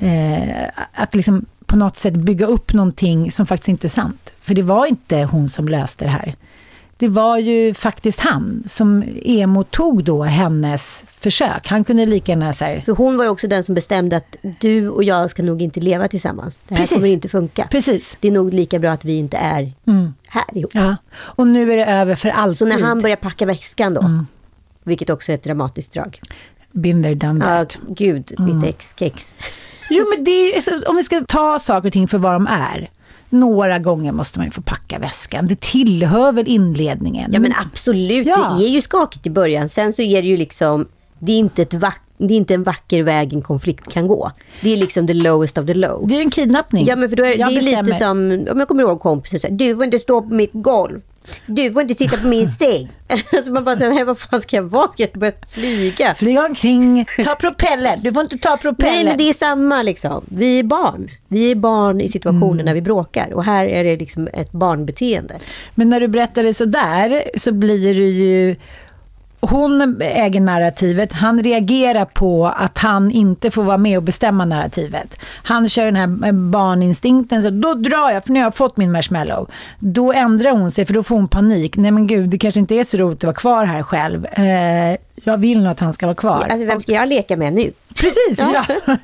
Eh, 0.00 0.68
att 0.92 1.14
liksom 1.14 1.46
på 1.66 1.76
något 1.76 1.96
sätt 1.96 2.14
bygga 2.14 2.46
upp 2.46 2.72
någonting 2.72 3.30
som 3.30 3.46
faktiskt 3.46 3.68
inte 3.68 3.86
är 3.86 3.88
sant. 3.88 4.34
För 4.40 4.54
det 4.54 4.62
var 4.62 4.86
inte 4.86 5.22
hon 5.22 5.48
som 5.48 5.68
löste 5.68 6.04
det 6.04 6.10
här. 6.10 6.34
Det 6.98 7.08
var 7.08 7.38
ju 7.38 7.74
faktiskt 7.74 8.20
han 8.20 8.62
som 8.66 9.04
emottog 9.24 10.04
då 10.04 10.22
hennes 10.22 11.04
försök. 11.18 11.68
Han 11.68 11.84
kunde 11.84 12.06
lika 12.06 12.32
gärna 12.32 12.52
säga... 12.52 12.80
För 12.80 12.92
hon 12.92 13.16
var 13.16 13.24
ju 13.24 13.30
också 13.30 13.46
den 13.48 13.64
som 13.64 13.74
bestämde 13.74 14.16
att 14.16 14.36
du 14.60 14.88
och 14.88 15.04
jag 15.04 15.30
ska 15.30 15.42
nog 15.42 15.62
inte 15.62 15.80
leva 15.80 16.08
tillsammans. 16.08 16.60
Det 16.68 16.74
här 16.74 16.82
Precis. 16.82 16.96
kommer 16.96 17.08
inte 17.08 17.28
funka. 17.28 17.68
Precis. 17.70 18.16
Det 18.20 18.28
är 18.28 18.32
nog 18.32 18.54
lika 18.54 18.78
bra 18.78 18.90
att 18.90 19.04
vi 19.04 19.16
inte 19.18 19.36
är 19.36 19.72
Mm. 19.86 20.14
här 20.26 20.44
ihop. 20.58 20.70
Ja. 20.74 20.96
Och 21.16 21.46
nu 21.46 21.72
är 21.72 21.76
det 21.76 21.86
över 21.86 22.14
för 22.14 22.28
alltid. 22.28 22.58
Så 22.58 22.64
när 22.66 22.82
han 22.82 23.00
börjar 23.02 23.16
packa 23.16 23.46
väskan 23.46 23.94
då, 23.94 24.24
vilket 24.84 25.10
också 25.10 25.32
är 25.32 25.34
ett 25.34 25.44
dramatiskt 25.44 25.92
drag. 25.92 26.20
There, 26.82 27.14
done 27.14 27.44
Ja, 27.44 27.64
that. 27.64 27.78
gud, 27.88 28.34
mitt 28.38 28.64
ex-kex. 28.64 29.34
Jo, 29.90 30.04
men 30.16 30.24
det 30.24 30.56
är, 30.56 30.60
så- 30.60 30.90
om 30.90 30.96
vi 30.96 31.02
ska 31.02 31.20
ta 31.28 31.58
saker 31.58 31.88
och 31.88 31.92
ting 31.92 32.08
för 32.08 32.18
vad 32.18 32.32
de 32.32 32.46
är. 32.46 32.90
Några 33.30 33.78
gånger 33.78 34.12
måste 34.12 34.38
man 34.38 34.46
ju 34.46 34.50
få 34.50 34.62
packa 34.62 34.98
väskan. 34.98 35.46
Det 35.46 35.60
tillhör 35.60 36.32
väl 36.32 36.48
inledningen. 36.48 37.30
Ja 37.32 37.40
men 37.40 37.52
absolut, 37.72 38.26
Ja. 38.26 38.56
det 38.58 38.64
är 38.64 38.68
ju 38.68 38.82
skakigt 38.82 39.26
i 39.26 39.30
början. 39.30 39.68
Sen 39.68 39.92
så 39.92 40.02
är 40.02 40.22
det 40.22 40.28
ju 40.28 40.36
liksom, 40.36 40.88
det 41.18 41.32
är 41.32 41.36
inte, 41.38 41.62
ett 41.62 41.74
vack, 41.74 42.00
det 42.18 42.34
är 42.34 42.36
inte 42.36 42.54
en 42.54 42.62
vacker 42.62 43.02
väg 43.02 43.32
en 43.32 43.42
konflikt 43.42 43.92
kan 43.92 44.06
gå. 44.08 44.30
Det 44.60 44.72
är 44.72 44.76
liksom 44.76 45.06
the 45.06 45.14
lowest 45.14 45.58
of 45.58 45.66
the 45.66 45.74
low. 45.74 46.08
Det 46.08 46.14
är 46.14 46.16
ju 46.16 46.22
en 46.22 46.30
kidnappning. 46.30 46.86
Ja 46.86 46.96
men 46.96 47.08
för 47.08 47.16
då 47.16 47.24
är, 47.24 47.38
Jag 47.38 47.48
det 47.48 47.54
är 47.54 47.56
bestämmer. 47.56 47.82
lite 47.82 47.98
som, 47.98 48.46
om 48.52 48.58
jag 48.58 48.68
kommer 48.68 48.82
ihåg 48.82 49.00
kompisen 49.00 49.40
så 49.40 49.46
här, 49.46 49.54
du 49.54 49.74
får 49.74 49.84
inte 49.84 49.98
stå 49.98 50.22
på 50.22 50.34
mitt 50.34 50.50
golv. 50.52 51.00
Du 51.46 51.72
får 51.72 51.82
inte 51.82 51.94
sitta 51.94 52.16
på 52.16 52.26
min 52.26 52.52
säng. 52.52 52.92
alltså 53.32 53.50
man 53.52 53.64
bara 53.64 53.76
säger, 53.76 53.94
nej 53.94 54.04
vad 54.04 54.18
fan 54.18 54.42
ska 54.42 54.56
jag 54.56 54.62
vara? 54.62 54.90
Ska 54.90 55.02
jag 55.02 55.12
börja 55.12 55.32
flyga? 55.50 56.14
Flyga 56.14 56.46
omkring, 56.46 57.06
ta 57.24 57.34
propeller. 57.34 57.96
Du 57.96 58.12
får 58.12 58.22
inte 58.22 58.38
ta 58.38 58.56
propeller. 58.56 58.92
Nej 58.92 59.04
men 59.04 59.16
det 59.18 59.28
är 59.28 59.32
samma 59.34 59.82
liksom. 59.82 60.24
Vi 60.28 60.58
är 60.58 60.62
barn. 60.64 61.10
Vi 61.28 61.50
är 61.50 61.54
barn 61.54 62.00
i 62.00 62.08
situationer 62.08 62.52
Mm. 62.52 62.64
när 62.64 62.74
vi 62.74 62.80
bråkar. 62.82 63.32
Och 63.34 63.44
här 63.44 63.66
är 63.66 63.84
det 63.84 63.96
liksom 63.96 64.28
ett 64.32 64.52
barnbeteende. 64.52 65.34
Men 65.74 65.90
när 65.90 66.00
du 66.00 66.08
berättar 66.08 66.42
det 66.42 66.54
sådär 66.54 67.22
så 67.36 67.52
blir 67.52 67.94
det 67.94 68.08
ju 68.08 68.56
hon 69.40 70.00
äger 70.00 70.40
narrativet, 70.40 71.12
han 71.12 71.42
reagerar 71.42 72.04
på 72.04 72.46
att 72.46 72.78
han 72.78 73.10
inte 73.10 73.50
får 73.50 73.62
vara 73.62 73.78
med 73.78 73.96
och 73.96 74.02
bestämma 74.02 74.44
narrativet. 74.44 75.16
Han 75.42 75.68
kör 75.68 75.84
den 75.84 75.96
här 75.96 76.32
barninstinkten, 76.32 77.42
så 77.42 77.50
då 77.50 77.74
drar 77.74 78.10
jag 78.10 78.24
för 78.24 78.32
nu 78.32 78.40
har 78.40 78.46
jag 78.46 78.54
fått 78.54 78.76
min 78.76 78.92
marshmallow. 78.92 79.50
Då 79.78 80.12
ändrar 80.12 80.50
hon 80.50 80.70
sig 80.70 80.86
för 80.86 80.94
då 80.94 81.02
får 81.02 81.16
hon 81.16 81.28
panik. 81.28 81.76
Nej 81.76 81.90
men 81.90 82.06
gud, 82.06 82.28
det 82.28 82.38
kanske 82.38 82.60
inte 82.60 82.74
är 82.74 82.84
så 82.84 82.98
roligt 82.98 83.18
att 83.18 83.24
vara 83.24 83.34
kvar 83.34 83.64
här 83.64 83.82
själv. 83.82 84.26
Eh, 84.26 84.96
jag 85.24 85.38
vill 85.38 85.62
nog 85.62 85.72
att 85.72 85.80
han 85.80 85.92
ska 85.92 86.06
vara 86.06 86.16
kvar. 86.16 86.46
Alltså 86.50 86.66
vem 86.66 86.80
ska 86.80 86.92
jag 86.92 87.08
leka 87.08 87.36
med 87.36 87.52
nu? 87.52 87.72
Precis, 87.94 88.38
ja. 88.38 88.64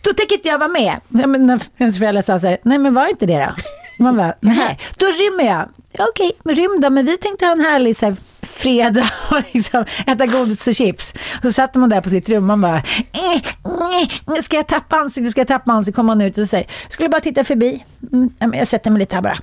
Då 0.00 0.12
tänker 0.12 0.34
inte 0.34 0.48
jag 0.48 0.58
vara 0.58 0.68
med. 0.68 1.00
Ja, 1.08 1.26
men 1.26 1.46
när 1.46 1.60
ens 1.78 1.98
föräldrar 1.98 2.22
sa 2.22 2.40
så 2.40 2.46
här, 2.46 2.58
nej 2.62 2.78
men 2.78 2.94
var 2.94 3.08
inte 3.08 3.26
det 3.26 3.38
då. 3.38 3.62
Man 4.04 4.16
bara, 4.16 4.34
nej, 4.40 4.78
då 4.96 5.06
rymmer 5.06 5.44
jag. 5.44 5.68
Ja, 5.92 6.06
Okej, 6.08 6.32
men 6.44 6.54
rym 6.54 6.80
då, 6.80 6.90
men 6.90 7.06
vi 7.06 7.16
tänkte 7.16 7.44
ha 7.46 7.52
en 7.52 7.60
härlig 7.60 7.96
så 7.96 8.06
här, 8.06 8.16
fredag 8.54 9.10
och 9.30 9.42
liksom 9.52 9.84
äta 10.06 10.26
godis 10.26 10.68
och 10.68 10.74
chips. 10.74 11.12
Och 11.36 11.42
så 11.42 11.52
satt 11.52 11.74
man 11.74 11.88
där 11.88 12.00
på 12.00 12.10
sitt 12.10 12.28
rum 12.28 12.36
och 12.36 12.42
man 12.42 12.60
bara, 12.60 12.76
eh, 12.76 14.36
eh, 14.36 14.42
ska 14.42 14.56
jag 14.56 14.68
tappa 14.68 14.96
ansiktet, 14.96 15.30
ska 15.30 15.40
jag 15.40 15.48
tappa 15.48 15.72
ansiktet, 15.72 15.96
kommer 15.96 16.16
man 16.16 16.20
ut 16.20 16.38
och 16.38 16.48
säger, 16.48 16.66
skulle 16.88 17.08
bara 17.08 17.20
titta 17.20 17.44
förbi. 17.44 17.84
Mm, 18.12 18.30
jag 18.54 18.68
sätter 18.68 18.90
mig 18.90 18.98
lite 18.98 19.14
här 19.14 19.22
bara. 19.22 19.38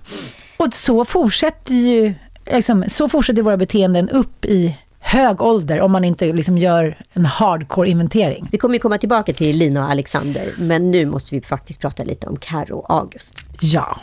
Och 0.57 0.73
så 0.73 1.05
fortsätter 1.05 1.73
ju, 1.73 2.13
liksom, 2.51 2.85
så 2.87 3.09
fortsätter 3.09 3.41
våra 3.41 3.57
beteenden 3.57 4.09
upp 4.09 4.45
i 4.45 4.77
hög 4.99 5.41
ålder 5.41 5.81
om 5.81 5.91
man 5.91 6.03
inte 6.03 6.33
liksom 6.33 6.57
gör 6.57 6.97
en 7.13 7.25
hardcore 7.25 7.89
inventering. 7.89 8.49
Vi 8.51 8.57
kommer 8.57 8.75
ju 8.75 8.79
komma 8.79 8.97
tillbaka 8.97 9.33
till 9.33 9.57
Lina 9.57 9.83
och 9.83 9.91
Alexander. 9.91 10.53
Men 10.57 10.91
nu 10.91 11.05
måste 11.05 11.35
vi 11.35 11.41
faktiskt 11.41 11.81
prata 11.81 12.03
lite 12.03 12.27
om 12.27 12.37
Karo 12.37 12.77
och 12.77 12.93
August. 12.93 13.35
Ja. 13.59 13.97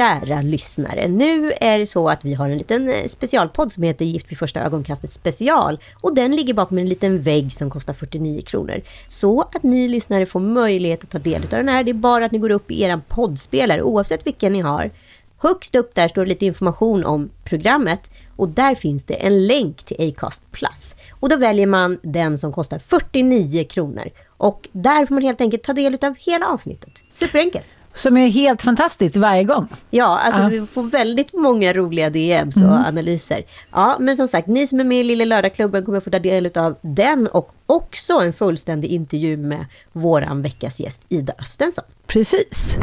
Kära 0.00 0.42
lyssnare, 0.42 1.08
nu 1.08 1.52
är 1.60 1.78
det 1.78 1.86
så 1.86 2.08
att 2.08 2.24
vi 2.24 2.34
har 2.34 2.48
en 2.48 2.58
liten 2.58 2.88
eh, 2.88 3.06
specialpodd 3.06 3.72
som 3.72 3.82
heter 3.82 4.04
Gift 4.04 4.30
vid 4.30 4.38
första 4.38 4.60
ögonkastet 4.60 5.12
special. 5.12 5.78
Och 6.00 6.14
den 6.14 6.36
ligger 6.36 6.54
bakom 6.54 6.78
en 6.78 6.88
liten 6.88 7.22
vägg 7.22 7.52
som 7.52 7.70
kostar 7.70 7.94
49 7.94 8.42
kronor. 8.42 8.80
Så 9.08 9.40
att 9.42 9.62
ni 9.62 9.88
lyssnare 9.88 10.26
får 10.26 10.40
möjlighet 10.40 11.04
att 11.04 11.10
ta 11.10 11.18
del 11.18 11.42
av 11.42 11.48
den 11.48 11.68
här. 11.68 11.84
Det 11.84 11.90
är 11.90 11.94
bara 11.94 12.24
att 12.24 12.32
ni 12.32 12.38
går 12.38 12.50
upp 12.50 12.70
i 12.70 12.82
er 12.82 13.00
poddspelare, 13.08 13.82
oavsett 13.82 14.26
vilken 14.26 14.52
ni 14.52 14.60
har. 14.60 14.90
Högst 15.38 15.74
upp 15.74 15.94
där 15.94 16.08
står 16.08 16.24
det 16.24 16.28
lite 16.28 16.46
information 16.46 17.04
om 17.04 17.30
programmet 17.44 18.10
och 18.36 18.48
där 18.48 18.74
finns 18.74 19.04
det 19.04 19.14
en 19.14 19.46
länk 19.46 19.82
till 19.82 20.08
Acast 20.08 20.42
Plus. 20.52 20.94
Och 21.12 21.28
då 21.28 21.36
väljer 21.36 21.66
man 21.66 21.98
den 22.02 22.38
som 22.38 22.52
kostar 22.52 22.78
49 22.78 23.64
kronor. 23.64 24.10
Och 24.36 24.68
där 24.72 25.06
får 25.06 25.14
man 25.14 25.22
helt 25.22 25.40
enkelt 25.40 25.62
ta 25.62 25.72
del 25.72 25.98
av 26.02 26.14
hela 26.18 26.46
avsnittet. 26.46 26.92
Superenkelt. 27.12 27.76
Som 27.94 28.16
är 28.16 28.28
helt 28.28 28.62
fantastiskt 28.62 29.16
varje 29.16 29.44
gång. 29.44 29.68
Ja, 29.90 30.18
alltså 30.18 30.40
Ja. 30.42 30.48
vi 30.48 30.66
får 30.66 30.82
väldigt 30.82 31.32
många 31.32 31.72
roliga 31.72 32.10
DMs 32.10 32.56
och 32.56 32.62
Mm. 32.62 32.84
analyser. 32.86 33.44
Ja, 33.72 33.96
men 34.00 34.16
som 34.16 34.28
sagt, 34.28 34.46
ni 34.48 34.66
som 34.66 34.80
är 34.80 34.84
med 34.84 35.00
i 35.00 35.04
Lilla 35.04 35.24
Lördagklubben 35.24 35.84
kommer 35.84 36.00
få 36.00 36.10
ta 36.10 36.18
del 36.18 36.50
av 36.58 36.76
den 36.82 37.26
och 37.26 37.50
också 37.66 38.12
en 38.12 38.32
fullständig 38.32 38.88
intervju 38.88 39.36
med 39.36 39.66
våran 39.92 40.42
veckas 40.42 40.80
gäst 40.80 41.02
Ida 41.08 41.32
Östensson. 41.38 41.84
Precis. 42.06 42.78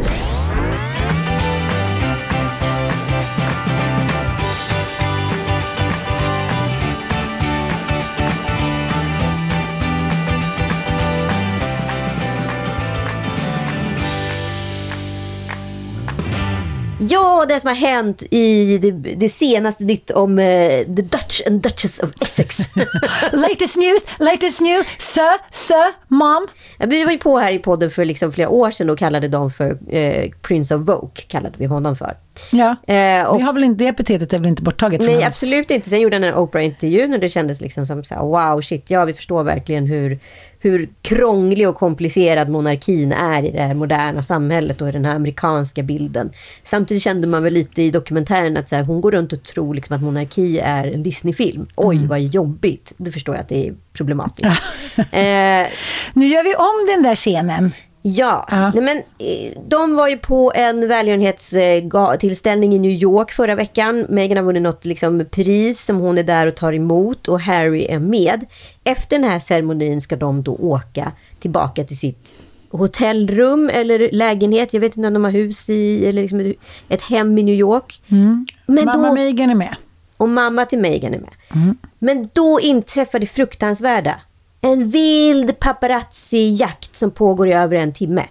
Ja, 17.09 17.45
det 17.47 17.59
som 17.59 17.67
har 17.67 17.75
hänt 17.75 18.23
i 18.31 18.77
det, 18.77 18.91
det 18.91 19.29
senaste 19.29 19.83
nytt 19.83 20.11
om 20.11 20.39
eh, 20.39 20.45
The 20.69 21.01
Dutch 21.01 21.41
and 21.47 21.61
Duchess 21.61 21.99
of 21.99 22.09
Essex. 22.21 22.57
latest 23.33 23.77
news, 23.77 24.01
latest 24.19 24.61
news, 24.61 24.85
sir, 24.99 25.37
sir, 25.51 25.93
mom. 26.07 26.47
Ja, 26.77 26.85
Vi 26.85 27.03
var 27.03 27.11
ju 27.11 27.17
på 27.17 27.37
här 27.37 27.51
i 27.51 27.59
podden 27.59 27.91
för 27.91 28.05
liksom 28.05 28.31
flera 28.31 28.49
år 28.49 28.71
sedan 28.71 28.89
och 28.89 28.97
kallade 28.97 29.27
dem 29.27 29.51
för 29.51 29.77
eh, 29.95 30.31
Prince 30.41 30.75
of 30.75 30.81
Vogue, 30.87 31.09
kallade 31.27 31.55
vi 31.57 31.65
honom 31.65 31.95
för. 31.95 32.17
Ja, 32.51 32.75
Eh, 32.87 33.23
och 33.23 33.37
det, 33.37 33.43
har 33.43 33.53
väl 33.53 33.63
inte, 33.63 33.83
det 33.83 33.87
epitetet 33.89 34.33
är 34.33 34.39
väl 34.39 34.47
inte 34.47 34.61
borttaget 34.63 35.01
från 35.03 35.13
Nej, 35.13 35.23
hans- 35.23 35.33
absolut 35.43 35.71
inte. 35.71 35.89
Sen 35.89 36.01
gjorde 36.01 36.15
han 36.15 36.23
en 36.23 36.33
Oprah-intervjun 36.33 37.13
och 37.13 37.19
det 37.19 37.29
kändes 37.29 37.61
liksom 37.61 37.85
som 37.85 38.03
så 38.03 38.15
här, 38.15 38.21
wow, 38.21 38.61
shit, 38.61 38.89
ja, 38.89 39.05
vi 39.05 39.13
förstår 39.13 39.43
verkligen 39.43 39.85
hur, 39.87 40.19
hur 40.59 40.89
krånglig 41.01 41.69
och 41.69 41.75
komplicerad 41.75 42.49
monarkin 42.49 43.11
är 43.11 43.45
i 43.45 43.51
det 43.51 43.61
här 43.61 43.73
moderna 43.73 44.23
samhället 44.23 44.81
och 44.81 44.89
i 44.89 44.91
den 44.91 45.05
här 45.05 45.15
amerikanska 45.15 45.83
bilden. 45.83 46.31
Samtidigt 46.63 47.03
kände 47.03 47.27
man 47.27 47.43
väl 47.43 47.53
lite 47.53 47.81
i 47.81 47.91
dokumentären 47.91 48.57
att 48.57 48.69
så 48.69 48.75
här, 48.75 48.83
hon 48.83 49.01
går 49.01 49.11
runt 49.11 49.33
och 49.33 49.43
tror 49.43 49.75
liksom 49.75 49.95
att 49.95 50.01
monarki 50.01 50.59
är 50.59 50.93
en 50.93 51.03
Disney-film. 51.03 51.67
Oj, 51.75 51.95
Mm. 51.95 52.07
vad 52.09 52.21
jobbigt. 52.21 52.93
Då 52.97 53.11
förstår 53.11 53.35
jag 53.35 53.41
att 53.41 53.49
det 53.49 53.67
är 53.67 53.73
problematiskt. 53.93 54.45
eh, 54.97 55.67
Nu 56.13 56.27
gör 56.27 56.43
vi 56.43 56.55
om 56.55 56.95
den 56.95 57.03
där 57.03 57.15
scenen. 57.15 57.71
Ja, 58.15 58.47
Nej, 58.73 58.83
men 58.83 58.97
eh, 58.97 59.61
de 59.67 59.95
var 59.95 60.07
ju 60.07 60.17
på 60.17 60.51
en 60.55 60.87
välgörenhetstillställning 60.87 62.73
i 62.75 62.79
New 62.79 62.91
York 62.91 63.31
förra 63.31 63.55
veckan. 63.55 64.05
Meghan 64.09 64.37
har 64.37 64.43
vunnit 64.43 64.61
något 64.61 64.85
liksom, 64.85 65.25
pris 65.31 65.85
som 65.85 65.97
hon 65.97 66.17
är 66.17 66.23
där 66.23 66.47
och 66.47 66.55
tar 66.55 66.73
emot 66.73 67.27
och 67.27 67.41
Harry 67.41 67.85
är 67.85 67.99
med. 67.99 68.45
Efter 68.83 69.19
den 69.19 69.29
här 69.29 69.39
ceremonin 69.39 70.01
ska 70.01 70.15
de 70.15 70.43
då 70.43 70.55
åka 70.55 71.11
tillbaka 71.39 71.83
till 71.83 71.97
sitt 71.97 72.39
hotellrum 72.71 73.69
eller 73.73 74.09
lägenhet. 74.11 74.73
Jag 74.73 74.81
vet 74.81 74.97
inte 74.97 75.07
om 75.07 75.13
de 75.13 75.23
har 75.23 75.31
hus 75.31 75.69
i, 75.69 76.05
eller 76.05 76.21
liksom 76.21 76.53
ett- 76.89 77.01
hem 77.01 77.37
i 77.37 77.43
New 77.43 77.55
York. 77.55 78.01
Mm. 78.11 78.45
Men 78.65 78.85
Mamma 78.85 79.07
då- 79.07 79.13
Megan 79.13 79.49
är 79.49 79.55
med. 79.55 79.75
Och 80.17 80.29
mamma 80.29 80.65
till 80.65 80.79
Meghan 80.79 81.13
är 81.13 81.19
med. 81.19 81.33
Mm. 81.55 81.77
Men 81.99 82.29
då 82.33 82.59
inträffar 82.59 83.19
det 83.19 83.25
fruktansvärda. 83.25 84.15
En 84.61 84.89
vild 84.89 85.59
paparazzi-jakt 85.59 86.95
som 86.95 87.11
pågår 87.11 87.47
i 87.47 87.53
över 87.53 87.75
en 87.75 87.93
timme. 87.93 88.23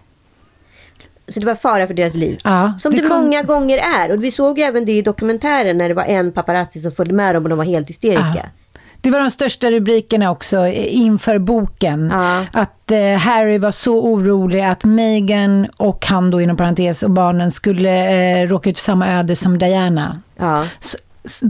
Så 1.29 1.41
det 1.41 1.47
var 1.47 1.55
fara 1.55 1.87
för 1.87 1.95
deras 1.95 2.15
liv. 2.15 2.39
Ja, 2.45 2.75
som 2.81 2.93
det 2.93 3.03
det, 3.03 3.09
kom- 3.09 3.23
många 3.25 3.43
gånger 3.43 3.79
är. 3.79 4.12
Och 4.12 4.25
vi 4.25 4.31
såg 4.31 4.59
ju 4.59 4.65
även 4.65 4.85
det 4.85 4.93
i 4.93 5.03
dokumentären 5.03 5.79
när 5.79 5.89
det 5.89 5.95
var 5.95 6.05
en 6.05 6.33
paparazzi 6.33 6.81
som 6.81 6.93
följde 6.93 7.15
med 7.15 7.35
dem 7.35 7.43
och 7.43 7.49
de 7.49 7.59
var 7.59 7.65
helt 7.65 7.89
hysteriska. 7.89 8.47
Det 9.01 9.11
var 9.11 9.21
de 9.21 9.31
största 9.31 9.71
rubrikerna 9.71 10.31
också 10.31 10.67
inför 10.67 11.39
boken. 11.39 12.12
Att 12.53 12.91
eh, 12.91 12.99
Harry 13.19 13.59
var 13.59 13.71
så 13.71 14.01
orolig 14.03 14.61
att 14.61 14.85
Meghan 14.85 15.67
och 15.77 16.07
han 16.07 16.31
då 16.31 16.41
inom 16.41 16.57
parentes 16.57 17.03
och 17.03 17.11
barnen 17.11 17.51
skulle 17.51 18.41
eh, 18.43 18.49
råka 18.49 18.71
ut 18.71 18.79
för 18.79 18.83
samma 18.85 19.09
öde 19.09 19.37
som 19.37 19.59
Diana. 19.59 20.21
Ja. 20.37 20.67
Så, 20.81 20.99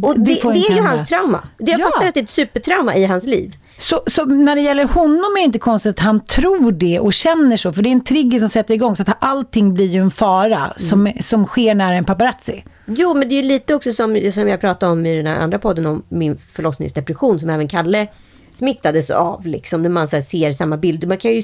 Och 0.03 0.21
det, 0.21 0.35
det 0.35 0.49
är 0.49 0.75
ju 0.77 0.83
hans 0.83 1.09
trauma. 1.09 1.49
Det 1.59 1.71
jag 1.71 1.81
Ja. 1.81 1.85
fattar 1.95 2.09
att 2.09 2.15
det 2.15 2.21
är 2.21 2.25
ett 2.25 2.29
supertrauma 2.29 2.97
i 2.97 3.05
hans 3.05 3.25
liv. 3.27 3.57
Så, 3.79 4.03
så 4.07 4.25
när 4.25 4.55
det 4.57 4.63
gäller 4.63 4.85
honom 4.85 5.19
är 5.37 5.41
det 5.41 5.45
inte 5.45 5.59
konstigt 5.59 5.91
att 5.91 5.99
han 6.05 6.21
tror 6.25 6.73
det 6.73 7.01
och 7.01 7.13
känner 7.13 7.57
så, 7.57 7.73
för 7.73 7.83
det 7.83 7.89
är 7.89 7.93
en 7.93 8.05
trigger 8.05 8.39
som 8.41 8.49
sätter 8.49 8.75
igång, 8.75 8.97
så 8.97 9.03
att 9.03 9.17
allting 9.21 9.75
blir 9.75 9.87
ju 9.87 10.01
en 10.01 10.11
fara 10.11 10.73
som, 10.77 11.13
som 11.21 11.47
sker 11.47 11.75
nära 11.75 11.95
en 11.95 12.05
paparazzi. 12.05 12.65
Jo, 12.87 13.15
men 13.15 13.29
det 13.29 13.35
är 13.35 13.43
ju 13.43 13.49
lite 13.49 13.75
också 13.75 13.93
som, 13.93 14.31
som 14.35 14.49
jag 14.49 14.61
pratade 14.61 14.93
om 14.93 15.07
i 15.07 15.15
den 15.17 15.27
här 15.27 15.37
andra 15.37 15.59
podden 15.59 15.87
om 15.87 16.03
min 16.09 16.39
förlossningsdepression 16.53 17.41
som 17.41 17.51
även 17.51 17.69
Kalle 17.69 18.09
smittades 18.55 19.11
av. 19.11 19.47
Liksom, 19.47 19.83
när 19.83 19.91
man 19.91 20.09
så 20.09 20.23
ser 20.23 20.53
samma 20.53 20.77
bilder. 20.77 21.09
Man 21.09 21.19
kan 21.19 21.31
ju 21.33 21.43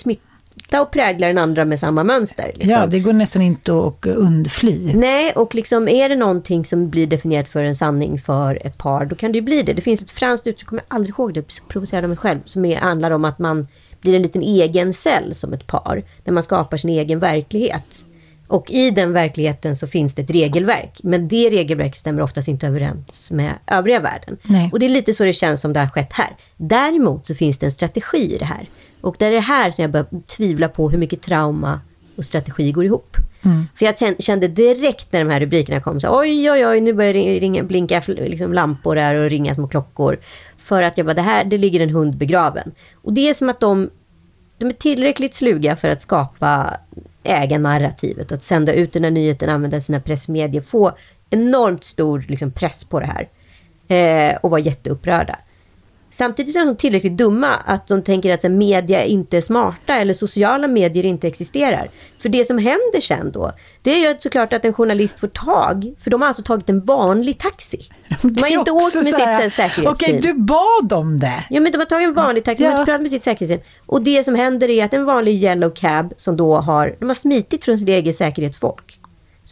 smitta 0.53 0.83
och 0.83 0.91
prägla 0.91 1.27
den 1.27 1.39
andra 1.39 1.65
med 1.65 1.81
samma 1.81 2.05
mönster. 2.05 2.53
Liksom. 2.55 2.71
Ja, 2.71 2.87
det 2.87 3.01
går 3.01 3.13
nästan 3.13 3.43
inte 3.43 3.73
att 3.73 4.07
undfly. 4.07 4.95
Nej, 4.95 5.33
och 5.33 5.55
liksom 5.55 5.89
är 5.89 6.09
det 6.09 6.17
någonting 6.17 6.65
som 6.65 6.91
blir 6.91 7.07
definierat 7.07 7.49
för 7.49 7.65
en 7.65 7.77
sanning 7.77 8.21
för 8.21 8.67
ett 8.67 8.79
par, 8.79 9.07
då 9.07 9.17
kan 9.17 9.33
det 9.33 9.39
ju 9.39 9.43
bli 9.43 9.63
det. 9.63 9.73
Det 9.73 9.83
finns 9.83 10.03
ett 10.03 10.11
franskt 10.11 10.47
uttryck, 10.47 10.63
jag 10.63 10.69
kommer 10.69 10.83
aldrig 10.89 11.15
ihåg 11.15 11.35
det, 11.35 11.53
så 11.53 11.63
provocerade 11.69 12.09
mig 12.09 12.17
själv, 12.17 12.41
som 12.47 12.65
är, 12.65 12.77
handlar 12.77 13.11
om 13.11 13.25
att 13.25 13.39
man 13.39 13.67
blir 14.01 14.17
en 14.17 14.23
liten 14.23 14.43
egen 14.43 14.93
cell 14.93 15.35
som 15.35 15.53
ett 15.53 15.67
par, 15.67 16.03
där 16.25 16.33
man 16.33 16.43
skapar 16.43 16.77
sin 16.77 16.91
egen 16.91 17.19
verklighet. 17.19 18.05
Och 18.49 18.71
i 18.71 18.91
den 18.91 19.13
verkligheten 19.13 19.77
så 19.77 19.87
finns 19.87 20.15
det 20.15 20.23
ett 20.23 20.31
regelverk, 20.31 21.01
men 21.03 21.29
det 21.29 21.51
regelverket 21.51 21.99
stämmer 21.99 22.23
oftast 22.23 22.49
inte 22.49 22.67
överens 22.67 23.31
med 23.31 23.55
övriga 23.67 24.01
världen. 24.01 24.37
Nej. 24.43 24.71
Och 24.73 24.79
det 24.79 24.87
är 24.87 24.91
lite 24.91 25.15
så 25.15 25.25
det 25.25 25.33
känns 25.33 25.61
som 25.61 25.73
det 25.73 25.81
har 25.81 25.87
skett 25.87 26.13
här. 26.13 26.37
Däremot 26.57 27.27
så 27.27 27.35
finns 27.35 27.59
det 27.59 27.67
en 27.67 27.73
strategi 27.73 28.35
i 28.35 28.39
det 28.39 28.45
här. 28.45 28.67
Och 29.03 29.17
det 29.19 29.27
är 29.27 29.31
det 29.31 29.41
här 29.41 29.71
som 29.71 29.83
jag 29.83 29.91
börjar 29.91 30.07
tvivla 30.27 30.69
på 30.69 30.91
hur 30.91 30.99
mycket 30.99 31.23
trauma 31.23 31.81
och 32.17 32.25
strategi 32.25 32.73
går 32.73 32.85
ihop. 32.85 33.17
För 33.79 33.85
jag 33.87 33.95
kän- 33.95 34.21
kände 34.23 34.49
direkt 34.49 35.13
när 35.13 35.25
de 35.25 35.31
här 35.31 35.41
rubrikerna 35.41 35.81
kom, 35.81 36.01
så 36.01 36.21
oj, 36.21 36.51
oj, 36.51 36.67
oj, 36.67 36.81
nu 36.81 36.93
börjar 36.93 37.13
det 37.13 37.39
ringa, 37.41 37.63
blinka 37.63 38.03
liksom 38.07 38.53
lampor 38.53 38.97
där 38.97 39.15
och 39.15 39.31
ringa 39.31 39.55
små 39.55 39.69
klockor. 39.69 40.19
För 40.59 40.83
att 40.83 40.97
jag 40.99 41.07
bara, 41.07 41.15
det 41.15 41.23
här, 41.23 41.45
det 41.45 41.59
ligger 41.59 41.81
en 41.81 41.91
hund 41.91 42.17
begraven. 42.17 42.73
Och 43.03 43.13
det 43.13 43.29
är 43.29 43.35
som 43.35 43.49
att 43.49 43.61
de, 43.61 43.91
de 44.59 44.69
är 44.69 44.73
tillräckligt 44.73 45.35
sluga 45.35 45.77
för 45.77 45.89
att 45.89 46.03
skapa 46.03 46.77
ägarnarrativet, 47.23 48.33
att 48.33 48.45
sända 48.45 48.73
ut 48.73 48.93
den 48.93 49.05
här 49.05 49.11
nyheten, 49.11 49.51
använda 49.51 49.81
sina 49.81 50.01
pressmedier, 50.01 50.63
få 50.63 50.93
enormt 51.31 51.85
stor 51.85 52.25
liksom, 52.29 52.51
press 52.51 52.85
på 52.85 53.01
det 53.01 53.07
här. 53.07 53.29
Eh, 53.89 54.37
och 54.37 54.51
vara 54.51 54.61
jätteupprörda. 54.61 55.39
Samtidigt 56.13 56.57
är 56.57 56.65
de 56.65 56.77
tillräckligt 56.77 57.17
dumma 57.17 57.49
att 57.49 57.87
de 57.87 58.03
tänker 58.03 58.35
att 58.35 58.43
här, 58.43 58.51
media 58.51 59.05
inte 59.05 59.37
är 59.37 59.41
smarta 59.41 59.95
eller 59.95 60.15
sociala 60.15 60.69
medier 60.69 61.07
inte 61.07 61.27
existerar. 61.27 61.89
För 62.23 62.29
det 62.29 62.45
som 62.45 62.59
händer 62.59 63.01
sen 63.01 63.33
då, 63.33 63.53
det 63.83 63.91
är 63.91 64.11
ju 64.11 64.17
såklart 64.21 64.53
att 64.53 64.65
en 64.65 64.73
journalist 64.73 65.21
får 65.21 65.29
tag, 65.29 65.95
för 66.03 66.11
de 66.11 66.21
har 66.21 66.29
alltså 66.29 66.43
tagit 66.43 66.69
en 66.69 66.85
vanlig 66.85 67.39
taxi. 67.39 67.79
De 68.23 68.43
har 68.43 68.59
inte 68.59 68.71
åkt 68.71 68.95
med 68.95 69.05
sitt 69.05 69.15
säkerhetsteam. 69.15 69.87
Okej, 69.87 70.21
du 70.23 70.35
bad 70.35 70.93
om 70.93 71.19
det. 71.19 71.45
Ja, 71.51 71.61
men 71.61 71.73
de 71.73 71.79
har 71.79 71.85
tagit 71.85 72.09
en 72.09 72.15
vanlig 72.15 72.45
taxi, 72.45 72.63
de 72.63 72.69
har 72.69 72.73
inte 72.81 72.85
pratat 72.85 73.03
med 73.03 73.11
sitt 73.11 73.23
säkerhetsteam. 73.23 73.73
Och 73.87 74.03
det 74.03 74.25
som 74.25 74.35
händer 74.35 74.71
är 74.71 74.85
att 74.85 74.95
en 74.95 75.05
vanlig 75.05 75.45
yellow 75.45 75.71
cab 75.71 76.15
som 76.17 76.37
då 76.37 76.57
har, 76.57 76.97
de 76.99 77.09
har 77.09 77.15
smitit 77.15 77.65
från 77.65 77.79
sitt 77.79 77.89
eget 77.89 78.17
säkerhetsfolk. 78.17 78.99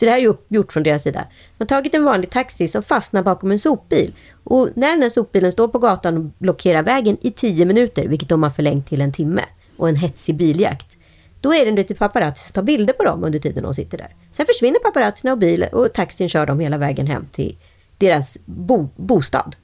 Så 0.01 0.07
det 0.07 0.11
här 0.11 0.19
är 0.19 0.37
gjort 0.49 0.73
från 0.73 0.83
deras 0.83 1.03
sida. 1.03 1.25
De 1.59 1.65
har 1.65 1.67
tagit 1.67 1.95
en 1.95 2.05
vanlig 2.05 2.31
taxi 2.31 2.69
som 2.69 2.83
fastnar 2.83 3.23
bakom 3.23 3.51
en 3.51 3.59
sopbil. 3.59 4.15
Och 4.45 4.69
när 4.75 4.91
den 4.91 5.03
här 5.03 5.11
sopbilen 5.11 5.53
står 5.53 5.69
på 5.69 5.79
gatan 5.79 6.17
och 6.17 6.25
blockerar 6.39 6.83
vägen 6.83 7.17
i 7.21 7.31
10 7.31 7.65
minuter, 7.65 8.09
vilket 8.09 8.29
de 8.29 8.43
har 8.43 8.51
förlängt 8.51 8.89
till 8.89 9.01
en 9.01 9.13
timme, 9.13 9.45
och 9.77 9.89
en 9.89 9.97
hetsig 9.97 10.37
biljakt. 10.37 10.97
Då 11.41 11.55
är 11.55 11.67
det 11.67 11.73
lite 11.73 11.95
paparazzi 11.95 12.45
som 12.45 12.53
tar 12.53 12.63
bilder 12.63 12.93
på 12.93 13.05
dem 13.05 13.25
under 13.25 13.39
tiden 13.39 13.63
de 13.63 13.75
sitter 13.75 13.99
där. 13.99 14.15
Sen 14.33 14.47
försvinner 14.47 14.79
paparazzierna 14.79 15.33
och 15.33 15.39
bilen 15.39 15.69
och 15.73 15.93
taxin 15.93 16.29
kör 16.29 16.47
dem 16.47 16.61
hela 16.61 16.79
vägen 16.79 17.07
hem 17.07 17.27
till 17.33 17.57
deras 17.99 18.39
bo, 18.45 18.89
bostad. 18.97 19.57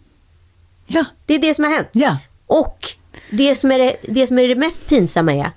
Ja. 0.87 1.05
Det 1.27 1.35
är 1.35 1.39
det 1.39 1.55
som 1.55 1.65
har 1.65 1.73
hänt. 1.73 1.89
Ja. 1.93 2.19
Och 2.47 2.79
det 3.31 3.57
som, 3.57 3.73
är 3.73 3.79
det, 3.79 3.97
det 4.03 4.27
som 4.27 4.39
är 4.39 4.49
det 4.49 4.57
mest 4.57 4.89
pinsamma 4.89 5.35
är 5.35 5.51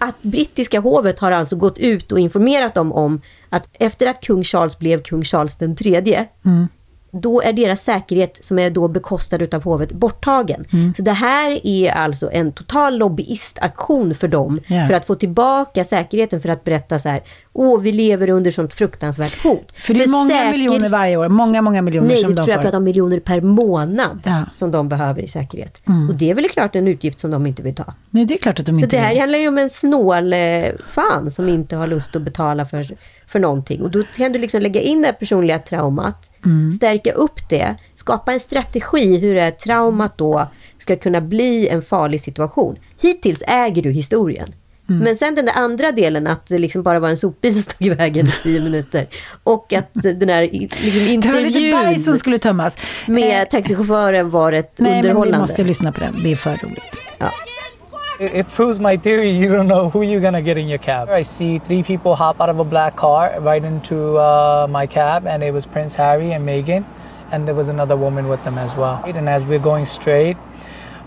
att 0.00 0.22
brittiska 0.22 0.80
hovet 0.80 1.18
har 1.18 1.30
alltså 1.32 1.56
gått 1.56 1.78
ut 1.78 2.12
och 2.12 2.20
informerat 2.20 2.74
dem 2.74 2.92
om 2.92 3.20
att 3.48 3.68
efter 3.72 4.06
att 4.06 4.20
kung 4.20 4.44
Charles 4.44 4.78
blev 4.78 5.02
kung 5.02 5.24
Charles 5.24 5.56
den 5.56 5.76
tredje, 5.76 6.26
mm 6.44 6.68
då 7.12 7.42
är 7.42 7.52
deras 7.52 7.82
säkerhet, 7.82 8.38
som 8.44 8.58
är 8.58 8.70
då 8.70 8.88
bekostad 8.88 9.36
utav 9.36 9.62
hovet, 9.64 9.92
borttagen. 9.92 10.64
Så 10.96 11.02
det 11.02 11.12
här 11.12 11.60
är 11.66 11.90
alltså 11.90 12.30
en 12.32 12.52
total 12.52 12.98
lobbyistaktion 12.98 14.14
för 14.14 14.28
dem, 14.28 14.60
Ja. 14.66 14.86
för 14.86 14.94
att 14.94 15.06
få 15.06 15.14
tillbaka 15.14 15.84
säkerheten, 15.84 16.40
för 16.40 16.48
att 16.48 16.64
berätta 16.64 16.98
så 16.98 17.08
här, 17.08 17.22
åh, 17.52 17.80
vi 17.80 17.92
lever 17.92 18.30
under 18.30 18.50
sånt 18.50 18.74
fruktansvärt 18.74 19.42
hot. 19.42 19.72
För 19.76 19.94
det 19.94 20.02
är 20.04 20.08
många 20.08 20.28
säker- 20.30 20.52
miljoner 20.52 20.88
varje 20.88 21.16
år. 21.16 21.28
Många, 21.28 21.62
många 21.62 21.82
miljoner 21.82 22.08
Nej, 22.08 22.16
som 22.16 22.30
de 22.34 22.36
tror 22.36 22.48
jag 22.48 22.58
får. 22.58 22.62
pratar 22.62 22.78
om 22.78 22.84
miljoner 22.84 23.20
per 23.20 23.40
månad 23.40 24.20
Ja. 24.24 24.44
som 24.52 24.70
de 24.70 24.88
behöver 24.88 25.22
i 25.22 25.28
säkerhet. 25.28 25.82
Mm. 25.88 26.08
Och 26.08 26.14
det 26.14 26.30
är 26.30 26.34
väl 26.34 26.48
klart 26.48 26.76
en 26.76 26.88
utgift 26.88 27.20
som 27.20 27.30
de 27.30 27.46
inte 27.46 27.62
vill 27.62 27.74
ta. 27.74 27.94
Nej, 28.10 28.24
det 28.24 28.34
är 28.34 28.38
klart 28.38 28.60
att 28.60 28.66
de 28.66 28.72
Så 28.76 28.80
inte 28.84 28.96
det 28.96 29.02
här 29.02 29.10
vill. 29.10 29.20
handlar 29.20 29.38
ju 29.38 29.48
om 29.48 29.58
en 29.58 29.70
snål 29.70 30.32
eh, 30.32 30.38
fan 30.90 31.30
som 31.30 31.48
inte 31.48 31.76
har 31.76 31.86
lust 31.86 32.16
att 32.16 32.22
betala 32.22 32.64
för, 32.64 32.86
för 33.32 33.38
någonting. 33.38 33.82
Och 33.82 33.90
då 33.90 34.02
kan 34.16 34.32
du 34.32 34.38
liksom 34.38 34.62
lägga 34.62 34.80
in 34.80 35.00
det 35.02 35.06
här 35.08 35.12
personliga 35.14 35.58
traumat, 35.58 36.26
Mm. 36.44 36.72
stärka 36.72 37.12
upp 37.12 37.48
det, 37.48 37.76
skapa 37.94 38.32
en 38.32 38.40
strategi 38.40 39.18
hur 39.18 39.34
det 39.34 39.40
här 39.40 39.50
traumat 39.50 40.18
då 40.18 40.46
ska 40.78 40.96
kunna 40.96 41.20
bli 41.20 41.68
en 41.68 41.82
farlig 41.82 42.20
situation. 42.20 42.76
Hittills 43.00 43.42
äger 43.46 43.82
du 43.82 43.90
historien. 43.90 44.54
Mm. 44.88 45.02
Men 45.04 45.16
sen 45.16 45.34
den 45.34 45.46
där 45.46 45.52
andra 45.56 45.92
delen, 45.92 46.26
att 46.26 46.46
det 46.46 46.58
liksom 46.58 46.82
bara 46.82 47.00
var 47.00 47.08
en 47.08 47.16
sopbil 47.16 47.52
som 47.52 47.62
stod 47.62 47.86
i 47.86 47.90
vägen 47.90 48.26
i 48.26 48.32
tio 48.42 48.60
minuter. 48.60 49.06
Och 49.44 49.72
att 49.72 49.90
den 49.94 50.28
här 50.28 50.42
liksom 50.42 50.68
Det 50.90 51.28
var 51.28 51.40
lite 51.42 51.52
som 51.52 51.64
intervjun 51.94 52.18
skulle 52.18 52.38
tömmas. 52.38 52.78
med 53.06 53.50
taxichauffören 53.50 54.30
var 54.30 54.52
ett 54.52 54.72
Nej, 54.78 54.90
men 54.90 55.02
vi 55.02 55.08
underhållande. 55.08 55.38
måste 55.38 55.64
lyssna 55.64 55.92
på 55.92 56.00
den. 56.00 56.22
Det 56.22 56.32
är 56.32 56.36
för 56.36 56.50
roligt. 56.62 56.96
Ja. 57.18 57.30
It, 58.20 58.34
it 58.34 58.48
proves 58.50 58.78
my 58.78 58.98
theory. 58.98 59.30
You 59.30 59.48
don't 59.48 59.66
know 59.66 59.88
who 59.88 60.02
you're 60.02 60.20
gonna 60.20 60.42
get 60.42 60.58
in 60.58 60.68
your 60.68 60.78
cab. 60.78 61.08
I 61.08 61.22
see 61.22 61.58
three 61.58 61.82
people 61.82 62.16
hop 62.16 62.38
out 62.38 62.50
of 62.50 62.58
a 62.58 62.64
black 62.64 62.94
car 62.94 63.40
right 63.40 63.64
into 63.64 64.18
uh, 64.18 64.66
my 64.68 64.86
cab, 64.86 65.26
and 65.26 65.42
it 65.42 65.54
was 65.54 65.64
Prince 65.64 65.94
Harry 65.94 66.32
and 66.32 66.46
Meghan, 66.46 66.84
and 67.32 67.48
there 67.48 67.54
was 67.54 67.68
another 67.68 67.96
woman 67.96 68.28
with 68.28 68.44
them 68.44 68.58
as 68.58 68.76
well. 68.76 69.02
And 69.06 69.26
as 69.26 69.46
we're 69.46 69.58
going 69.58 69.86
straight, 69.86 70.36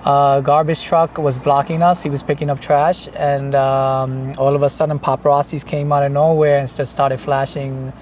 uh, 0.03 0.41
garbage 0.41 0.81
truck 0.81 1.19
was 1.19 1.37
blocking 1.37 1.83
us. 1.83 2.01
He 2.01 2.09
was 2.09 2.23
picking 2.23 2.49
up 2.49 2.59
trash, 2.59 3.07
and 3.13 3.53
um, 3.53 4.33
all 4.39 4.55
of 4.55 4.63
a 4.63 4.69
sudden, 4.69 4.97
paparazzis 4.97 5.63
came 5.63 5.93
out 5.93 6.01
of 6.01 6.11
nowhere 6.11 6.57
and 6.57 6.75
just 6.75 6.91
started 6.91 7.19
flashing, 7.19 7.93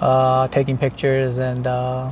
uh, 0.00 0.48
taking 0.48 0.76
pictures, 0.76 1.38
and 1.38 1.68
uh, 1.68 2.10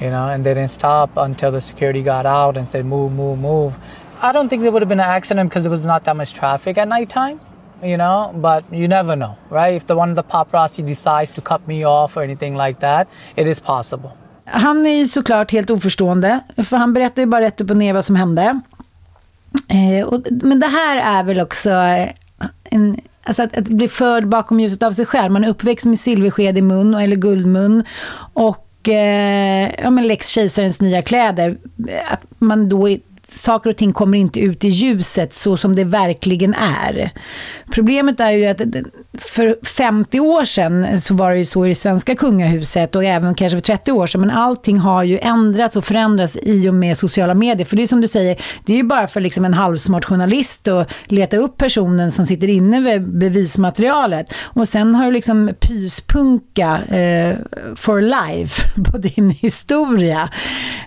you 0.00 0.10
know, 0.10 0.28
and 0.30 0.44
they 0.44 0.52
didn't 0.52 0.72
stop 0.72 1.16
until 1.16 1.52
the 1.52 1.60
security 1.60 2.02
got 2.02 2.26
out 2.26 2.56
and 2.56 2.68
said, 2.68 2.84
"Move, 2.84 3.12
move, 3.12 3.38
move." 3.38 3.74
I 4.22 4.32
don't 4.32 4.48
think 4.48 4.62
there 4.62 4.70
would 4.72 4.82
have 4.82 4.88
been 4.88 5.00
an 5.00 5.10
accident 5.16 5.50
because 5.50 5.62
there 5.64 5.70
was 5.70 5.84
not 5.86 6.04
that 6.04 6.16
much 6.16 6.34
traffic 6.34 6.78
at 6.78 6.88
nighttime, 6.88 7.38
you 7.82 7.96
know. 7.96 8.32
But 8.34 8.64
you 8.72 8.88
never 8.88 9.16
know, 9.16 9.34
right? 9.50 9.76
If 9.82 9.86
the 9.86 9.94
one 9.94 10.10
of 10.10 10.16
the 10.16 10.22
paparazzi 10.22 10.82
decides 10.86 11.30
to 11.32 11.40
cut 11.40 11.66
me 11.66 11.84
off 11.86 12.16
or 12.16 12.22
anything 12.22 12.56
like 12.56 12.80
that, 12.80 13.08
it 13.36 13.46
is 13.46 13.60
possible. 13.60 14.10
Han 14.44 14.86
är 14.86 14.94
ju 14.94 15.06
såklart 15.06 15.52
helt 15.52 15.70
oförstående, 15.70 16.40
för 16.56 16.76
han 16.76 16.92
berättar 16.92 17.22
ju 17.22 17.26
bara 17.26 17.40
rätt 17.40 17.60
upp 17.60 17.70
och 17.70 17.76
ner 17.76 17.92
vad 17.94 18.04
som 18.04 18.16
hände. 18.16 18.60
Eh, 19.68 20.06
och, 20.06 20.20
men 20.30 20.60
det 20.60 20.66
här 20.66 21.18
är 21.20 21.22
väl 21.24 21.40
också 21.40 21.70
eh, 21.70 22.08
en, 22.64 22.96
alltså 23.24 23.42
att, 23.42 23.56
att 23.56 23.64
bli 23.68 23.88
förd 23.88 24.28
bakom 24.28 24.60
ljuset 24.60 24.82
av 24.82 24.92
sig 24.92 25.06
själv. 25.06 25.32
Man 25.32 25.44
är 25.44 25.48
uppväxt 25.48 25.84
med 25.86 25.98
silversked 25.98 26.58
i 26.58 26.62
mun, 26.62 26.94
eller 26.94 27.16
guldmun. 27.16 27.84
Och 28.34 28.88
eh, 28.88 29.70
ja, 29.82 29.90
men 29.90 30.06
Lex 30.06 30.28
Kejsarens 30.28 30.80
nya 30.80 31.02
kläder. 31.02 31.58
Att 32.08 32.22
man 32.38 32.68
då 32.68 32.88
är- 32.88 33.00
Saker 33.36 33.70
och 33.70 33.76
ting 33.76 33.92
kommer 33.92 34.18
inte 34.18 34.40
ut 34.40 34.64
i 34.64 34.68
ljuset 34.68 35.34
så 35.34 35.56
som 35.56 35.74
det 35.74 35.84
verkligen 35.84 36.54
är. 36.54 37.10
Problemet 37.70 38.20
är 38.20 38.30
ju 38.30 38.46
att 38.46 38.60
för 39.18 39.56
50 39.66 40.20
år 40.20 40.44
sedan 40.44 41.00
så 41.00 41.14
var 41.14 41.30
det 41.30 41.38
ju 41.38 41.44
så 41.44 41.66
i 41.66 41.68
det 41.68 41.74
svenska 41.74 42.14
kungahuset 42.14 42.96
och 42.96 43.04
även 43.04 43.34
kanske 43.34 43.56
för 43.56 43.62
30 43.62 43.92
år 43.92 44.06
sedan. 44.06 44.20
Men 44.20 44.30
allting 44.30 44.78
har 44.78 45.02
ju 45.02 45.18
ändrats 45.18 45.76
och 45.76 45.84
förändrats 45.84 46.36
i 46.42 46.68
och 46.68 46.74
med 46.74 46.98
sociala 46.98 47.34
medier. 47.34 47.66
För 47.66 47.76
det 47.76 47.82
är 47.82 47.86
som 47.86 48.00
du 48.00 48.08
säger, 48.08 48.42
det 48.66 48.72
är 48.72 48.76
ju 48.76 48.82
bara 48.82 49.08
för 49.08 49.20
liksom 49.20 49.44
en 49.44 49.54
halvsmart 49.54 50.04
journalist 50.04 50.68
att 50.68 50.90
leta 51.06 51.36
upp 51.36 51.56
personen 51.56 52.12
som 52.12 52.26
sitter 52.26 52.48
inne 52.48 52.80
med 52.80 53.18
bevismaterialet. 53.18 54.34
Och 54.42 54.68
sen 54.68 54.94
har 54.94 55.04
du 55.04 55.12
liksom 55.12 55.50
pyspunka 55.60 56.82
eh, 56.82 57.36
for 57.76 58.00
life 58.00 58.62
på 58.90 58.98
din 58.98 59.30
historia. 59.30 60.28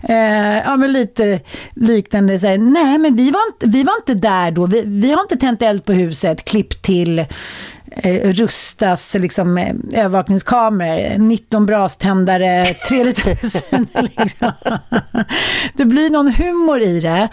Eh, 0.04 0.58
ja, 0.58 0.78
men 0.78 0.92
lite 0.92 1.40
liknande 1.76 2.40
så 2.40 2.48
här, 2.48 2.58
nej 2.58 2.98
men 2.98 3.16
vi 3.16 3.32
var 3.32 3.42
inte, 3.54 3.78
vi 3.78 3.84
var 3.84 3.94
inte 3.96 4.14
där 4.14 4.52
då, 4.52 4.66
vi, 4.66 4.84
vi 4.86 5.12
har 5.12 5.22
inte 5.22 5.38
tänt 5.38 5.62
eld 5.62 5.86
på 5.86 5.94
huset, 5.94 6.46
klipp 6.46 6.82
till 6.82 7.26
eh, 7.92 8.34
Rustas 8.34 9.16
liksom, 9.20 9.58
eh, 9.58 9.76
övervakningskameror, 9.94 11.18
19 11.18 11.66
braständare, 11.66 12.74
3 12.90 13.04
liter 13.04 13.24
bensin. 13.42 13.88
Liksom. 14.18 14.52
Det 15.74 15.86
blir 15.86 16.10
någon 16.10 16.34
humor 16.34 16.82
i 16.82 17.00
det. 17.00 17.30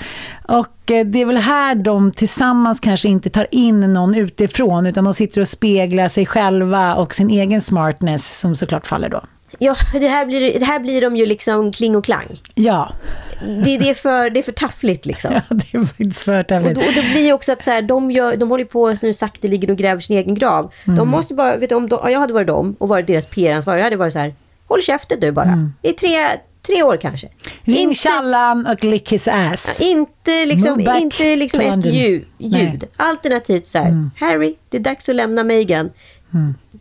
Och 0.48 0.90
eh, 0.90 1.06
det 1.06 1.20
är 1.20 1.26
väl 1.26 1.36
här 1.36 1.74
de 1.74 2.12
tillsammans 2.12 2.80
kanske 2.80 3.08
inte 3.08 3.30
tar 3.30 3.46
in 3.50 3.92
någon 3.92 4.14
utifrån, 4.14 4.86
utan 4.86 5.04
de 5.04 5.14
sitter 5.14 5.40
och 5.40 5.48
speglar 5.48 6.08
sig 6.08 6.26
själva 6.26 6.94
och 6.94 7.14
sin 7.14 7.30
egen 7.30 7.60
smartness 7.60 8.38
som 8.38 8.56
såklart 8.56 8.86
faller 8.86 9.08
då. 9.08 9.20
Ja, 9.58 9.76
det 9.92 10.08
här 10.08 10.26
blir, 10.26 10.58
det 10.58 10.64
här 10.64 10.80
blir 10.80 11.00
de 11.00 11.16
ju 11.16 11.26
liksom 11.26 11.72
kling 11.72 11.96
och 11.96 12.04
klang. 12.04 12.40
Ja. 12.54 12.92
Det, 13.40 13.78
det, 13.78 13.90
är, 13.90 13.94
för, 13.94 14.30
det 14.30 14.40
är 14.40 14.42
för 14.42 14.52
taffligt 14.52 15.06
liksom. 15.06 15.32
Ja, 15.48 15.56
det 15.56 15.78
är 15.78 15.84
faktiskt 15.84 16.22
för 16.22 16.40
Och 16.40 16.46
tävligt. 16.46 16.74
då, 16.74 16.80
och 16.80 16.92
då 16.96 17.02
blir 17.02 17.24
det 17.24 17.32
också 17.32 17.52
att 17.52 17.64
så 17.64 17.70
här, 17.70 17.82
de, 17.82 18.10
gör, 18.10 18.36
de 18.36 18.50
håller 18.50 18.64
på 18.64 18.94
nu 19.02 19.12
sakteligen 19.14 19.70
och 19.70 19.76
gräver 19.76 20.00
sin 20.00 20.16
egen 20.18 20.34
grav. 20.34 20.72
Mm. 20.84 20.98
De 20.98 21.08
måste 21.08 21.34
bara, 21.34 21.56
vet 21.56 21.68
du, 21.68 21.74
om 21.74 21.88
de, 21.88 22.10
jag 22.10 22.20
hade 22.20 22.32
varit 22.32 22.46
dem 22.46 22.76
och 22.78 22.88
varit 22.88 23.06
deras 23.06 23.26
PR-ansvarig, 23.26 23.78
jag 23.80 23.84
hade 23.84 23.96
varit 23.96 24.12
så 24.12 24.18
här, 24.18 24.34
håll 24.66 24.82
käften 24.82 25.20
du 25.20 25.32
bara. 25.32 25.70
I 25.82 25.92
tre, 25.92 26.28
tre 26.66 26.82
år 26.82 26.96
kanske. 26.96 27.28
Ring 27.64 27.94
Challan 27.94 28.66
och 28.66 28.84
lick 28.84 29.12
his 29.12 29.28
ass. 29.28 29.80
Inte 29.80 30.46
liksom, 30.46 30.80
inte 30.80 31.36
liksom 31.36 31.60
ett 31.60 31.66
London. 31.70 31.92
ljud. 31.92 32.24
Nej. 32.38 32.80
Alternativt 32.96 33.66
så 33.66 33.78
här, 33.78 34.10
Harry, 34.16 34.54
det 34.68 34.76
är 34.76 34.80
dags 34.80 35.08
att 35.08 35.14
lämna 35.16 35.44
Meghan. 35.44 35.90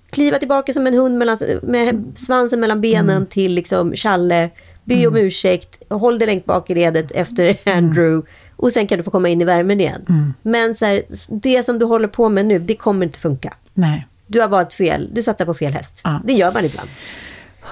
Kliva 0.10 0.38
tillbaka 0.40 0.74
som 0.74 0.88
en 0.88 0.94
hund 0.94 1.18
mellan, 1.18 1.38
med 1.64 2.04
svansen 2.16 2.60
mellan 2.60 2.82
benen 2.82 3.26
till 3.26 3.54
liksom 3.54 3.94
Challe. 3.96 4.50
Be 4.86 5.08
om 5.08 5.16
ursäkt, 5.16 5.82
håll 5.90 6.20
dig 6.20 6.26
längst 6.26 6.46
bak 6.46 6.70
i 6.70 6.76
ledet 6.76 7.12
efter 7.12 7.58
Andrew. 7.66 8.30
Och 8.56 8.72
sen 8.74 8.88
kan 8.88 8.98
du 8.98 9.04
få 9.04 9.12
komma 9.12 9.30
in 9.30 9.42
i 9.42 9.46
värmen 9.46 9.82
igen. 9.82 10.34
Men 10.42 10.76
så 10.76 10.86
här, 10.86 11.04
det 11.30 11.64
som 11.64 11.80
du 11.80 11.86
håller 11.86 12.08
på 12.08 12.30
med 12.30 12.46
nu, 12.46 12.60
det 12.60 12.76
kommer 12.76 13.06
inte 13.06 13.20
funka. 13.20 13.54
Nej. 13.74 14.08
Du 14.28 14.42
har 14.42 14.48
valt 14.48 14.74
fel, 14.74 15.10
du 15.14 15.24
satsar 15.24 15.46
på 15.46 15.54
fel 15.54 15.74
häst. 15.74 16.02
Ja. 16.04 16.22
Det 16.26 16.34
gör 16.34 16.52
man 16.54 16.66
ibland. 16.66 16.90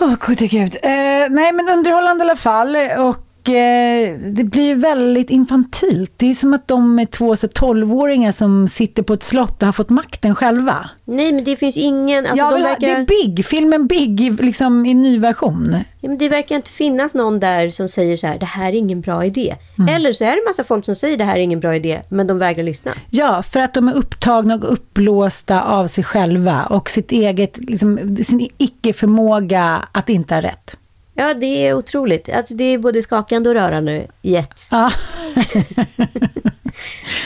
Åh, 0.02 0.16
gode 0.28 0.48
gud. 0.48 0.76
Eh, 0.84 0.90
nej, 1.30 1.54
men 1.54 1.70
underhållande 1.74 2.24
i 2.24 2.28
alla 2.28 2.36
fall. 2.36 2.76
Och 3.00 3.18
det 3.44 4.44
blir 4.44 4.76
väldigt 4.76 5.30
infantilt. 5.30 6.14
Det 6.18 6.30
är 6.30 6.34
som 6.34 6.54
att 6.54 6.68
de 6.68 7.00
är 7.00 7.06
två 7.06 7.36
så 7.36 7.48
12-åringar 7.48 8.32
som 8.32 8.68
sitter 8.68 9.04
på 9.04 9.14
ett 9.14 9.24
slott 9.24 9.62
och 9.62 9.66
har 9.66 9.74
fått 9.74 9.90
makten 9.90 10.36
själva. 10.36 10.90
Nej, 11.06 11.34
men 11.34 11.44
det 11.44 11.56
finns 11.56 11.78
ingen... 11.78 12.26
Alltså, 12.26 12.50
de 12.50 12.62
verkar... 12.62 12.80
Det 12.80 12.92
är 12.92 13.06
Big, 13.06 13.46
filmen 13.46 13.88
Big 13.88 14.22
i, 14.22 14.30
liksom, 14.30 14.86
i 14.86 14.94
ny 14.94 15.20
version. 15.20 15.76
Ja, 16.00 16.10
men 16.10 16.18
det 16.18 16.30
verkar 16.30 16.56
inte 16.56 16.70
finnas 16.70 17.14
någon 17.14 17.40
där 17.40 17.70
som 17.70 17.88
säger 17.88 18.18
så 18.18 18.28
här, 18.28 18.40
det 18.40 18.46
här 18.46 18.68
är 18.68 18.76
ingen 18.76 19.02
bra 19.02 19.26
idé. 19.26 19.56
Mm. 19.78 19.96
Eller 19.96 20.14
så 20.14 20.24
är 20.24 20.36
det 20.36 20.42
massa 20.48 20.64
folk 20.64 20.86
som 20.86 20.96
säger 20.96 21.18
det 21.18 21.24
här 21.24 21.36
är 21.36 21.40
ingen 21.40 21.60
bra 21.60 21.76
idé, 21.76 22.02
men 22.10 22.28
de 22.28 22.38
vägrar 22.38 22.64
lyssna. 22.64 22.92
Ja, 23.10 23.44
för 23.44 23.60
att 23.60 23.74
de 23.74 23.88
är 23.88 23.94
upptagna 23.94 24.56
och 24.56 24.74
upplåsta 24.74 25.62
av 25.62 25.88
sig 25.88 26.04
själva 26.04 26.66
och 26.66 26.90
sitt 26.90 27.12
eget, 27.12 27.58
liksom, 27.58 28.16
sin 28.16 28.48
icke-förmåga 28.58 29.88
att 29.92 30.10
inte 30.10 30.34
ha 30.36 30.42
rätt. 30.42 30.78
Ja, 31.14 31.34
det 31.34 31.68
är 31.68 31.74
otroligt. 31.74 32.30
Alltså, 32.30 32.54
det 32.54 32.64
är 32.64 32.78
både 32.78 33.04
skakande 33.04 33.50
och 33.50 33.56
rörande 33.56 34.08
i 34.22 34.36
ett. 34.36 34.62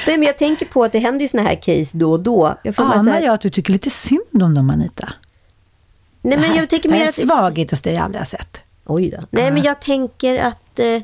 Nej, 0.08 0.18
men 0.18 0.24
jag 0.24 0.38
tänker 0.38 0.66
på 0.66 0.84
att 0.84 0.92
det 0.92 1.00
händer 1.00 1.22
ju 1.22 1.28
såna 1.28 1.44
här 1.44 1.56
case 1.56 1.98
då 1.98 2.12
och 2.12 2.20
då. 2.20 2.58
Jag 2.64 2.76
får 2.76 2.84
Anar 2.84 3.12
här, 3.12 3.22
jag 3.22 3.34
att 3.34 3.42
du 3.42 3.50
tycker 3.50 3.74
lite 3.74 3.90
synd 3.90 4.44
om 4.44 4.54
dem, 4.54 4.70
Anita? 4.70 5.14
Nej, 6.22 6.38
men 6.40 6.56
jag 6.56 6.70
tänker 6.70 6.90
mer 6.90 7.02
är 7.02 7.08
att... 7.08 7.14
svaghet 7.14 7.72
hos 7.72 7.82
dig 7.82 7.94
jag 7.94 8.04
aldrig 8.04 8.20
har 8.20 8.26
sett. 8.26 8.60
Oj 8.86 9.10
då. 9.10 9.18
Nej, 9.30 9.52
men 9.52 9.64
jag 9.64 9.82
tänker 9.82 10.38
att 10.40 10.80
eh, 10.80 11.02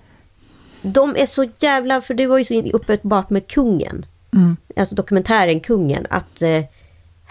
de 0.82 1.16
är 1.16 1.26
så 1.26 1.46
jävla... 1.60 2.02
För 2.02 2.14
det 2.14 2.28
var 2.28 2.38
ju 2.38 2.44
så 2.44 2.62
uppenbart 2.62 3.30
med 3.30 3.48
kungen. 3.48 4.06
Mm. 4.34 4.58
Alltså 4.76 4.96
dokumentären 4.96 5.60
Kungen. 5.60 6.08
Att 6.10 6.42
eh, 6.42 6.64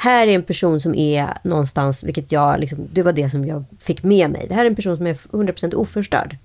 här 0.03 0.27
är 0.27 0.35
en 0.35 0.43
person 0.43 0.81
som 0.81 0.95
är 0.95 1.29
någonstans, 1.43 2.05
vilket 2.05 2.33
jag... 2.33 2.61
Liksom, 2.61 2.79
det 2.93 3.03
var 3.03 3.13
det 3.13 3.31
som 3.31 3.45
jag 3.45 3.65
fick 3.79 4.03
med 4.03 4.31
mig. 4.31 4.47
Det 4.49 4.55
här 4.55 4.65
är 4.65 4.69
en 4.71 4.77
person 4.77 4.97
som 4.97 5.07
är 5.07 5.15
100% 5.15 5.75
oförstörd. 5.75 6.37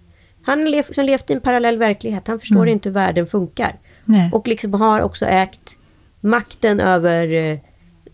Han 0.41 0.59
har 0.59 0.67
lev, 0.67 0.85
levt 0.97 1.29
i 1.29 1.33
en 1.33 1.41
parallell 1.41 1.77
verklighet. 1.77 2.27
Han 2.27 2.39
förstår 2.39 2.55
Mm. 2.61 2.67
inte 2.69 2.89
hur 2.89 2.93
världen 2.93 3.27
funkar. 3.27 3.75
Nej. 4.05 4.29
Och 4.33 4.47
liksom 4.47 4.73
har 4.73 5.01
också 5.01 5.25
ägt 5.25 5.77
makten 6.19 6.79
över 6.79 7.27
eh, 7.33 7.57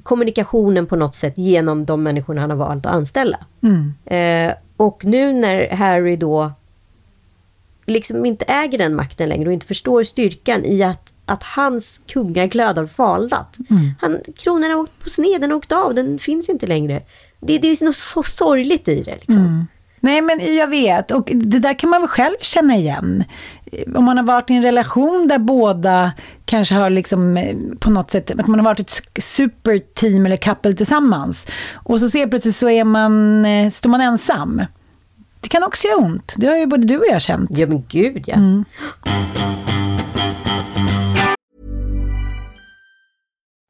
kommunikationen 0.04 0.86
på 0.86 0.96
något 0.96 1.16
sätt 1.16 1.34
genom 1.38 1.86
de 1.86 2.04
människorna 2.04 2.42
han 2.42 2.50
har 2.50 2.58
valt 2.58 2.86
att 2.86 2.92
anställa. 2.94 3.38
Mm. 3.64 3.94
Eh, 4.06 4.56
och 4.78 5.06
nu 5.06 5.34
när 5.34 5.70
Harry 5.76 6.16
då 6.16 6.52
liksom 7.86 8.26
inte 8.26 8.46
äger 8.46 8.78
den 8.78 8.96
makten 8.96 9.30
längre 9.30 9.48
och 9.48 9.54
inte 9.54 9.66
förstår 9.66 10.04
styrkan 10.04 10.66
i 10.66 10.84
att, 10.84 11.13
att 11.34 11.44
hans 11.44 12.02
kungaglöd 12.08 12.78
har 12.78 12.88
falnat. 12.88 13.58
Han, 14.02 14.20
kronan 14.38 14.72
har 14.72 14.78
åkt 14.78 15.04
på 15.04 15.10
sned, 15.10 15.42
den 15.42 15.50
har 15.50 15.58
åkt 15.58 15.72
av, 15.72 15.96
den 15.96 16.20
finns 16.20 16.50
inte 16.50 16.68
längre. 16.68 17.02
Det, 17.40 17.58
det 17.58 17.68
är 17.68 17.86
något 17.86 17.96
så 17.96 18.24
sorgligt 18.24 18.88
i 18.88 19.04
det. 19.04 19.16
Liksom. 19.16 19.68
Nej, 20.00 20.22
men 20.22 20.56
jag 20.56 20.68
vet. 20.68 21.12
Och 21.12 21.30
det 21.34 21.60
där 21.60 21.80
kan 21.80 21.90
man 21.90 22.02
väl 22.02 22.08
själv 22.08 22.36
känna 22.42 22.76
igen. 22.76 23.24
Om 23.96 24.04
man 24.04 24.18
har 24.18 24.24
varit 24.24 24.50
i 24.50 24.54
en 24.54 24.64
relation 24.64 25.28
där 25.28 25.38
båda 25.38 26.12
kanske 26.46 26.76
har 26.76 26.90
liksom 26.90 27.38
eh, 27.38 27.56
på 27.80 27.90
något 27.90 28.12
sätt, 28.12 28.32
att 28.32 28.48
man 28.48 28.60
har 28.60 28.66
varit 28.66 28.80
ett 28.80 29.24
superteam 29.24 30.26
eller 30.26 30.38
couple 30.38 30.74
tillsammans. 30.74 31.48
Och 31.74 32.00
så 32.00 32.10
ser 32.10 32.28
plötsligt 32.28 32.56
så 32.56 32.70
är 32.70 32.84
man, 32.84 33.46
eh, 33.46 33.70
står 33.70 33.90
man 33.90 34.02
ensam. 34.02 34.62
Det 35.40 35.50
kan 35.50 35.64
också 35.64 35.88
göra 35.88 35.98
ont. 35.98 36.36
Det 36.38 36.48
har 36.48 36.58
ju 36.58 36.66
både 36.66 36.88
du 36.88 36.98
och 36.98 37.06
jag 37.10 37.22
känt. 37.22 37.58
Ja, 37.58 37.68
men 37.68 37.84
gud 37.88 38.24
ja. 38.28 38.36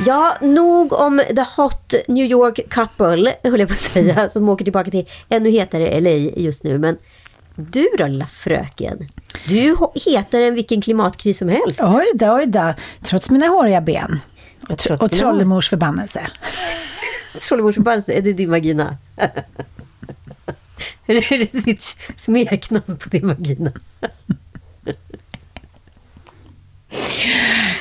Ja, 0.00 0.36
nog 0.40 0.92
om 0.92 1.22
the 1.28 1.46
hot 1.56 1.94
New 2.08 2.26
York 2.26 2.60
couple, 2.70 3.36
höll 3.42 3.60
jag 3.60 3.68
på 3.68 3.72
att 3.72 3.80
säga, 3.80 4.28
som 4.28 4.48
åker 4.48 4.64
tillbaka 4.64 4.90
till 4.90 5.08
ännu 5.28 5.50
hetare 5.50 6.00
LA 6.00 6.10
just 6.36 6.64
nu. 6.64 6.78
Men 6.78 6.98
du 7.56 7.88
då, 7.98 8.06
lilla 8.06 8.26
fröken? 8.26 9.08
Du 9.46 9.76
hetare 10.04 10.46
än 10.46 10.54
vilken 10.54 10.80
klimatkris 10.80 11.38
som 11.38 11.48
helst. 11.48 11.80
Oj 11.82 12.06
då, 12.14 12.32
oj 12.32 12.46
då. 12.46 12.74
Trots 13.02 13.30
mina 13.30 13.46
håriga 13.46 13.80
ben. 13.80 14.20
Och, 14.68 14.78
trots 14.78 15.02
och 15.02 15.10
trollemors 15.10 15.68
förbannelse. 15.70 16.26
Trollemorsförbannelse, 17.48 18.12
är 18.12 18.22
det 18.22 18.32
din 18.32 18.50
vagina? 18.50 18.96
Är 21.06 21.38
det 21.38 21.64
ditt 21.64 21.96
smeknamn 22.16 22.98
på 22.98 23.08
din 23.08 23.28
vagina? 23.28 23.72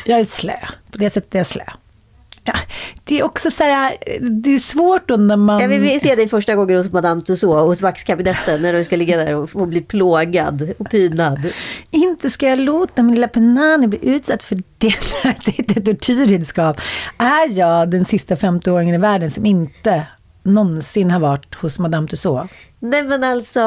Jag 0.06 0.20
är 0.20 0.26
slö. 0.26 0.58
På 0.92 0.98
det 0.98 1.10
sättet 1.10 1.36
är 1.36 1.40
jag 1.40 1.48
slö. 1.48 1.64
Ja, 2.46 2.54
det 3.04 3.20
är 3.20 3.24
också 3.24 3.52
så 3.52 3.64
här, 3.64 3.96
det 4.22 4.56
är 4.56 4.60
svårt 4.60 5.08
då 5.08 5.16
när 5.16 5.38
man... 5.38 5.62
Jag 5.62 5.68
vill 5.68 6.02
se 6.02 6.16
dig 6.16 6.30
första 6.30 6.56
gången 6.56 6.78
hos 6.78 6.92
Madame 6.92 7.22
Tussauds, 7.22 7.68
hos 7.68 7.82
vaxkabinetten, 7.82 8.62
när 8.62 8.74
du 8.74 8.84
ska 8.84 8.96
ligga 8.96 9.18
där 9.18 9.36
och, 9.36 9.50
och 9.56 9.68
bli 9.68 9.82
plågad 9.82 10.74
och 10.78 10.90
pinad. 10.90 11.40
Inte 11.92 12.30
ska 12.30 12.48
jag 12.48 12.60
låta 12.60 13.04
min 13.04 13.16
lilla 13.16 13.28
Penani 13.28 13.88
bli 13.88 14.00
utsatt 14.02 14.44
för 14.44 14.56
det. 14.78 14.96
Det 15.46 15.78
är 15.78 15.82
tortyrredskap. 15.82 16.82
Är 17.18 17.60
jag 17.60 17.90
den 17.90 18.06
sista 18.06 18.36
50-åringen 18.36 18.96
i 18.96 18.98
världen 18.98 19.32
som 19.32 19.46
inte 19.46 20.04
någonsin 20.44 21.12
har 21.12 21.20
varit 21.20 21.56
hos 21.56 21.80
Madame 21.80 22.08
Tussauds? 22.08 22.54
Nej 22.80 23.04
men 23.04 23.24
alltså, 23.24 23.60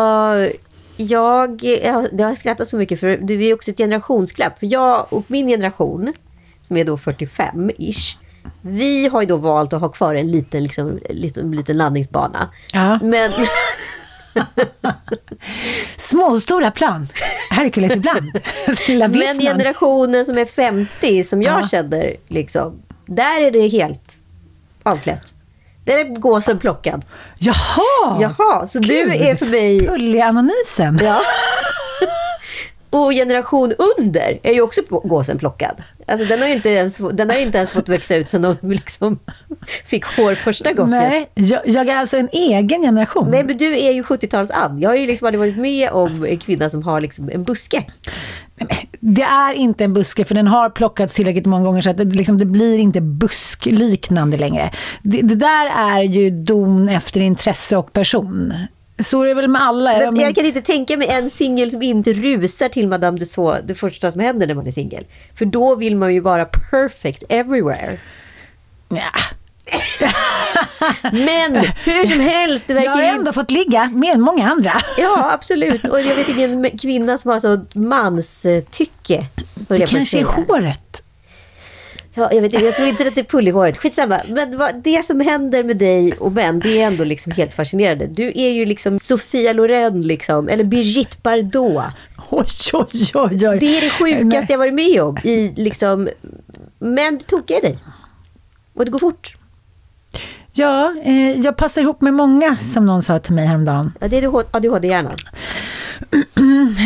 jag, 0.97 1.65
jag, 1.65 2.09
jag 2.13 2.27
har 2.27 2.35
skrattat 2.35 2.69
så 2.69 2.77
mycket 2.77 3.01
för 3.01 3.17
det 3.17 3.35
är 3.35 3.55
också 3.55 3.71
ett 3.71 3.79
generationsglapp. 3.79 4.59
För 4.59 4.67
jag 4.73 5.07
och 5.11 5.25
min 5.27 5.49
generation, 5.49 6.13
som 6.63 6.77
är 6.77 6.85
då 6.85 6.97
45-ish, 6.97 8.17
vi 8.61 9.09
har 9.09 9.21
ju 9.21 9.27
då 9.27 9.37
valt 9.37 9.73
att 9.73 9.81
ha 9.81 9.89
kvar 9.89 10.15
en 10.15 10.31
liten, 10.31 10.63
liksom, 10.63 10.99
liten, 11.11 11.51
liten 11.53 11.77
landningsbana. 11.77 12.51
Ja. 12.73 12.99
Men, 13.03 13.31
Små 15.97 16.41
stora 16.41 16.71
plan. 16.71 17.09
Hercules 17.51 17.97
ibland. 17.97 18.33
Men 19.13 19.39
generationen 19.39 20.27
som 20.27 20.39
är 20.39 20.45
50, 20.45 21.25
som 21.25 21.43
jag 21.43 21.63
Ja. 21.63 21.69
känner, 21.69 22.17
liksom, 22.29 22.83
där 23.07 23.43
är 23.43 23.51
det 23.51 23.69
helt 23.69 24.13
avklätt. 24.83 25.35
Där 25.85 25.99
är 25.99 26.05
gåsen 26.05 26.59
plockad. 26.59 27.05
Jaha! 27.39 28.19
Jaha, 28.21 28.67
så 28.67 28.79
du 28.79 29.15
är 29.15 29.37
för 29.37 29.47
mig... 29.47 29.87
Pullianonisen. 29.87 30.99
Ja. 31.03 31.21
Och 32.91 33.13
generation 33.13 33.73
under 33.99 34.41
är 34.43 34.53
ju 34.53 34.61
också 34.61 34.81
gåsen 34.89 35.39
plockad. 35.39 35.77
Alltså 36.07 36.27
den 36.27 36.41
har 36.41 36.49
ju 36.49 36.55
inte 36.55 36.69
ens, 36.69 36.97
den 37.13 37.31
har 37.31 37.37
inte 37.37 37.59
ens 37.59 37.71
fått 37.71 37.89
växa 37.89 38.17
ut 38.17 38.31
sen 38.31 38.43
de 38.43 38.57
liksom 38.63 39.19
fick 39.85 40.05
hår 40.05 40.35
första 40.35 40.73
gången. 40.73 41.01
Nej, 41.01 41.31
jag, 41.35 41.61
jag 41.65 41.89
är 41.89 41.97
alltså 41.97 42.17
en 42.17 42.29
egen 42.33 42.83
generation. 42.83 43.31
Nej, 43.31 43.45
men 43.45 43.57
du 43.57 43.79
är 43.79 43.93
ju 43.93 44.03
70-tals-Ann. 44.03 44.81
Jag 44.81 44.91
har 44.91 44.97
ju 44.97 45.07
liksom 45.07 45.27
aldrig 45.27 45.39
varit 45.39 45.59
med 45.59 45.91
om 45.91 46.25
en 46.25 46.39
kvinna 46.39 46.71
som 46.71 46.83
har 46.83 47.01
liksom 47.01 47.31
en 47.31 47.45
buske. 47.45 47.85
Det 49.01 49.23
är 49.23 49.55
inte 49.55 49.85
en 49.85 49.95
buske 49.95 50.25
för 50.25 50.35
den 50.35 50.47
har 50.47 50.71
plockats 50.71 51.15
tillräckligt 51.15 51.47
många 51.47 51.65
gånger 51.65 51.83
så 51.83 51.91
att 51.91 51.97
det, 51.97 52.05
liksom, 52.05 52.39
det 52.39 52.45
blir 52.45 52.79
inte 52.79 53.01
buskliknande 53.01 54.37
längre. 54.37 54.71
Det, 55.03 55.23
det 55.23 55.35
där 55.35 55.67
är 55.77 56.03
ju 56.03 56.31
don 56.31 56.89
efter 56.89 57.21
intresse 57.21 57.77
och 57.77 57.93
person. 57.93 58.55
Så 58.99 59.23
är 59.23 59.27
det 59.29 59.35
väl 59.35 59.49
med 59.49 59.63
alla. 59.63 59.93
Ja, 59.93 59.99
Men 59.99 60.15
men- 60.15 60.23
jag 60.23 60.35
kan 60.35 60.45
inte 60.47 60.63
tänka 60.63 60.97
mig 60.97 61.09
en 61.09 61.31
singel 61.31 61.71
som 61.71 61.83
inte 61.83 62.13
rusar 62.13 62.69
till 62.69 62.89
Madame 62.89 63.19
Tussauds 63.19 63.63
det 63.65 63.75
första 63.75 64.13
som 64.13 64.21
händer 64.21 64.47
när 64.47 64.55
man 64.55 64.67
är 64.67 64.71
singel. 64.71 65.07
För 65.39 65.45
då 65.45 65.75
vill 65.75 65.97
man 65.97 66.15
ju 66.15 66.21
vara 66.21 66.45
perfect 66.45 67.25
everywhere. 67.29 67.99
Men 71.13 71.57
hur 71.85 72.07
som 72.07 72.21
helst, 72.21 72.65
det 72.69 72.75
verkar 72.75 72.87
Jag 72.87 72.93
har 72.97 73.03
ändå 73.03 73.33
fått 73.33 73.51
ligga 73.51 73.91
med 73.95 74.15
än 74.15 74.21
många 74.21 74.51
andra. 74.51 74.73
Ja, 74.99 75.31
absolut. 75.33 75.85
Och 75.89 76.01
jag 76.01 76.15
vet 76.15 76.39
ingen 76.39 76.79
kvinna 76.79 77.19
som 77.19 77.31
har 77.31 77.41
så 77.41 77.65
manstycke. 77.73 79.27
Det 79.55 79.87
kanske 79.87 80.19
är 80.19 80.25
håret. 80.25 81.03
Ja, 82.19 82.33
jag, 82.33 82.43
vet 82.43 82.53
inte, 82.53 82.65
jag 82.67 82.75
tror 82.77 82.89
inte 82.89 83.09
att 83.09 83.15
det 83.15 83.21
är 83.21 83.25
pull 83.25 83.49
i 83.49 83.51
håret. 83.51 83.79
Skitsamma. 83.79 84.21
Men 84.29 84.59
vad, 84.59 84.83
det 84.83 85.07
som 85.07 85.21
händer 85.21 85.65
med 85.65 85.77
dig 85.77 86.13
och 86.13 86.33
män, 86.33 86.59
det 86.61 86.81
är 86.83 86.87
ändå 86.87 87.05
liksom 87.05 87.33
helt 87.33 87.55
fascinerande. 87.55 88.07
Du 88.07 88.33
är 88.35 88.51
ju 88.51 88.67
liksom 88.67 88.99
Sofia 88.99 89.53
Loren, 89.53 90.03
liksom, 90.03 90.49
eller 90.49 90.65
Brigitte 90.65 91.17
Bardot. 91.23 91.83
Oj, 92.31 92.47
oj, 92.73 93.11
oj, 93.15 93.49
oj. 93.49 93.59
Det 93.61 93.77
är 93.79 93.81
det 93.81 93.91
sjukaste 93.91 94.53
jag 94.53 94.59
varit 94.59 94.75
med 94.75 95.03
om. 95.03 95.19
I, 95.25 95.53
liksom, 95.57 96.09
men 96.79 97.19
du 97.19 97.25
tokar 97.25 97.59
i 97.59 97.61
dig. 97.61 97.79
Och 98.75 98.85
det 98.85 98.91
går 98.91 98.99
fort. 98.99 99.37
Ja, 100.53 100.95
eh, 101.05 101.41
jag 101.41 101.57
passar 101.57 101.83
ihop 101.83 102.01
med 102.01 102.15
många 102.15 102.57
som 102.57 102.87
någon 102.87 103.03
sa 103.03 103.19
till 103.19 103.33
mig 103.35 103.47
häromdagen. 103.47 103.93
Ja, 104.01 104.09
det 104.09 104.17
är 104.19 104.23
du- 104.23 104.45
ADHD-hjärnan. 104.51 105.17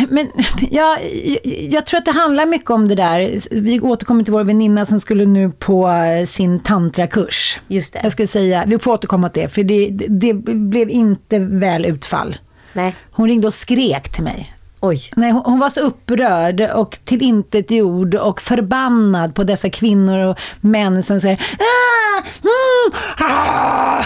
Men 0.09 0.31
ja, 0.71 0.99
jag, 0.99 1.39
jag 1.45 1.85
tror 1.85 1.97
att 1.97 2.05
det 2.05 2.11
handlar 2.11 2.45
mycket 2.45 2.69
om 2.69 2.87
det 2.87 2.95
där. 2.95 3.39
Vi 3.51 3.79
återkommer 3.79 4.23
till 4.23 4.33
vår 4.33 4.43
väninna 4.43 4.85
som 4.85 4.99
skulle 4.99 5.25
nu 5.25 5.51
på 5.51 5.89
eh, 5.89 6.25
sin 6.25 6.59
tantrakurs. 6.59 7.59
Just 7.67 7.93
det. 7.93 7.99
Jag 8.03 8.11
ska 8.11 8.27
säga, 8.27 8.63
vi 8.67 8.79
får 8.79 8.91
återkomma 8.91 9.29
till 9.29 9.41
det, 9.41 9.49
för 9.49 9.63
det, 9.63 9.89
det, 10.09 10.33
blev 10.53 10.89
inte 10.89 11.39
väl 11.39 11.85
utfall. 11.85 12.37
Nej. 12.73 12.95
Hon 13.11 13.27
ringde 13.27 13.47
och 13.47 13.53
skrek 13.53 14.09
till 14.09 14.23
mig. 14.23 14.55
Oj. 14.79 15.09
Nej, 15.15 15.31
hon, 15.31 15.41
hon 15.45 15.59
var 15.59 15.69
så 15.69 15.79
upprörd 15.79 16.61
och 16.61 16.99
till 17.03 17.21
intet 17.21 17.71
gjord 17.71 18.15
och 18.15 18.41
förbannad 18.41 19.35
på 19.35 19.43
dessa 19.43 19.69
kvinnor 19.69 20.19
och 20.25 20.39
män 20.61 21.03
som 21.03 21.21
säger 21.21 21.41
ah, 21.59 22.23
mm, 22.43 23.31
ah. 23.31 24.03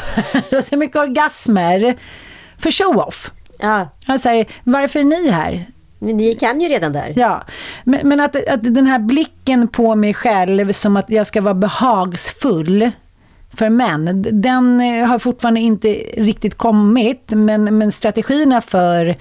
Så 0.69 0.77
mycket 0.77 0.95
orgasmer. 0.95 1.95
För 2.57 2.71
show-off. 2.71 3.31
Ja. 3.59 3.89
Jag 4.07 4.19
säger, 4.19 4.45
varför 4.63 4.99
är 4.99 5.03
ni 5.03 5.29
här? 5.29 5.65
Men 5.99 6.17
ni 6.17 6.35
kan 6.35 6.61
ju 6.61 6.69
redan 6.69 6.93
där. 6.93 7.13
Ja, 7.15 7.43
men, 7.83 8.09
men 8.09 8.19
att, 8.19 8.47
att 8.49 8.63
den 8.63 8.87
här 8.87 8.99
blicken 8.99 9.67
på 9.67 9.95
mig 9.95 10.13
själv 10.13 10.71
som 10.71 10.97
att 10.97 11.09
jag 11.09 11.27
ska 11.27 11.41
vara 11.41 11.53
behagsfull 11.53 12.91
för 13.53 13.69
män, 13.69 14.25
den 14.41 14.81
eh, 14.81 15.07
har 15.07 15.19
fortfarande 15.19 15.59
inte 15.59 15.87
riktigt 16.17 16.55
kommit, 16.55 17.23
men, 17.27 17.77
men 17.77 17.91
strategierna 17.91 18.61
för 18.61 19.17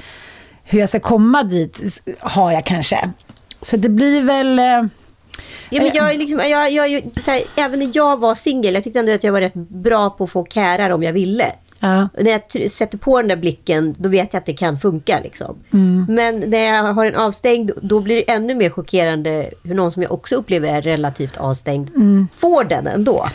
hur 0.64 0.80
jag 0.80 0.88
ska 0.88 1.00
komma 1.00 1.42
dit 1.42 2.00
har 2.20 2.52
jag 2.52 2.64
kanske. 2.64 3.10
Så 3.62 3.76
det 3.76 3.88
blir 3.88 4.22
väl... 4.22 4.58
eh, 4.58 4.82
Ja, 5.70 5.82
men 5.82 5.90
jag, 5.94 6.14
är 6.14 6.18
liksom, 6.18 6.38
jag, 6.38 6.70
jag, 6.72 7.02
så 7.24 7.30
här, 7.30 7.42
även 7.56 7.78
när 7.78 7.90
jag 7.94 8.20
var 8.20 8.34
singel, 8.34 8.74
jag 8.74 8.84
tyckte 8.84 8.98
ändå 8.98 9.12
att 9.12 9.24
jag 9.24 9.32
var 9.32 9.40
rätt 9.40 9.54
bra 9.54 10.10
på 10.10 10.24
att 10.24 10.30
få 10.30 10.46
kärar 10.46 10.90
om 10.90 11.02
jag 11.02 11.12
ville. 11.12 11.52
Ja. 11.84 12.08
När 12.22 12.30
jag 12.30 12.70
sätter 12.70 12.98
på 12.98 13.20
den 13.20 13.28
där 13.28 13.36
blicken, 13.36 13.94
då 13.98 14.08
vet 14.08 14.32
jag 14.32 14.38
att 14.40 14.46
det 14.46 14.52
kan 14.52 14.78
funka. 14.80 15.20
Liksom. 15.24 15.56
Mm. 15.72 16.06
Men 16.08 16.50
när 16.50 16.58
jag 16.58 16.82
har 16.94 17.06
en 17.06 17.14
avstängd, 17.16 17.70
då 17.82 18.00
blir 18.00 18.16
det 18.16 18.30
ännu 18.30 18.54
mer 18.54 18.70
chockerande 18.70 19.50
hur 19.62 19.74
någon 19.74 19.92
som 19.92 20.02
jag 20.02 20.12
också 20.12 20.34
upplever 20.36 20.68
är 20.68 20.82
relativt 20.82 21.36
avstängd, 21.36 21.90
Mm. 21.96 22.28
får 22.38 22.64
den 22.64 22.86
ändå. 22.86 23.26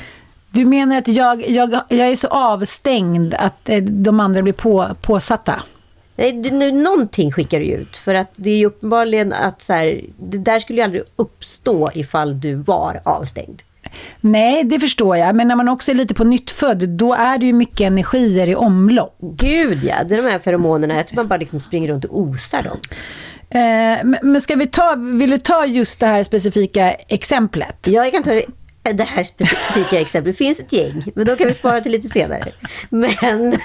Du 0.52 0.66
menar 0.66 0.98
att 0.98 1.08
jag, 1.08 1.50
jag, 1.50 1.74
jag 1.90 2.08
är 2.08 2.16
så 2.16 2.28
avstängd 2.28 3.34
att 3.34 3.70
eh, 3.70 3.78
de 3.78 4.20
andra 4.20 4.42
blir 4.42 4.54
på, 4.54 4.88
påsatta? 5.02 5.64
Nej, 6.16 6.32
du, 6.34 6.52
nu, 6.52 6.72
någonting 6.72 7.32
skickar 7.32 7.60
du 7.60 7.66
ut. 7.66 7.98
För 7.98 8.16
att 8.16 8.32
det 8.36 8.50
är 8.50 8.66
uppenbarligen 8.66 9.34
att 9.34 9.62
så 9.62 9.74
här, 9.74 10.02
det 10.18 10.38
där 10.38 10.60
skulle 10.60 10.80
ju 10.80 10.84
aldrig 10.84 11.04
uppstå 11.16 11.92
ifall 11.94 12.40
du 12.42 12.56
var 12.56 13.02
avstängd. 13.06 13.62
Nej, 14.22 14.64
det 14.64 14.80
förstår 14.80 15.18
jag. 15.18 15.36
Men 15.36 15.48
när 15.48 15.56
man 15.56 15.70
också 15.70 15.92
är 15.92 15.96
lite 15.96 16.14
på 16.14 16.24
nyttfödd, 16.24 16.90
då 16.90 17.14
är 17.14 17.38
det 17.38 17.46
ju 17.46 17.54
mycket 17.54 17.82
energier 17.82 18.48
i 18.48 18.56
omlopp. 18.56 19.18
Gud 19.22 19.84
ja, 19.84 19.96
det 20.04 20.16
är 20.16 20.26
de 20.26 20.32
här 20.32 20.40
feromonerna. 20.40 20.96
Jag 20.96 21.08
tror 21.08 21.16
man 21.16 21.28
bara 21.28 21.38
liksom 21.40 21.60
springer 21.60 21.88
runt 21.88 22.06
och 22.06 22.20
osar 22.20 22.62
dem. 22.64 22.78
Eh, 23.52 24.20
men- 24.24 24.42
ska 24.42 24.56
vi 24.56 24.68
ta, 24.68 24.96
vill 24.96 25.30
du 25.30 25.38
ta 25.38 25.66
just 25.66 26.00
det 26.00 26.08
här 26.08 26.24
specifika 26.24 26.92
exemplet? 26.92 27.88
Ja, 27.88 28.04
jag 28.04 28.12
kan 28.14 28.24
ta 28.24 28.42
det 28.84 29.04
här 29.04 29.24
specifika 29.24 30.00
exemplet. 30.00 30.34
Det 30.36 30.38
finns 30.38 30.60
ett 30.60 30.74
gäng, 30.74 31.12
men 31.16 31.26
då 31.26 31.36
kan 31.36 31.48
vi 31.48 31.54
spara 31.54 31.82
till 31.82 31.92
lite 31.92 32.10
senare. 32.10 32.52
Men 32.90 33.58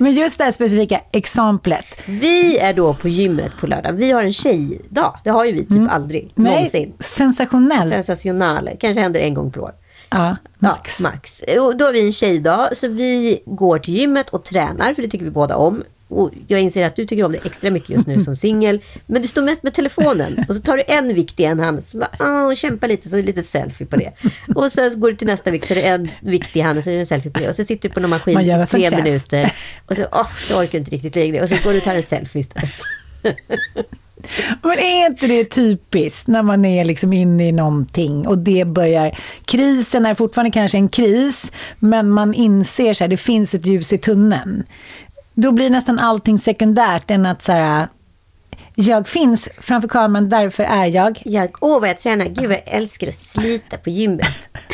Men 0.00 0.14
just 0.14 0.38
det 0.38 0.44
här 0.44 0.52
specifika 0.52 1.00
exemplet. 1.12 2.02
vi 2.08 2.58
är 2.58 2.72
då 2.72 2.94
på 2.94 3.08
gymmet 3.08 3.52
på 3.60 3.66
lördag. 3.66 3.92
Vi 3.92 4.12
har 4.12 4.22
en 4.22 4.32
tjejdag. 4.32 5.18
Det 5.24 5.30
har 5.30 5.44
ju 5.44 5.52
vi 5.52 5.64
typ 5.66 5.90
aldrig 5.90 6.30
någonsin. 6.34 6.88
Nej, 6.88 6.96
sensationell. 7.00 7.90
Sensationell. 7.90 8.70
Kanske 8.80 9.00
händer 9.00 9.20
en 9.20 9.34
gång 9.34 9.52
per 9.52 9.60
år. 9.60 9.72
Ja, 10.10 10.36
max. 10.58 11.00
Ja, 11.00 11.10
max. 11.10 11.42
Och 11.60 11.76
då 11.76 11.84
har 11.84 11.92
vi 11.92 12.06
en 12.06 12.12
tjejdag, 12.12 12.76
så 12.76 12.88
vi 12.88 13.42
går 13.46 13.78
till 13.78 13.94
gymmet 13.94 14.30
och 14.30 14.44
tränar, 14.44 14.94
för 14.94 15.02
det 15.02 15.08
tycker 15.08 15.24
vi 15.24 15.30
båda 15.30 15.56
om. 15.56 15.82
Och 16.08 16.30
jag 16.46 16.60
inser 16.60 16.84
att 16.84 16.96
du 16.96 17.06
tycker 17.06 17.24
om 17.24 17.32
det 17.32 17.46
extra 17.46 17.70
mycket 17.70 17.90
just 17.90 18.06
nu 18.06 18.20
som 18.20 18.36
singel. 18.46 18.80
Men 19.06 19.22
du 19.22 19.28
står 19.28 19.42
mest 19.42 19.62
med 19.62 19.74
telefonen. 19.74 20.44
Och 20.48 20.54
så 20.54 20.62
tar 20.62 20.76
du 20.76 20.82
en 20.86 21.14
vikt 21.14 21.40
i 21.40 21.44
en 21.44 21.60
hand. 21.60 21.84
Så 21.84 21.98
bara, 21.98 22.10
åh, 22.20 22.54
kämpa 22.54 22.86
lite, 22.86 23.08
så 23.08 23.16
är 23.16 23.20
det 23.20 23.26
lite 23.26 23.42
selfie 23.42 23.86
på 23.86 23.96
det. 23.96 24.12
Och 24.54 24.72
sen 24.72 25.00
går 25.00 25.10
du 25.10 25.16
till 25.16 25.26
nästa 25.26 25.50
vikt, 25.50 25.66
så 25.68 25.74
är 25.74 25.76
det 25.76 25.88
en 25.88 26.08
vikt 26.20 26.56
i 26.56 26.60
handen, 26.60 26.82
så 26.82 26.90
är 26.90 26.94
det 26.94 27.00
en 27.00 27.06
selfie 27.06 27.32
på 27.32 27.40
det. 27.40 27.48
Och 27.48 27.56
så 27.56 27.64
sitter 27.64 27.88
du 27.88 27.94
på 27.94 28.00
någon 28.00 28.10
maskin 28.10 28.40
i 28.40 28.66
tre 28.66 28.88
krävs. 28.88 29.04
minuter. 29.04 29.52
Och 29.86 29.96
så, 29.96 30.06
åh, 30.12 30.28
jag 30.50 30.58
orkar 30.58 30.78
inte 30.78 30.90
riktigt 30.90 31.16
längre. 31.16 31.42
Och 31.42 31.48
så 31.48 31.56
går 31.64 31.72
du 31.72 31.78
och 31.78 31.84
tar 31.84 31.94
en 31.94 32.02
selfie 32.02 32.40
istället. 32.40 32.70
Men 34.62 34.78
är 34.78 35.06
inte 35.06 35.26
det 35.26 35.44
typiskt 35.44 36.26
när 36.26 36.42
man 36.42 36.64
är 36.64 36.84
liksom 36.84 37.12
inne 37.12 37.48
i 37.48 37.52
någonting 37.52 38.26
och 38.26 38.38
det 38.38 38.64
börjar... 38.64 39.18
Krisen 39.44 40.06
är 40.06 40.14
fortfarande 40.14 40.50
kanske 40.50 40.78
en 40.78 40.88
kris, 40.88 41.52
men 41.78 42.10
man 42.10 42.34
inser 42.34 42.94
så 42.94 43.04
här, 43.04 43.08
det 43.08 43.16
finns 43.16 43.54
ett 43.54 43.66
ljus 43.66 43.92
i 43.92 43.98
tunneln. 43.98 44.64
Då 45.40 45.52
blir 45.52 45.70
nästan 45.70 45.98
allting 45.98 46.38
sekundärt 46.38 47.10
än 47.10 47.26
att 47.26 47.42
så 47.42 47.52
här, 47.52 47.88
jag 48.74 49.08
finns 49.08 49.48
framför 49.60 49.88
kameran, 49.88 50.28
därför 50.28 50.64
är 50.64 50.86
jag. 50.86 51.22
Jag, 51.24 51.50
åh 51.60 51.80
vad 51.80 51.88
jag 51.88 51.98
tränar, 51.98 52.24
gud 52.26 52.48
vad 52.48 52.56
jag 52.56 52.62
älskar 52.66 53.08
att 53.08 53.14
slita 53.14 53.76
på 53.76 53.90
gymmet. 53.90 54.26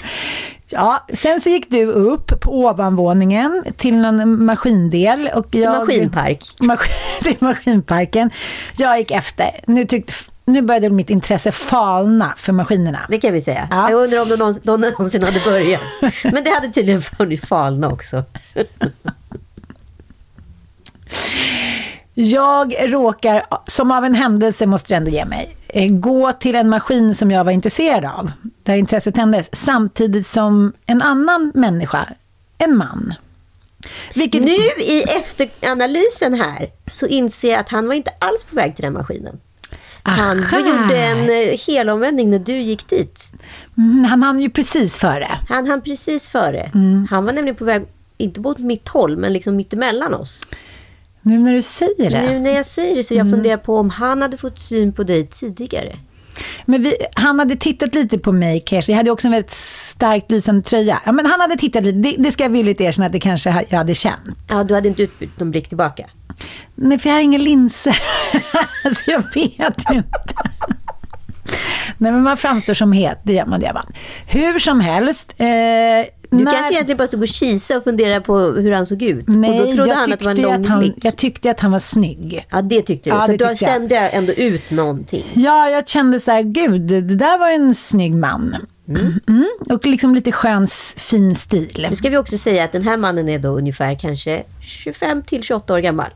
Ja, 0.71 1.07
sen 1.13 1.41
så 1.41 1.51
gick 1.51 1.71
du 1.71 1.85
upp 1.87 2.41
på 2.41 2.59
ovanvåningen 2.59 3.65
till 3.77 3.95
någon 3.97 4.45
maskindel. 4.45 5.31
Och 5.35 5.47
jag, 5.55 5.79
maskinpark. 5.79 6.45
Mas- 6.61 6.79
till 7.23 7.37
maskinparken. 7.39 8.31
Jag 8.77 8.99
gick 8.99 9.11
efter. 9.11 9.61
Nu, 9.67 9.87
tyckte, 9.87 10.13
nu 10.45 10.63
började 10.63 10.91
mitt 10.91 11.11
intresse 11.11 11.53
falna 11.53 12.35
för 12.37 12.53
maskinerna. 12.53 13.01
Det 13.09 13.19
kan 13.19 13.33
vi 13.33 13.41
säga. 13.41 13.69
Ja. 13.71 13.91
Jag 13.91 14.03
undrar 14.03 14.23
om 14.23 14.29
de 14.29 14.37
någonsin, 14.37 14.63
de 14.65 14.81
någonsin 14.81 15.23
hade 15.23 15.41
börjat. 15.45 15.81
Men 16.25 16.45
det 16.45 16.51
hade 16.51 16.69
tydligen 16.69 17.03
funnits 17.03 17.47
falna 17.47 17.89
också. 17.89 18.25
Jag 22.15 22.75
råkar, 22.93 23.47
som 23.67 23.91
av 23.91 24.05
en 24.05 24.15
händelse 24.15 24.67
måste 24.67 24.93
jag 24.93 24.97
ändå 24.99 25.11
ge 25.11 25.25
mig, 25.25 25.57
eh, 25.69 25.89
gå 25.93 26.33
till 26.33 26.55
en 26.55 26.69
maskin 26.69 27.15
som 27.15 27.31
jag 27.31 27.45
var 27.45 27.53
intresserad 27.53 28.05
av, 28.05 28.31
där 28.63 28.75
intresset 28.75 29.15
tändes, 29.15 29.49
samtidigt 29.53 30.27
som 30.27 30.73
en 30.87 31.03
annan 31.03 31.53
människa, 31.55 32.09
en 32.59 32.77
man. 32.77 33.15
Vilket... 34.15 34.45
Nu 34.45 34.57
i 34.79 35.03
efteranalysen 35.03 36.35
här 36.35 36.71
så 36.91 37.07
inser 37.07 37.51
jag 37.51 37.61
att 37.61 37.69
han 37.69 37.87
var 37.87 37.95
inte 37.95 38.11
alls 38.19 38.45
på 38.51 38.57
väg 38.57 38.77
till 38.77 38.85
den 38.85 38.93
maskinen. 38.93 39.41
Han 40.03 40.39
Aha. 40.39 40.59
gjorde 40.59 40.99
en 40.99 41.31
eh, 41.31 41.59
helomvändning 41.67 42.31
när 42.31 42.39
du 42.39 42.53
gick 42.53 42.89
dit. 42.89 43.33
Mm, 43.77 44.05
han 44.05 44.23
hann 44.23 44.41
ju 44.41 44.51
precis 44.51 44.99
före. 44.99 45.29
Han 45.49 45.67
hann 45.67 45.83
precis 45.83 46.31
före. 46.31 46.71
Mm. 46.75 47.07
Han 47.11 47.25
var 47.25 47.33
nämligen 47.33 47.57
på 47.57 47.65
väg, 47.65 47.83
inte 48.17 48.41
mot 48.41 48.59
mitt 48.59 48.89
håll, 48.89 49.17
men 49.17 49.33
liksom 49.33 49.57
mitt 49.57 49.73
emellan 49.73 50.15
oss. 50.15 50.41
Nu 51.27 51.39
när 51.39 51.53
du 51.53 51.63
säger 51.63 52.11
det. 52.11 52.31
Nu 52.31 52.39
när 52.39 52.51
jag 52.51 52.67
säger 52.67 52.97
det 52.97 53.05
så 53.05 53.15
jag 53.15 53.21
Mm. 53.27 53.33
funderar 53.33 53.57
på 53.57 53.77
om 53.79 53.91
han 53.91 54.23
hade 54.23 54.37
fått 54.37 54.59
syn 54.59 54.93
på 54.93 55.03
dig 55.03 55.27
tidigare. 55.27 55.97
Men 56.65 56.83
vi, 56.83 56.95
han 57.15 57.39
hade 57.39 57.57
tittat 57.57 57.95
lite 57.95 58.19
på 58.19 58.33
mig, 58.33 58.63
Kerstin. 58.67 58.93
Jag 58.93 58.97
hade 58.99 59.11
också 59.11 59.27
en 59.29 59.33
väldigt 59.33 59.51
starkt 59.51 60.31
lysande 60.31 60.63
tröja. 60.63 61.01
Ja, 61.07 61.13
men 61.13 61.27
han 61.27 61.41
hade 61.41 61.57
tittat 61.57 61.83
lite. 61.85 61.99
Det, 61.99 62.15
det 62.19 62.33
ska 62.33 62.43
jag 62.43 62.51
villigt 62.51 62.81
erkänna 62.81 63.07
att 63.07 63.13
det 63.13 63.21
kanske 63.21 63.65
jag 63.71 63.79
hade 63.79 63.95
känt. 63.95 64.21
Ja, 64.51 64.65
du 64.65 64.75
hade 64.75 64.89
inte 64.89 65.03
utbytt 65.03 65.41
någon 65.41 65.51
blick 65.51 65.69
tillbaka. 65.69 66.07
Nej, 66.75 66.99
för 66.99 67.09
jag 67.09 67.17
har 67.17 67.21
inga 67.23 67.39
linser. 67.39 67.99
så 68.95 69.11
jag 69.11 69.23
vet 69.35 69.91
ju 69.91 69.97
inte. 69.97 70.35
Nej, 71.99 72.13
men 72.13 72.23
man 72.23 72.37
framstår 72.37 72.75
som 72.75 72.93
het. 72.93 73.19
Det 73.23 73.33
gör 73.33 73.47
man, 73.47 73.61
det 73.61 73.67
gör 73.67 73.75
man. 73.75 73.93
Hur 74.27 74.59
som 74.59 74.81
helst. 74.81 75.35
Eh, 75.39 75.47
Du 76.31 76.45
kanske 76.47 76.73
egentligen 76.75 76.97
bara 76.97 77.07
stod 77.09 77.23
och 77.23 77.29
kisa 77.29 77.77
och 77.77 77.85
funderade 77.85 78.21
på 78.21 78.39
hur 78.39 78.73
han 78.73 78.87
såg 78.87 79.03
ut. 79.03 79.25
Nej, 79.29 79.61
och 79.61 79.67
då 79.67 79.73
trodde 79.73 79.91
jag 79.91 79.97
han 79.97 80.13
att 80.13 80.19
det 80.19 80.25
var 80.25 80.31
en 80.31 80.37
tyckte 80.37 80.51
lång 80.53 80.61
att 80.61 80.67
han, 80.69 80.79
blick. 80.79 80.95
Jag 81.03 81.17
tyckte 81.17 81.51
att 81.51 81.61
han 81.61 81.71
var 81.73 81.79
snygg. 81.79 82.47
Ja, 82.51 82.63
det 82.63 82.83
tyckte 82.83 83.11
du. 83.11 83.17
Ja, 83.17 83.21
så 83.21 83.27
det 83.27 83.37
du 83.37 83.49
tyckte 83.49 83.65
jag. 83.65 83.73
kände 83.75 83.97
ändå 83.99 84.33
ut 84.33 84.71
någonting. 84.71 85.25
Ja, 85.33 85.69
jag 85.69 85.89
kände 85.89 86.21
så 86.21 86.31
här, 86.31 86.43
gud, 86.43 86.81
det 86.81 87.01
där 87.01 87.39
var 87.39 87.51
en 87.51 87.75
snygg 87.75 88.15
man. 88.15 88.57
Mm. 89.29 89.49
Och 89.69 89.87
liksom 89.87 90.15
lite 90.15 90.33
skön, 90.33 90.69
fin 90.97 91.35
stil. 91.35 91.87
Nu 91.91 91.97
ska 91.97 92.11
vi 92.11 92.17
också 92.17 92.39
säga 92.39 92.65
att 92.65 92.73
den 92.73 92.83
här 92.83 92.97
mannen 92.97 93.29
är 93.29 93.39
då 93.39 93.49
ungefär 93.49 93.95
kanske 93.95 94.43
25 94.61 95.23
till 95.23 95.43
28 95.43 95.75
år 95.75 95.79
gammal. 95.79 96.11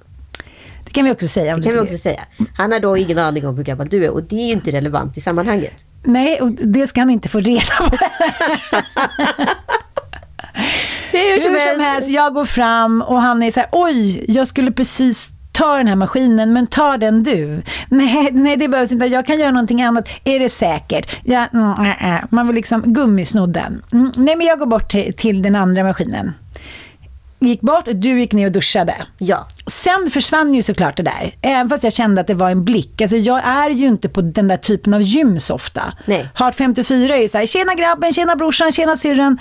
Det 0.88 0.92
kan 0.92 1.04
vi 1.04 1.12
också 1.12 1.28
säga. 1.28 1.56
Det 1.56 1.62
kan 1.62 1.72
vi 1.72 1.78
också 1.78 1.98
säga. 1.98 2.20
Han 2.56 2.72
har 2.72 2.80
då 2.80 2.96
ingen 2.96 3.18
aning 3.18 3.46
om 3.46 3.56
hur 3.56 3.64
gammal 3.64 3.88
du 3.88 4.04
är 4.04 4.10
och 4.10 4.22
det 4.22 4.36
är 4.36 4.46
ju 4.46 4.52
inte 4.52 4.70
relevant 4.70 5.16
i 5.16 5.20
sammanhanget. 5.20 5.72
Nej, 6.04 6.40
och 6.40 6.50
det 6.50 6.86
ska 6.86 7.00
han 7.00 7.10
inte 7.10 7.28
få 7.28 7.40
reda 7.40 7.60
på. 7.78 7.96
Hur 11.12 11.40
som 11.40 11.52
Hur 11.52 11.60
som 11.72 11.80
helst, 11.80 12.08
jag 12.08 12.34
går 12.34 12.44
fram 12.44 13.02
och 13.02 13.22
han 13.22 13.42
är 13.42 13.50
så 13.50 13.60
här, 13.60 13.68
oj, 13.72 14.24
jag 14.28 14.48
skulle 14.48 14.72
precis 14.72 15.32
ta 15.52 15.76
den 15.76 15.86
här 15.86 15.96
maskinen, 15.96 16.52
men 16.52 16.66
ta 16.66 16.96
den 16.96 17.22
du. 17.22 17.62
Nej, 17.88 18.28
nej 18.32 18.56
det 18.56 18.68
behövs 18.68 18.92
inte, 18.92 19.06
jag 19.06 19.26
kan 19.26 19.38
göra 19.38 19.50
någonting 19.50 19.82
annat. 19.82 20.08
Är 20.24 20.40
det 20.40 20.48
säkert? 20.48 21.16
Ja, 21.24 21.46
mm, 21.52 21.86
äh, 21.86 22.14
äh. 22.14 22.20
Man 22.30 22.46
vill 22.46 22.56
liksom 22.56 22.82
gummisnodden. 22.86 23.82
Mm, 23.92 24.12
nej, 24.16 24.36
men 24.36 24.46
jag 24.46 24.58
går 24.58 24.66
bort 24.66 24.90
till, 24.90 25.14
till 25.14 25.42
den 25.42 25.56
andra 25.56 25.84
maskinen. 25.84 26.32
Gick 27.40 27.60
bort 27.60 27.88
och 27.88 27.96
du 27.96 28.20
gick 28.20 28.32
ner 28.32 28.46
och 28.46 28.52
duschade. 28.52 28.94
Ja. 29.18 29.46
Sen 29.66 30.10
försvann 30.10 30.54
ju 30.54 30.62
såklart 30.62 30.96
det 30.96 31.02
där. 31.02 31.34
Även 31.42 31.68
fast 31.68 31.84
jag 31.84 31.92
kände 31.92 32.20
att 32.20 32.26
det 32.26 32.34
var 32.34 32.50
en 32.50 32.64
blick. 32.64 33.02
Alltså 33.02 33.16
jag 33.16 33.46
är 33.46 33.70
ju 33.70 33.86
inte 33.86 34.08
på 34.08 34.20
den 34.20 34.48
där 34.48 34.56
typen 34.56 34.94
av 34.94 35.02
gym 35.02 35.40
så 35.40 35.54
ofta. 35.54 35.92
Nej. 36.06 36.28
Heart 36.34 36.54
54 36.54 37.16
är 37.16 37.22
ju 37.22 37.28
så 37.28 37.38
här, 37.38 37.46
tjena 37.46 37.74
grabben, 37.74 38.12
tjena 38.12 38.36
brorsan, 38.36 38.72
tjena 38.72 38.96
syrran. 38.96 39.38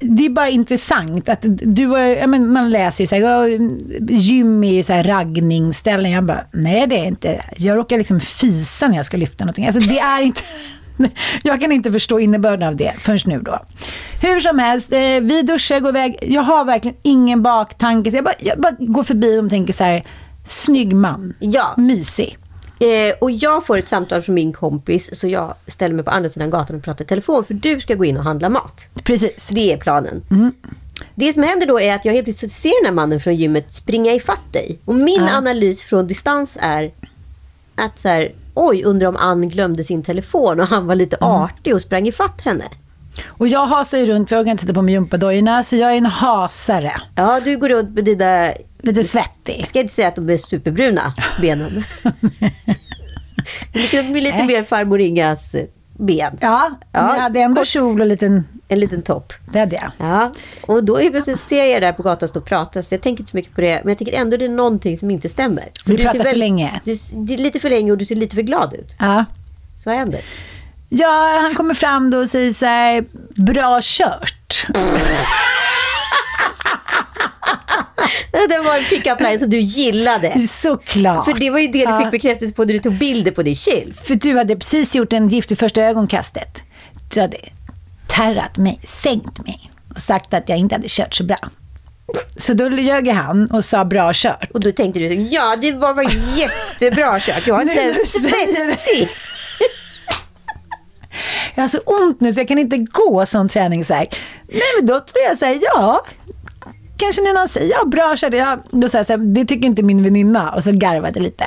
Det 0.00 0.26
är 0.26 0.30
bara 0.30 0.48
intressant 0.48 1.28
att 1.28 1.44
du 1.48 1.86
men 2.26 2.52
man 2.52 2.70
läser 2.70 3.04
ju 3.04 3.06
så 3.08 3.14
här, 3.14 3.58
gym 4.10 4.64
är 4.64 4.72
ju 4.72 4.82
så 4.82 4.92
här 4.92 5.04
raggningsställen. 5.04 6.10
Jag 6.10 6.24
bara, 6.24 6.44
nej 6.52 6.86
det 6.86 6.98
är 6.98 7.04
inte. 7.04 7.44
Jag 7.56 7.76
råkar 7.76 7.98
liksom 7.98 8.20
fisa 8.20 8.88
när 8.88 8.96
jag 8.96 9.06
ska 9.06 9.16
lyfta 9.16 9.44
någonting. 9.44 9.66
Alltså 9.66 9.80
det 9.80 9.98
är 9.98 10.22
inte, 10.22 10.42
jag 11.42 11.60
kan 11.60 11.72
inte 11.72 11.92
förstå 11.92 12.20
innebörden 12.20 12.68
av 12.68 12.76
det 12.76 12.94
förrän 12.98 13.18
nu 13.26 13.40
då. 13.40 13.58
Hur 14.22 14.40
som 14.40 14.58
helst, 14.58 14.92
eh, 14.92 14.98
vi 15.22 15.42
duschar, 15.42 15.80
går 15.80 15.88
iväg. 15.90 16.18
Jag 16.22 16.42
har 16.42 16.64
verkligen 16.64 16.96
ingen 17.02 17.42
baktanke. 17.42 18.10
Så 18.10 18.16
jag, 18.16 18.24
bara, 18.24 18.34
jag 18.38 18.60
bara 18.60 18.76
går 18.78 19.02
förbi 19.02 19.38
och 19.40 19.50
tänker 19.50 19.72
så 19.72 19.84
här, 19.84 20.02
snygg 20.44 20.92
man, 20.92 21.34
Ja. 21.38 21.74
mysig. 21.76 22.36
Eh, 22.80 23.14
och 23.20 23.30
jag 23.30 23.66
får 23.66 23.78
ett 23.78 23.88
samtal 23.88 24.22
från 24.22 24.34
min 24.34 24.52
kompis 24.52 25.10
så 25.12 25.28
jag 25.28 25.54
ställer 25.66 25.94
mig 25.94 26.04
på 26.04 26.10
andra 26.10 26.28
sidan 26.28 26.50
gatan 26.50 26.76
och 26.76 26.82
pratar 26.82 27.04
i 27.04 27.08
telefon 27.08 27.44
för 27.44 27.54
du 27.54 27.80
ska 27.80 27.94
gå 27.94 28.04
in 28.04 28.16
och 28.16 28.24
handla 28.24 28.48
mat. 28.48 28.86
Precis. 29.04 29.48
Det 29.48 29.72
är 29.72 29.76
planen. 29.76 30.22
Det 31.14 31.32
som 31.32 31.42
händer 31.42 31.66
då 31.66 31.80
är 31.80 31.94
att 31.94 32.04
jag 32.04 32.12
helt 32.12 32.24
plötsligt 32.24 32.52
ser 32.52 32.82
den 32.82 32.86
här 32.86 32.94
mannen 32.94 33.20
från 33.20 33.36
gymmet 33.36 33.74
springa 33.74 34.12
ifatt 34.12 34.52
dig. 34.52 34.78
Och 34.84 34.94
min 34.94 35.24
Ja. 35.26 35.32
analys 35.36 35.82
från 35.82 36.06
distans 36.06 36.56
är 36.60 36.90
att 37.74 37.98
så 37.98 38.08
här, 38.08 38.32
oj, 38.54 38.84
undrar 38.84 39.08
om 39.08 39.16
Ann 39.16 39.48
glömde 39.48 39.84
sin 39.84 40.02
telefon 40.02 40.60
och 40.60 40.66
han 40.66 40.86
var 40.86 40.94
lite 40.94 41.16
artig 41.20 41.74
och 41.74 41.82
sprang 41.82 42.06
ifatt 42.06 42.40
henne. 42.40 42.64
Och 43.28 43.48
jag 43.48 43.66
hasar 43.66 43.98
ju 43.98 44.06
runt, 44.06 44.28
för 44.28 44.36
jag 44.36 44.42
orkar 44.42 44.50
inte 44.50 44.62
sätta 44.62 44.74
på 44.74 44.82
mig 44.82 44.94
gympadojorna, 44.94 45.64
så 45.64 45.76
jag 45.76 45.92
är 45.92 45.96
en 45.96 46.06
hasare. 46.06 46.92
Ja, 47.14 47.40
du 47.44 47.56
går 47.56 47.68
runt 47.68 47.94
med 47.94 48.04
dina... 48.04 48.52
Lite 48.82 49.04
svettig. 49.04 49.56
Jag 49.60 49.68
ska 49.68 49.80
inte 49.80 49.94
säga 49.94 50.08
att 50.08 50.16
de 50.16 50.30
är 50.30 50.36
superbruna, 50.36 51.14
benen. 51.40 51.70
lite, 53.74 54.02
lite 54.02 54.44
mer 54.44 54.64
farmor 54.64 55.00
Ingas 55.00 55.54
ben. 56.00 56.38
Ja, 56.40 56.70
men 56.92 57.04
jag 57.04 57.20
hade 57.20 57.40
ändå 57.40 57.64
kjol 57.64 58.00
och 58.00 58.06
liten... 58.06 58.48
En 58.68 58.80
liten 58.80 59.02
topp. 59.02 59.32
Det 59.52 59.58
hade 59.58 59.76
jag. 59.76 59.90
Ja, 59.98 60.32
och 60.62 60.84
då 60.84 61.00
är 61.00 61.10
plötsligt 61.10 61.40
ser 61.40 61.64
jag 61.64 61.82
där 61.82 61.92
på 61.92 62.02
gatan 62.02 62.28
stå 62.28 62.40
och 62.40 62.46
prata, 62.46 62.82
så 62.82 62.94
jag 62.94 63.02
tänker 63.02 63.22
inte 63.22 63.30
så 63.30 63.36
mycket 63.36 63.54
på 63.54 63.60
det. 63.60 63.80
Men 63.84 63.88
jag 63.88 63.98
tycker 63.98 64.12
ändå 64.12 64.36
det 64.36 64.44
är 64.44 64.48
någonting 64.48 64.96
som 64.96 65.10
inte 65.10 65.28
stämmer. 65.28 65.70
Vi 65.84 65.96
du 65.96 66.02
pratar 66.02 66.24
för 66.24 66.36
länge. 66.36 66.80
Du, 66.84 66.94
det 67.12 67.34
är 67.34 67.38
lite 67.38 67.60
för 67.60 67.70
länge 67.70 67.92
och 67.92 67.98
du 67.98 68.04
ser 68.04 68.14
lite 68.14 68.34
för 68.34 68.42
glad 68.42 68.74
ut. 68.74 68.96
Ja. 68.98 69.24
Så 69.84 69.90
vad 69.90 69.98
händer? 69.98 70.20
Ja, 70.88 71.38
han 71.42 71.54
kommer 71.54 71.74
fram 71.74 72.10
då 72.10 72.18
och 72.18 72.28
säger 72.28 72.52
så 72.52 72.66
här, 72.66 73.04
bra 73.34 73.80
kört. 73.82 74.66
Det 78.48 78.58
var 78.58 78.76
en 78.76 78.84
pick-up 78.84 79.20
line 79.20 79.38
som 79.38 79.50
du 79.50 79.60
gillade. 79.60 80.40
Såklart. 80.40 81.24
För 81.24 81.34
det 81.34 81.50
var 81.50 81.58
ju 81.58 81.66
det 81.66 81.86
du 81.86 81.98
fick 81.98 82.10
bekräftelse 82.10 82.54
på 82.54 82.64
när 82.64 82.72
du 82.72 82.78
tog 82.78 82.98
bilder 82.98 83.30
på 83.30 83.42
din 83.42 83.56
chill. 83.56 83.94
För 84.04 84.14
du 84.14 84.36
hade 84.36 84.56
precis 84.56 84.94
gjort 84.94 85.12
en 85.12 85.28
gift 85.28 85.52
i 85.52 85.56
första 85.56 85.82
ögonkastet. 85.82 86.62
Du 87.14 87.20
hade 87.20 87.38
terrat 88.06 88.56
mig, 88.56 88.80
sänkt 88.84 89.46
mig 89.46 89.70
och 89.94 90.00
sagt 90.00 90.34
att 90.34 90.48
jag 90.48 90.58
inte 90.58 90.74
hade 90.74 90.88
kört 90.88 91.14
så 91.14 91.24
bra. 91.24 91.38
Så 92.36 92.54
då 92.54 92.68
ljög 92.68 93.08
han 93.08 93.50
och 93.50 93.64
sa 93.64 93.84
bra 93.84 94.10
kört. 94.14 94.50
Och 94.50 94.60
då 94.60 94.72
tänkte 94.72 95.00
du, 95.00 95.06
ja 95.14 95.56
det 95.56 95.72
var 95.72 95.94
väl 95.94 96.20
jättebra 96.36 97.20
kört. 97.20 97.46
Jag 97.46 97.54
har 97.54 97.62
inte 97.62 97.74
Nu 97.74 97.80
ens 97.80 98.12
svettig. 98.12 99.08
Jag 101.54 101.62
har 101.62 101.68
så 101.68 101.78
ont 101.78 102.20
nu 102.20 102.32
så 102.32 102.40
jag 102.40 102.48
kan 102.48 102.58
inte 102.58 102.78
gå 102.78 103.26
sån 103.26 103.48
träningsvärk. 103.48 104.16
Nej 104.48 104.62
men 104.78 104.86
då 104.86 105.04
blir 105.12 105.24
jag 105.28 105.38
säga 105.38 105.60
ja. 105.62 106.06
Kanske 107.00 107.22
när 107.22 107.34
någon 107.34 107.48
säger 107.48 107.70
ja 107.70 107.84
bra 107.86 108.14
kört. 108.16 108.34
Ja, 108.34 108.56
då 108.70 108.88
säger 108.88 108.98
jag 109.00 109.06
så 109.06 109.12
här, 109.12 109.34
det 109.34 109.44
tycker 109.44 109.66
inte 109.66 109.82
min 109.82 110.02
väninna. 110.02 110.50
Och 110.50 110.64
så 110.64 110.72
garvade 110.72 111.20
lite. 111.20 111.44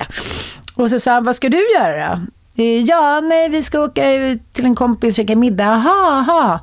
Och 0.76 0.90
så 0.90 1.00
sa 1.00 1.12
han, 1.12 1.24
vad 1.24 1.36
ska 1.36 1.50
du 1.50 1.72
göra 1.80 2.08
då? 2.16 2.22
"Eh, 2.64 2.82
Ja, 2.84 3.20
nej 3.22 3.50
vi 3.50 3.64
ska 3.64 3.80
åka 3.80 4.14
ut 4.14 4.54
till 4.54 4.66
en 4.66 4.76
kompis 4.76 5.14
och 5.14 5.16
käka 5.16 5.36
middag. 5.36 5.64
Jaha, 5.64 6.26
jaha. 6.28 6.60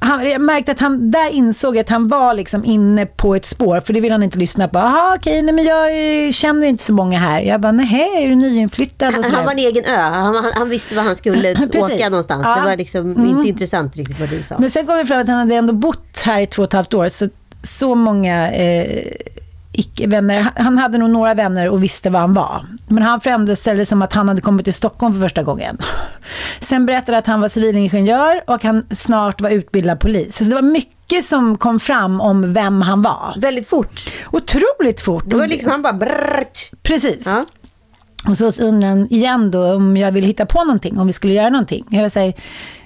Han, 0.00 0.30
jag 0.30 0.40
märkte 0.40 0.72
att 0.72 0.80
han 0.80 1.10
där 1.10 1.30
insåg 1.30 1.78
att 1.78 1.88
han 1.88 2.08
var 2.08 2.34
liksom 2.34 2.64
inne 2.64 3.06
på 3.06 3.34
ett 3.34 3.44
spår, 3.44 3.80
för 3.80 3.92
det 3.92 4.00
vill 4.00 4.12
han 4.12 4.22
inte 4.22 4.38
lyssna 4.38 4.68
på. 4.68 4.78
Jaha, 4.78 5.14
okej, 5.18 5.42
nej 5.42 5.54
men 5.54 5.64
jag 5.64 5.86
eh, 6.26 6.32
känner 6.32 6.66
inte 6.66 6.84
så 6.84 6.92
många 6.92 7.18
här. 7.18 7.40
Jag 7.40 7.60
bara, 7.60 7.72
nej, 7.72 8.24
är 8.24 8.28
du 8.28 8.34
nyinflyttad? 8.34 9.14
Han, 9.14 9.24
han 9.24 9.44
var 9.44 9.52
en 9.52 9.58
egen 9.58 9.84
ö. 9.84 9.96
Han, 10.00 10.34
han, 10.34 10.52
han 10.54 10.68
visste 10.68 10.94
var 10.94 11.02
han 11.02 11.16
skulle 11.16 11.54
Precis. 11.72 11.82
åka 11.96 12.08
någonstans. 12.08 12.42
Ja. 12.46 12.56
Det 12.56 12.62
var 12.62 12.76
liksom 12.76 13.12
Mm. 13.12 13.28
inte 13.28 13.48
intressant 13.48 13.96
riktigt 13.96 14.20
vad 14.20 14.28
du 14.28 14.42
sa. 14.42 14.56
Men 14.58 14.70
sen 14.70 14.86
kom 14.86 14.96
vi 14.96 15.04
fram 15.04 15.20
att 15.20 15.28
han 15.28 15.38
hade 15.38 15.54
ändå 15.54 15.72
bott 15.72 16.18
här 16.24 16.40
i 16.40 16.46
två 16.46 16.62
och 16.62 16.68
ett 16.68 16.72
halvt 16.72 16.94
år. 16.94 17.08
Så, 17.08 17.28
så 17.62 17.94
många 17.94 18.52
eh, 18.52 19.06
icke-vänner. 19.72 20.46
Han- 20.56 20.78
hade 20.78 20.98
nog 20.98 21.10
några 21.10 21.34
vänner 21.34 21.68
och 21.68 21.82
visste 21.82 22.10
vad 22.10 22.20
han 22.20 22.34
var. 22.34 22.64
Men 22.88 23.02
han 23.02 23.20
framställde 23.20 23.86
som 23.86 24.02
att 24.02 24.12
han 24.12 24.28
hade 24.28 24.40
kommit 24.40 24.64
till 24.64 24.74
Stockholm 24.74 25.14
för 25.14 25.20
första 25.20 25.42
gången. 25.42 25.78
Sen 26.60 26.86
berättade 26.86 27.18
att 27.18 27.26
han 27.26 27.40
var 27.40 27.48
civilingenjör 27.48 28.42
och 28.46 28.64
han 28.64 28.82
snart 28.90 29.40
var 29.40 29.50
utbildad 29.50 30.00
polis. 30.00 30.36
Så 30.36 30.44
det 30.44 30.54
var 30.54 30.62
mycket 30.62 31.24
som 31.24 31.58
kom 31.58 31.80
fram 31.80 32.20
om 32.20 32.52
vem 32.52 32.82
han 32.82 33.02
var. 33.02 33.34
Väldigt 33.40 33.68
fort. 33.68 34.10
Otroligt 34.32 35.00
fort. 35.00 35.24
Det 35.26 35.36
var 35.36 35.46
liksom, 35.46 35.70
han 35.70 35.82
bara 35.82 35.92
brrrt. 35.92 36.70
Precis. 36.82 37.28
Och 38.28 38.36
så 38.36 38.62
undrar 38.64 38.88
han 38.88 39.06
igen 39.12 39.50
då 39.50 39.72
om 39.74 39.96
jag 39.96 40.12
vill 40.12 40.24
hitta 40.24 40.46
på 40.46 40.64
någonting, 40.64 40.98
om 40.98 41.06
vi 41.06 41.12
skulle 41.12 41.34
göra 41.34 41.48
någonting. 41.48 41.84
Jag 41.90 42.12
säger, 42.12 42.34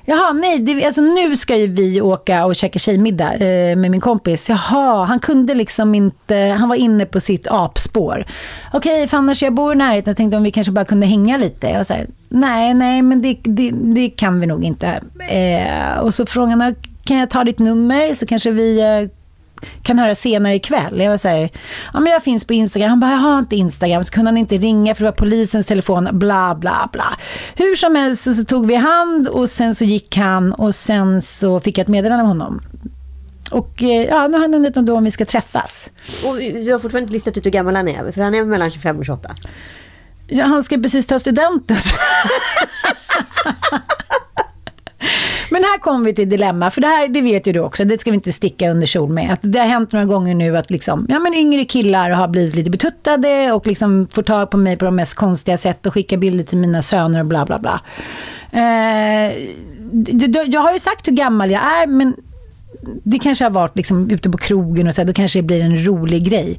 jaha 0.07 0.33
nej, 0.33 0.59
det, 0.59 0.87
alltså 0.87 1.01
nu 1.01 1.37
ska 1.37 1.57
ju 1.57 1.67
vi 1.67 2.01
åka 2.01 2.45
och 2.45 2.57
käka 2.57 2.79
tjejmiddag 2.79 3.35
eh, 3.35 3.77
med 3.77 3.91
min 3.91 4.01
kompis. 4.01 4.49
Jaha, 4.49 5.05
han 5.05 5.21
kunde 5.21 5.55
liksom 5.55 5.95
inte, 5.95 6.37
han 6.59 6.69
var 6.69 6.77
inne 6.77 7.07
på 7.07 7.21
sitt 7.21 7.47
apspår. 7.51 8.27
Okej, 8.73 9.07
för 9.07 9.17
annars 9.17 9.43
jag 9.43 9.55
bor 9.55 9.73
i 9.73 9.77
närheten 9.77 10.11
och 10.11 10.17
tänkte 10.17 10.37
om 10.37 10.43
vi 10.43 10.51
kanske 10.51 10.73
bara 10.73 10.85
kunde 10.85 11.07
hänga 11.07 11.37
lite. 11.37 11.67
Jag 11.67 11.87
här, 11.89 12.07
nej, 12.29 12.75
nej, 12.75 13.03
men 13.03 13.23
det, 13.23 13.37
det, 13.43 13.71
det 13.71 14.09
kan 14.09 14.41
vi 14.41 14.47
nog 14.47 14.65
inte. 14.65 15.01
Eh, 15.31 15.99
och 15.99 16.15
så 16.15 16.27
frågade 16.27 16.65
han, 16.65 16.75
kan 17.05 17.17
jag 17.17 17.31
ta 17.31 17.45
ditt 17.45 17.59
nummer 17.59 18.15
så 18.15 18.27
kanske 18.27 18.51
vi 18.51 18.81
eh, 18.81 19.11
kan 19.83 19.99
höra 19.99 20.15
senare 20.15 20.55
ikväll. 20.55 21.01
Jag 21.01 21.11
var 21.11 21.19
så 21.19 21.29
här, 21.29 21.51
ja 21.93 22.01
men 22.01 22.13
jag 22.13 22.23
finns 22.23 22.45
på 22.45 22.53
Instagram. 22.53 22.91
Han 22.91 23.01
bara, 23.01 23.11
jag 23.11 23.19
har 23.19 23.39
inte 23.39 23.57
Instagram. 23.57 24.05
Så 24.05 24.13
kunde 24.13 24.31
han 24.31 24.39
inte 24.39 24.57
ringa 24.57 24.95
för 24.95 25.05
det 25.05 25.11
var 25.11 25.17
polisens 25.17 25.67
telefon, 25.67 26.09
bla 26.13 26.55
bla 26.55 26.89
bla. 26.93 27.17
Hur 27.55 27.77
som 27.77 27.97
helst 27.97 28.25
så, 28.25 28.35
så 28.35 28.45
tog 28.45 28.67
vi 28.67 28.75
hand 28.75 29.29
och 29.29 29.49
sen 29.51 29.75
så 29.75 29.85
gick 29.85 30.17
han 30.17 30.53
och 30.53 30.75
sen 30.75 31.23
så 31.23 31.61
fick 31.61 31.79
jag 31.79 31.83
ett 31.83 31.89
meddelande 31.89 32.23
av 32.23 32.29
honom. 32.29 32.63
Och 33.51 33.83
eh, 33.83 34.05
ja, 34.05 34.29
nu 34.29 34.35
har 34.35 34.41
han 34.41 34.55
undrat 34.55 34.77
om 34.77 34.87
då 34.87 34.97
om 34.97 35.05
vi 35.05 35.11
ska 35.11 35.25
träffas. 35.25 35.91
Och 36.25 36.37
du 36.37 36.73
har 36.73 36.79
fortfarande 36.79 36.99
inte 36.99 37.13
listat 37.13 37.37
ut 37.37 37.47
hur 37.47 37.51
gammal 37.51 37.77
han 37.77 37.89
är. 37.89 38.13
För 38.13 38.21
han 38.21 38.35
är 38.35 38.45
mellan 38.45 38.71
25 38.71 38.99
och 38.99 39.05
28. 39.05 39.35
Ja, 40.29 40.45
han 40.45 40.63
ska 40.65 40.79
precis 40.79 41.07
ta 41.07 41.19
studenten. 41.19 41.77
Men 45.51 45.63
här 45.63 45.79
kommer 45.79 46.05
vi 46.05 46.15
till 46.15 46.29
dilemma, 46.29 46.71
för 46.71 46.81
det 46.81 46.87
här 46.87 47.09
det 47.09 47.21
vet 47.21 47.47
ju 47.47 47.53
du 47.53 47.61
också, 47.61 47.85
det 47.85 48.01
ska 48.01 48.11
vi 48.11 48.15
inte 48.15 48.33
sticka 48.33 48.71
under 48.71 48.87
sol 48.87 49.13
med. 49.13 49.33
Att 49.33 49.39
det 49.43 49.59
har 49.59 49.67
hänt 49.67 49.93
några 49.93 50.07
gånger 50.07 50.35
nu 50.35 50.57
att 50.57 50.71
liksom, 50.71 51.07
ja, 51.09 51.19
men 51.19 51.35
yngre 51.35 51.65
killar 51.65 52.11
har 52.11 52.29
blivit 52.29 52.55
lite 52.55 52.71
betuttade 52.71 53.53
och 53.53 53.67
liksom 53.67 54.09
får 54.13 54.23
tag 54.23 54.51
på 54.51 54.57
mig 54.57 54.77
på 54.77 54.85
de 54.85 54.97
mest 54.97 55.15
konstiga 55.15 55.57
sätt 55.57 55.87
och 55.87 55.95
skickar 55.95 56.17
bilder 56.17 56.45
till 56.45 56.59
mina 56.59 56.83
söner 56.83 57.21
och 57.21 57.27
bla 57.27 57.47
bla 57.47 57.59
bla. 57.59 57.81
Eh, 58.53 59.33
jag 60.47 60.61
har 60.61 60.73
ju 60.73 60.79
sagt 60.79 61.09
hur 61.09 61.13
gammal 61.13 61.51
jag 61.51 61.63
är, 61.63 61.87
men 61.87 62.15
det 63.03 63.19
kanske 63.19 63.45
har 63.45 63.51
varit 63.51 63.77
liksom 63.77 64.11
ute 64.11 64.31
på 64.31 64.39
krogen 64.39 64.89
och 64.89 64.95
så 64.95 65.01
här, 65.01 65.07
då 65.07 65.13
kanske 65.13 65.39
det 65.39 65.43
blir 65.43 65.61
en 65.61 65.85
rolig 65.87 66.25
grej. 66.31 66.59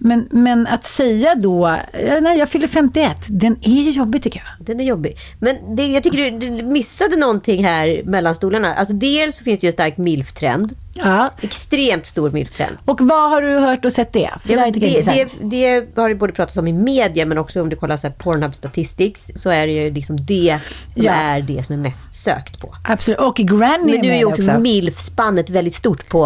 Men, 0.00 0.28
men 0.30 0.66
att 0.66 0.84
säga 0.84 1.34
då, 1.34 1.76
nej 2.22 2.38
jag 2.38 2.48
fyller 2.48 2.66
51, 2.66 3.16
den 3.28 3.56
är 3.62 3.82
ju 3.82 3.90
jobbig 3.90 4.22
tycker 4.22 4.42
jag. 4.44 4.66
Den 4.66 4.80
är 4.80 4.84
jobbig. 4.84 5.16
Men 5.40 5.76
det, 5.76 5.86
jag 5.86 6.02
tycker 6.02 6.30
du, 6.30 6.50
du 6.50 6.62
missade 6.62 7.16
någonting 7.16 7.64
här 7.64 8.02
mellan 8.04 8.34
stolarna. 8.34 8.74
Alltså 8.74 8.94
dels 8.94 9.36
så 9.36 9.44
finns 9.44 9.60
det 9.60 9.64
ju 9.64 9.68
en 9.68 9.72
stark 9.72 9.96
milf-trend. 9.96 10.74
Ja. 11.04 11.30
Extremt 11.40 12.06
stor 12.06 12.30
milf-trend. 12.30 12.76
Och 12.84 13.00
vad 13.00 13.30
har 13.30 13.42
du 13.42 13.58
hört 13.58 13.84
och 13.84 13.92
sett 13.92 14.12
det? 14.12 14.30
För 14.42 14.48
det, 14.48 14.70
det, 14.70 15.02
det, 15.02 15.28
det, 15.40 16.00
har 16.00 16.08
det 16.08 16.14
både 16.14 16.32
pratats 16.32 16.56
om 16.56 16.68
i 16.68 16.72
media 16.72 17.26
men 17.26 17.38
också 17.38 17.62
om 17.62 17.68
du 17.68 17.76
kollar 17.76 17.96
så 17.96 18.06
här 18.06 18.14
Pornhub 18.14 18.54
Statistics 18.54 19.30
så 19.34 19.50
är 19.50 19.66
det 19.66 19.72
ju 19.72 19.90
liksom 19.90 20.16
det 20.26 20.58
som 20.94 21.04
ja. 21.04 21.12
är 21.12 21.40
det 21.42 21.66
som 21.66 21.74
är 21.74 21.78
mest 21.78 22.14
sökt 22.14 22.60
på. 22.60 22.74
Absolut, 22.84 23.20
och 23.20 23.36
Granny 23.36 23.92
Men 23.92 24.00
nu 24.00 24.08
är 24.08 24.18
ju 24.18 24.24
också, 24.24 24.42
också. 24.42 24.60
milf-spannet 24.60 25.50
väldigt 25.50 25.74
stort 25.74 26.08
på 26.08 26.20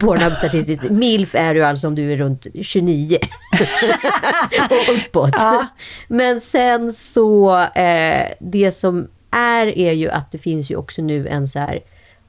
Pornhub 0.00 0.32
Statistics. 0.32 0.82
milf 0.90 1.34
är 1.34 1.54
ju 1.54 1.62
alltså 1.62 1.86
om 1.86 1.94
du 1.94 2.12
är 2.12 2.16
runt 2.16 2.46
29 2.62 3.18
och 4.70 4.94
uppåt. 4.94 5.30
Ja. 5.32 5.66
Men 6.08 6.40
sen 6.40 6.92
så, 6.92 7.60
eh, 7.60 8.28
det 8.40 8.72
som 8.72 9.08
är 9.30 9.78
är 9.78 9.92
ju 9.92 10.10
att 10.10 10.32
det 10.32 10.38
finns 10.38 10.70
ju 10.70 10.76
också 10.76 11.02
nu 11.02 11.28
en 11.28 11.48
så 11.48 11.58
här 11.58 11.80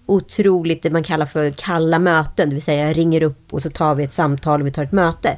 otroligt, 0.05 0.83
det 0.83 0.89
man 0.89 1.03
kallar 1.03 1.25
för 1.25 1.51
kalla 1.51 1.99
möten. 1.99 2.49
Det 2.49 2.55
vill 2.55 2.63
säga 2.63 2.87
jag 2.87 2.97
ringer 2.97 3.23
upp 3.23 3.53
och 3.53 3.61
så 3.61 3.69
tar 3.69 3.95
vi 3.95 4.03
ett 4.03 4.13
samtal 4.13 4.61
och 4.61 4.67
vi 4.67 4.71
tar 4.71 4.83
ett 4.83 4.91
möte. 4.91 5.37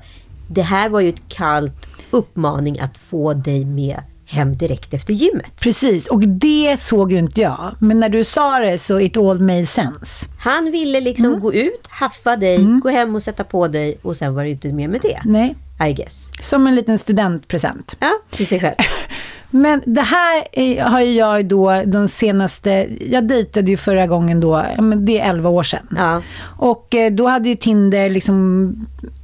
Det 0.50 0.62
här 0.62 0.90
var 0.90 1.00
ju 1.00 1.10
ett 1.10 1.30
kallt 1.30 1.88
uppmaning 2.12 2.80
att 2.80 2.98
få 2.98 3.34
dig 3.34 3.66
med 3.66 4.02
hem 4.26 4.58
direkt 4.58 4.94
efter 4.94 5.14
gymmet. 5.14 5.60
Precis, 5.60 6.08
och 6.08 6.28
det 6.28 6.78
såg 6.80 7.12
ju 7.12 7.18
inte 7.20 7.42
jag. 7.42 7.76
Men 7.80 8.00
när 8.00 8.10
du 8.10 8.24
sa 8.24 8.60
det 8.60 8.78
så 8.78 9.00
it 9.00 9.18
all 9.18 9.40
made 9.40 9.66
sense. 9.66 10.26
Han 10.40 10.72
ville 10.72 11.02
liksom 11.02 11.26
mm. 11.26 11.40
gå 11.40 11.54
ut, 11.54 11.88
haffa 11.90 12.36
dig, 12.36 12.56
mm. 12.56 12.80
gå 12.80 12.90
hem 12.90 13.16
och 13.16 13.24
sätta 13.24 13.44
på 13.44 13.68
dig 13.68 13.98
och 14.02 14.18
sen 14.18 14.36
var 14.36 14.44
det 14.44 14.50
inte 14.50 14.74
mer 14.74 14.88
med 14.88 15.02
det. 15.02 15.22
Nej. 15.26 15.56
I 15.90 15.94
guess. 15.94 16.32
Som 16.42 16.68
en 16.68 16.76
liten 16.76 16.98
studentpresent. 16.98 17.96
Ja, 18.00 18.12
till 18.30 18.48
sig 18.48 18.60
själv. 18.60 18.76
Men 19.50 19.82
det 19.86 20.02
här 20.02 20.48
är, 20.52 20.82
har 20.84 21.00
jag 21.00 21.46
då 21.46 21.84
de 21.86 22.08
senaste, 22.08 22.88
jag 23.12 23.28
dejtade 23.28 23.72
ju 23.72 23.78
förra 23.78 24.08
gången 24.08 24.40
då, 24.40 24.66
det 24.96 25.20
är 25.20 25.30
11 25.30 25.50
år 25.50 25.64
sedan. 25.64 25.88
Ja. 25.96 26.22
Och 26.44 26.96
eh, 26.96 27.12
då 27.12 27.28
hade 27.28 27.50
ju 27.50 27.56
Tinder 27.56 28.10
liksom, 28.10 28.76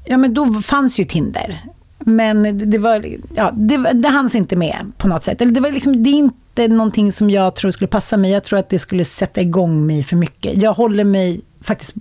ja 0.06 0.18
men 0.18 0.34
då 0.34 0.46
fanns 0.46 1.00
ju 1.00 1.06
Tinder. 1.06 1.62
Men 2.00 2.70
det 2.72 2.78
var, 2.78 3.06
ja, 3.36 3.52
det, 3.54 3.78
det 3.78 4.10
hanns 4.10 4.36
inte 4.36 4.56
med 4.56 4.92
på 4.98 5.08
något 5.08 5.24
sätt. 5.24 5.42
Eller 5.42 5.52
det, 5.52 5.62
var 5.62 5.72
liksom, 5.72 6.04
det 6.04 6.10
är 6.10 6.14
inte 6.14 6.68
någonting 6.68 7.12
som 7.12 7.30
jag 7.30 7.56
tror 7.56 7.72
skulle 7.72 7.88
passa 7.88 8.18
mig. 8.18 8.32
Jag 8.32 8.44
tror 8.44 8.60
att 8.60 8.70
det 8.70 8.80
skulle 8.80 9.06
sätta 9.06 9.42
igång 9.42 9.86
mig 9.86 10.04
för 10.04 10.16
mycket. 10.16 10.62
Jag 10.62 10.74
håller 10.74 11.04
mig 11.04 11.42
faktiskt 11.62 11.94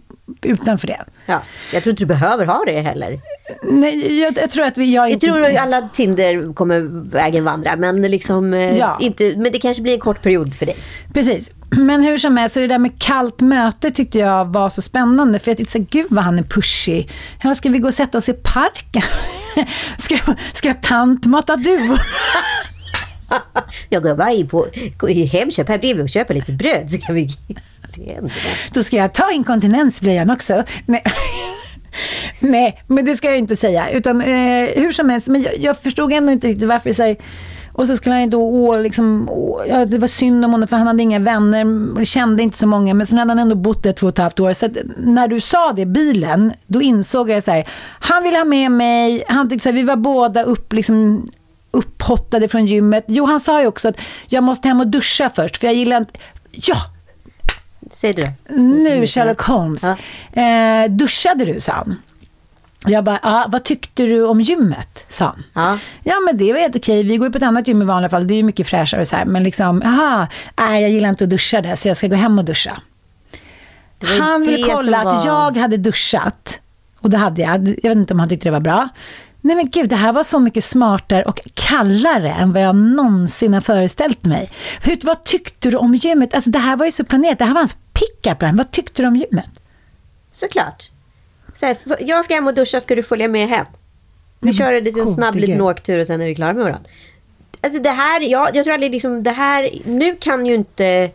utanför 0.42 0.86
det. 0.86 1.04
Ja, 1.26 1.42
jag 1.72 1.82
tror 1.82 1.90
inte 1.90 2.02
du 2.02 2.06
behöver 2.06 2.46
ha 2.46 2.64
det 2.66 2.80
heller. 2.80 3.20
Nej, 3.62 4.20
jag, 4.20 4.36
jag 4.36 4.50
tror 4.50 4.64
att 4.64 4.78
vi... 4.78 4.94
Jag, 4.94 5.04
jag 5.04 5.10
inte... 5.10 5.26
tror 5.26 5.40
att 5.40 5.56
alla 5.56 5.88
Tinder 5.94 6.54
kommer 6.54 6.80
vägen 7.10 7.44
vandra, 7.44 7.76
men, 7.76 8.02
liksom, 8.02 8.54
eh, 8.54 8.78
ja. 8.78 8.98
inte, 9.00 9.36
men 9.36 9.52
det 9.52 9.58
kanske 9.58 9.82
blir 9.82 9.94
en 9.94 10.00
kort 10.00 10.22
period 10.22 10.54
för 10.54 10.66
dig. 10.66 10.76
Precis. 11.14 11.50
Men 11.70 12.02
hur 12.02 12.18
som 12.18 12.36
helst, 12.36 12.54
så 12.54 12.60
det 12.60 12.66
där 12.66 12.78
med 12.78 13.00
kallt 13.02 13.40
möte 13.40 13.90
tyckte 13.90 14.18
jag 14.18 14.52
var 14.52 14.68
så 14.68 14.82
spännande. 14.82 15.38
För 15.38 15.50
jag 15.50 15.58
tyckte 15.58 15.72
så 15.72 15.86
gud 15.90 16.06
vad 16.10 16.24
han 16.24 16.38
är 16.38 16.42
pushy. 16.42 17.04
Ja, 17.42 17.54
ska 17.54 17.68
vi 17.68 17.78
gå 17.78 17.88
och 17.88 17.94
sätta 17.94 18.18
oss 18.18 18.28
i 18.28 18.32
parken? 18.32 19.02
ska, 19.98 20.18
ska 20.52 20.74
tant 20.74 21.26
mata 21.26 21.56
du? 21.56 21.96
jag 23.88 24.02
går 24.02 24.14
bara 24.14 24.32
in 24.32 24.48
på 24.48 24.66
i 25.08 25.24
Hemköp 25.24 25.68
här 25.68 25.78
bredvid 25.78 26.02
och 26.02 26.10
köper 26.10 26.34
lite 26.34 26.52
bröd 26.52 26.90
så 26.90 26.98
kan 26.98 27.14
vi 27.14 27.28
då 28.74 28.82
ska 28.82 28.96
jag 28.96 29.14
ta 29.14 29.32
inkontinensblöjan 29.32 30.30
också. 30.30 30.64
Nej. 30.86 31.02
Nej, 32.40 32.82
men 32.86 33.04
det 33.04 33.16
ska 33.16 33.28
jag 33.28 33.38
inte 33.38 33.56
säga. 33.56 33.90
Utan 33.90 34.20
eh, 34.20 34.68
hur 34.74 34.92
som 34.92 35.10
helst, 35.10 35.28
men 35.28 35.42
jag, 35.42 35.58
jag, 35.58 35.78
förstod 35.78 36.12
ändå 36.12 36.32
inte 36.32 36.46
riktigt 36.46 36.68
varför 36.68 36.92
så 36.92 37.02
här, 37.02 37.16
och 37.72 37.86
så 37.86 37.96
skulle 37.96 38.14
han 38.14 38.22
ju 38.22 38.28
då, 38.30 38.42
å, 38.42 38.76
liksom, 38.76 39.28
å, 39.28 39.62
ja, 39.68 39.86
det 39.86 39.98
var 39.98 40.08
synd 40.08 40.44
om 40.44 40.52
honom 40.52 40.68
för 40.68 40.76
han 40.76 40.86
hade 40.86 41.02
inga 41.02 41.18
vänner, 41.18 42.04
kände 42.04 42.42
inte 42.42 42.58
så 42.58 42.66
många, 42.66 42.94
men 42.94 43.06
sen 43.06 43.18
hade 43.18 43.30
han 43.30 43.38
ändå 43.38 43.54
bott 43.54 43.82
där 43.82 43.92
två 43.92 44.06
och 44.06 44.12
ett 44.12 44.18
halvt 44.18 44.40
år. 44.40 44.52
Så 44.52 44.66
att, 44.66 44.76
när 44.98 45.28
du 45.28 45.40
sa 45.40 45.72
det, 45.72 45.86
bilen, 45.86 46.52
då 46.66 46.82
insåg 46.82 47.30
jag 47.30 47.42
så 47.42 47.50
här, 47.50 47.68
han 48.00 48.22
vill 48.22 48.34
ha 48.34 48.44
med 48.44 48.70
mig, 48.70 49.24
han 49.28 49.48
tyckte 49.48 49.62
så 49.62 49.68
här, 49.68 49.76
vi 49.76 49.82
var 49.82 49.96
båda 49.96 50.42
upp, 50.42 50.72
liksom, 50.72 51.28
upphottade 51.70 52.48
från 52.48 52.66
gymmet. 52.66 53.04
Jo, 53.06 53.24
han 53.24 53.40
sa 53.40 53.60
ju 53.60 53.66
också 53.66 53.88
att 53.88 54.00
jag 54.28 54.44
måste 54.44 54.68
hem 54.68 54.80
och 54.80 54.86
duscha 54.86 55.30
först, 55.34 55.56
för 55.56 55.66
jag 55.66 55.76
gillar 55.76 55.96
inte, 55.96 56.20
ja, 56.50 56.76
Säg 57.92 58.12
du. 58.12 58.26
Nu 58.54 59.06
Sherlock 59.06 59.40
Holmes. 59.40 59.82
Ja. 59.82 59.96
Eh, 60.42 60.90
duschade 60.90 61.44
du, 61.44 61.60
sa 61.60 61.72
han. 61.72 61.96
Jag 62.86 63.04
bara, 63.04 63.20
ah, 63.22 63.46
vad 63.48 63.64
tyckte 63.64 64.02
du 64.02 64.24
om 64.26 64.40
gymmet? 64.40 65.04
sa 65.08 65.24
han. 65.24 65.44
Ja. 65.54 65.78
ja, 66.04 66.14
men 66.26 66.36
det 66.36 66.52
var 66.52 66.60
helt 66.60 66.76
okej. 66.76 67.02
Vi 67.02 67.16
går 67.16 67.28
ju 67.28 67.32
på 67.32 67.38
ett 67.38 67.44
annat 67.44 67.68
gym 67.68 67.82
i 67.82 67.84
vanliga 67.84 68.10
fall. 68.10 68.26
Det 68.26 68.34
är 68.34 68.36
ju 68.36 68.42
mycket 68.42 68.66
fräschare 68.66 69.00
och 69.00 69.06
så 69.08 69.16
här. 69.16 69.24
Men 69.24 69.42
liksom, 69.42 69.82
aha, 69.82 70.26
nej, 70.58 70.82
jag 70.82 70.90
gillar 70.90 71.08
inte 71.08 71.24
att 71.24 71.30
duscha 71.30 71.60
där, 71.60 71.74
så 71.74 71.88
jag 71.88 71.96
ska 71.96 72.06
gå 72.06 72.16
hem 72.16 72.38
och 72.38 72.44
duscha. 72.44 72.80
Han 74.18 74.40
ville 74.40 74.72
kolla 74.72 75.04
var... 75.04 75.14
att 75.14 75.24
jag 75.24 75.56
hade 75.56 75.76
duschat. 75.76 76.60
Och 77.00 77.10
det 77.10 77.16
hade 77.16 77.42
jag. 77.42 77.68
Jag 77.82 77.90
vet 77.90 77.98
inte 77.98 78.14
om 78.14 78.20
han 78.20 78.28
tyckte 78.28 78.48
det 78.48 78.52
var 78.52 78.60
bra. 78.60 78.88
Nej 79.44 79.56
men 79.56 79.70
gud, 79.70 79.88
det 79.88 79.96
här 79.96 80.12
var 80.12 80.22
så 80.22 80.38
mycket 80.38 80.64
smartare 80.64 81.22
och 81.22 81.40
kallare 81.54 82.30
än 82.30 82.52
vad 82.52 82.62
jag 82.62 82.76
någonsin 82.76 83.54
har 83.54 83.60
föreställt 83.60 84.24
mig. 84.24 84.50
Hur, 84.82 84.98
vad 85.02 85.24
tyckte 85.24 85.70
du 85.70 85.76
om 85.76 85.94
gymmet? 85.94 86.34
Alltså 86.34 86.50
det 86.50 86.58
här 86.58 86.76
var 86.76 86.86
ju 86.86 86.92
så 86.92 87.04
planerat. 87.04 87.38
Det 87.38 87.44
här 87.44 87.54
var 87.54 87.60
hans 87.60 87.76
pick-up 87.92 88.42
line. 88.42 88.56
Vad 88.56 88.70
tyckte 88.70 89.02
du 89.02 89.08
om 89.08 89.16
gymmet? 89.16 89.62
Såklart. 90.32 90.90
Så 91.54 91.66
här, 91.66 91.76
jag 92.00 92.24
ska 92.24 92.34
hem 92.34 92.46
och 92.46 92.54
duscha, 92.54 92.80
ska 92.80 92.94
du 92.94 93.02
följa 93.02 93.28
med 93.28 93.48
hem? 93.48 93.66
Vi 94.40 94.48
mm, 94.48 94.58
kör 94.58 94.72
en 94.72 94.84
liten 94.84 95.14
snabb 95.14 95.34
liten 95.34 95.60
åktur 95.60 95.98
och 95.98 96.06
sen 96.06 96.20
är 96.20 96.26
vi 96.26 96.34
klara 96.34 96.52
med 96.52 96.64
varandra. 96.64 96.90
Alltså 97.60 97.82
det 97.82 97.90
här, 97.90 98.20
ja, 98.20 98.50
jag 98.54 98.64
tror 98.64 98.74
aldrig 98.74 98.92
liksom 98.92 99.22
det 99.22 99.30
här, 99.30 99.70
nu 99.84 100.16
kan 100.16 100.46
ju 100.46 100.54
inte 100.54 101.10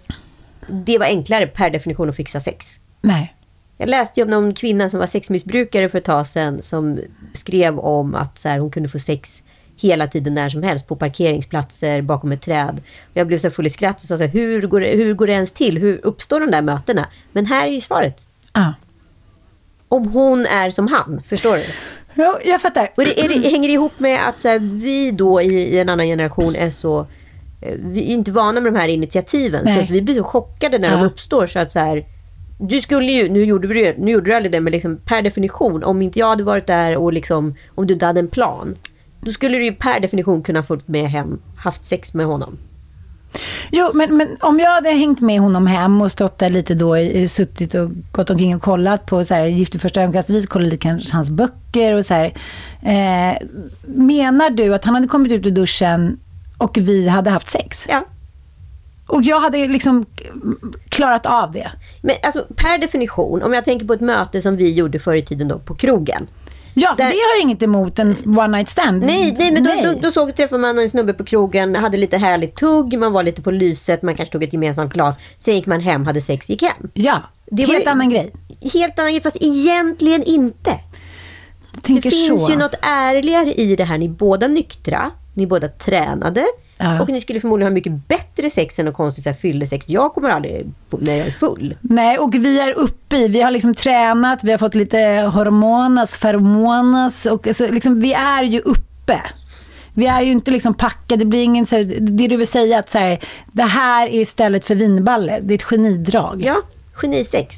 det 0.67 0.97
vara 0.97 1.09
enklare 1.09 1.47
per 1.47 1.69
definition 1.69 2.09
att 2.09 2.15
fixa 2.15 2.39
sex. 2.39 2.79
Nej. 3.01 3.36
Jag 3.77 3.89
läste 3.89 4.19
ju 4.19 4.23
om 4.23 4.29
någon 4.29 4.53
kvinna 4.53 4.89
som 4.89 4.99
var 4.99 5.07
sexmissbrukare 5.07 5.89
för 5.89 5.97
ett 5.97 6.05
tag 6.05 6.27
sedan 6.27 6.61
som 6.61 6.99
skrev 7.33 7.79
om 7.79 8.15
att 8.15 8.37
så 8.37 8.49
här, 8.49 8.59
hon 8.59 8.71
kunde 8.71 8.89
få 8.89 8.99
sex 8.99 9.43
hela 9.77 10.07
tiden 10.07 10.33
när 10.33 10.49
som 10.49 10.63
helst 10.63 10.87
på 10.87 10.95
parkeringsplatser 10.95 12.01
bakom 12.01 12.31
ett 12.31 12.41
träd. 12.41 12.81
Och 13.11 13.17
jag 13.17 13.27
blev 13.27 13.39
så 13.39 13.49
full 13.49 13.67
i 13.67 13.69
skratt 13.69 14.01
och 14.01 14.07
sa 14.07 14.17
så 14.17 14.23
här, 14.23 14.29
hur 14.29 14.61
går, 14.61 14.79
det, 14.79 14.87
hur 14.87 15.13
går 15.13 15.27
det 15.27 15.33
ens 15.33 15.51
till? 15.51 15.77
Hur 15.77 16.05
uppstår 16.05 16.39
de 16.39 16.51
där 16.51 16.61
mötena? 16.61 17.07
Men 17.31 17.45
här 17.45 17.67
är 17.67 17.71
ju 17.71 17.81
svaret. 17.81 18.27
Ah. 18.51 18.71
Om 19.87 20.07
hon 20.07 20.45
är 20.45 20.69
som 20.69 20.87
han, 20.87 21.21
förstår 21.27 21.55
du? 21.55 21.63
Ja, 22.13 22.39
jag 22.45 22.61
fattar. 22.61 22.89
Och 22.95 23.05
det, 23.05 23.13
det, 23.13 23.49
hänger 23.49 23.69
ihop 23.69 23.99
med 23.99 24.27
att 24.29 24.41
så 24.41 24.47
här, 24.47 24.59
vi 24.59 25.11
då 25.11 25.41
i, 25.41 25.45
i, 25.45 25.79
en 25.79 25.89
annan 25.89 26.05
generation 26.05 26.55
är 26.55 26.71
så... 26.71 26.99
Eh, 27.61 27.75
vi 27.77 27.99
är 27.99 28.05
inte 28.05 28.31
vana 28.31 28.61
med 28.61 28.73
de 28.73 28.79
här 28.79 28.87
initiativen. 28.87 29.61
Nej. 29.65 29.75
Så 29.75 29.83
att 29.83 29.89
vi 29.89 30.01
blir 30.01 30.15
så 30.15 30.23
chockade 30.23 30.79
när 30.79 30.91
ja. 30.91 30.97
de 30.97 31.05
uppstår. 31.05 31.47
Så 31.47 31.59
att 31.59 31.71
så 31.71 31.79
här, 31.79 32.05
du 32.57 32.81
skulle 32.81 33.11
ju, 33.11 33.29
nu 33.29 33.43
gjorde, 33.43 33.67
det, 33.67 33.97
nu 33.97 34.11
gjorde 34.11 34.29
du 34.29 34.35
aldrig 34.35 34.51
det, 34.51 34.59
men 34.59 34.73
liksom 34.73 34.97
per 35.05 35.21
definition, 35.21 35.83
om 35.83 36.01
inte 36.01 36.19
jag 36.19 36.29
hade 36.29 36.43
varit 36.43 36.67
där 36.67 36.97
och 36.97 37.13
liksom, 37.13 37.55
om 37.75 37.87
du 37.87 37.93
inte 37.93 38.05
hade 38.05 38.19
en 38.19 38.27
plan, 38.27 38.75
då 39.21 39.31
skulle 39.31 39.57
du 39.57 39.65
ju 39.65 39.73
per 39.73 39.99
definition 39.99 40.43
kunna 40.43 40.63
få 40.63 40.79
med 40.85 41.09
hem, 41.09 41.39
haft 41.57 41.85
sex 41.85 42.13
med 42.13 42.25
honom. 42.25 42.57
Jo, 43.71 43.91
men, 43.93 44.17
men 44.17 44.27
om 44.39 44.59
jag 44.59 44.71
hade 44.71 44.89
hängt 44.89 45.21
med 45.21 45.39
honom 45.39 45.67
hem 45.67 46.01
och 46.01 46.11
stått 46.11 46.37
där 46.37 46.49
lite 46.49 46.73
då, 46.73 46.95
suttit 47.27 47.75
och 47.75 47.91
gått 48.11 48.29
omkring 48.29 48.55
och 48.55 48.61
kollat 48.61 49.05
på 49.05 49.25
så 49.25 49.33
här, 49.33 49.45
Gift 49.45 49.75
i 49.75 49.79
första 49.79 50.01
ögonkastet, 50.01 50.49
kollat 50.49 50.65
lite 50.65 50.77
kanske 50.77 51.15
hans 51.15 51.29
böcker 51.29 51.93
och 51.93 52.05
så 52.05 52.13
här. 52.13 52.25
Eh, 52.81 53.37
menar 53.81 54.49
du 54.49 54.73
att 54.73 54.85
han 54.85 54.95
hade 54.95 55.07
kommit 55.07 55.31
ut 55.31 55.45
ur 55.45 55.51
duschen 55.51 56.19
och 56.57 56.77
vi 56.77 57.07
hade 57.07 57.29
haft 57.29 57.49
sex? 57.49 57.85
Ja. 57.89 58.05
Och 59.07 59.23
jag 59.23 59.39
hade 59.39 59.67
liksom 59.67 60.05
klarat 60.89 61.25
av 61.25 61.51
det. 61.51 61.71
Men 62.01 62.15
alltså 62.23 62.45
per 62.55 62.77
definition, 62.77 63.43
om 63.43 63.53
jag 63.53 63.65
tänker 63.65 63.85
på 63.85 63.93
ett 63.93 64.01
möte 64.01 64.41
som 64.41 64.55
vi 64.55 64.73
gjorde 64.73 64.99
förr 64.99 65.15
i 65.15 65.21
tiden 65.21 65.47
då 65.47 65.59
på 65.59 65.75
krogen. 65.75 66.27
Ja, 66.79 66.89
för 66.89 67.03
där... 67.03 67.09
det 67.09 67.15
har 67.15 67.35
jag 67.35 67.41
inget 67.41 67.63
emot 67.63 67.99
en 67.99 68.15
one 68.25 68.57
night 68.57 68.69
stand. 68.69 69.03
Nej, 69.03 69.35
nej 69.37 69.51
men 69.51 69.63
nej. 69.63 69.83
Då, 69.83 69.93
då, 69.93 69.99
då 69.99 70.11
såg, 70.11 70.35
träffade 70.35 70.61
man 70.61 70.79
en 70.79 70.89
snubbe 70.89 71.13
på 71.13 71.23
krogen, 71.23 71.75
hade 71.75 71.97
lite 71.97 72.17
härligt 72.17 72.55
tugg, 72.55 72.99
man 72.99 73.13
var 73.13 73.23
lite 73.23 73.41
på 73.41 73.51
lyset, 73.51 74.01
man 74.01 74.15
kanske 74.15 74.31
tog 74.31 74.43
ett 74.43 74.53
gemensamt 74.53 74.93
glas. 74.93 75.19
Sen 75.39 75.55
gick 75.55 75.65
man 75.65 75.79
hem, 75.79 76.05
hade 76.05 76.21
sex, 76.21 76.49
gick 76.49 76.61
hem. 76.61 76.89
Ja, 76.93 77.21
det 77.45 77.65
helt 77.65 77.85
var, 77.85 77.91
annan 77.91 78.09
grej. 78.09 78.33
Helt 78.73 78.99
annan 78.99 79.11
grej, 79.11 79.21
fast 79.21 79.37
egentligen 79.39 80.23
inte. 80.23 80.79
det 81.87 82.01
finns 82.01 82.45
så. 82.45 82.51
ju 82.51 82.57
något 82.57 82.75
ärligare 82.81 83.53
i 83.53 83.75
det 83.75 83.83
här. 83.83 83.97
Ni 83.97 84.09
båda 84.09 84.47
nyktra. 84.47 85.11
Ni 85.33 85.47
båda 85.47 85.67
tränade. 85.67 86.45
Ja. 86.77 87.01
Och 87.01 87.09
ni 87.09 87.21
skulle 87.21 87.39
förmodligen 87.39 87.71
ha 87.71 87.73
mycket 87.73 88.07
bättre 88.07 88.49
sex 88.49 88.79
än 88.79 88.85
något 88.85 88.95
konstigt 88.95 89.23
så 89.23 89.29
här 89.29 89.37
fyllesex. 89.37 89.89
Jag 89.89 90.13
kommer 90.13 90.29
aldrig 90.29 90.73
på, 90.89 90.97
när 90.97 91.15
jag 91.15 91.27
är 91.27 91.31
full. 91.31 91.75
Nej, 91.81 92.17
och 92.17 92.35
vi 92.35 92.59
är 92.59 92.73
uppe 92.73 93.17
i, 93.17 93.27
vi 93.27 93.41
har 93.41 93.51
liksom 93.51 93.73
tränat, 93.73 94.43
vi 94.43 94.51
har 94.51 94.57
fått 94.57 94.75
lite 94.75 94.97
hormonas, 95.33 96.17
feromonas 96.17 97.25
och 97.25 97.47
alltså, 97.47 97.67
liksom, 97.71 97.99
vi 97.99 98.13
är 98.13 98.43
ju 98.43 98.59
uppe. 98.59 99.21
Vi 99.93 100.07
är 100.07 100.21
ju 100.21 100.31
inte 100.31 100.51
liksom 100.51 100.73
packade, 100.73 101.23
det 101.23 101.25
blir 101.25 101.43
ingen 101.43 101.65
så 101.65 101.75
här, 101.75 101.83
det 101.99 102.27
du 102.27 102.37
vill 102.37 102.47
säga 102.47 102.79
att 102.79 102.89
så 102.89 102.97
här, 102.97 103.19
det 103.51 103.63
här 103.63 104.07
är 104.07 104.21
istället 104.21 104.65
för 104.65 104.75
vinballe, 104.75 105.39
det 105.41 105.53
är 105.53 105.55
ett 105.55 105.63
genidrag. 105.63 106.41
Ja, 106.45 106.61
genisex. 106.93 107.57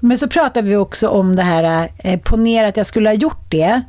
Men 0.00 0.18
så 0.18 0.28
pratar 0.28 0.62
vi 0.62 0.76
också 0.76 1.08
om 1.08 1.36
det 1.36 1.42
här, 1.42 1.90
eh, 1.98 2.20
ponera 2.20 2.68
att 2.68 2.76
jag 2.76 2.86
skulle 2.86 3.08
ha 3.08 3.14
gjort 3.14 3.50
det. 3.50 3.82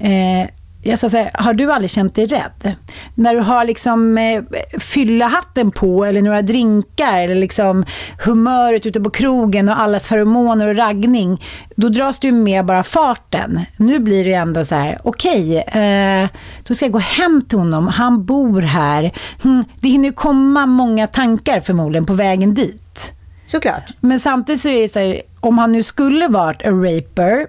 Eh, 0.00 0.48
jag 0.82 0.98
sa 0.98 1.08
så 1.08 1.16
här, 1.16 1.30
har 1.34 1.54
du 1.54 1.72
aldrig 1.72 1.90
känt 1.90 2.14
dig 2.14 2.26
rädd? 2.26 2.76
När 3.14 3.34
du 3.34 3.40
har 3.40 3.64
liksom 3.64 4.18
eh, 4.18 4.42
fyllahatten 4.80 5.70
på 5.70 6.04
eller 6.04 6.22
några 6.22 6.42
drinkar 6.42 7.18
eller 7.18 7.34
liksom 7.34 7.84
humöret 8.24 8.86
ute 8.86 9.00
på 9.00 9.10
krogen 9.10 9.68
och 9.68 9.80
allas 9.80 10.08
feromoner 10.08 10.68
och 10.68 10.76
raggning, 10.76 11.42
då 11.76 11.88
dras 11.88 12.18
du 12.18 12.32
med 12.32 12.64
bara 12.64 12.82
farten. 12.82 13.60
Nu 13.76 13.98
blir 13.98 14.24
det 14.24 14.32
ändå 14.32 14.64
så 14.64 14.74
här, 14.74 14.98
okej, 15.02 15.58
eh, 15.58 16.28
då 16.64 16.74
ska 16.74 16.84
jag 16.84 16.92
gå 16.92 16.98
hem 16.98 17.42
till 17.48 17.58
honom, 17.58 17.88
han 17.88 18.24
bor 18.24 18.62
här. 18.62 19.12
Hmm, 19.42 19.64
det 19.80 19.88
hinner 19.88 20.10
komma 20.10 20.66
många 20.66 21.06
tankar 21.06 21.60
förmodligen 21.60 22.06
på 22.06 22.14
vägen 22.14 22.54
dit. 22.54 23.12
Såklart. 23.46 23.84
Men 24.00 24.20
samtidigt 24.20 24.60
så 24.60 24.68
är 24.68 24.82
det 24.82 24.92
så 24.92 24.98
här, 24.98 25.22
om 25.40 25.58
han 25.58 25.72
nu 25.72 25.82
skulle 25.82 26.28
varit 26.28 26.62
en 26.62 26.84
raper 26.84 27.46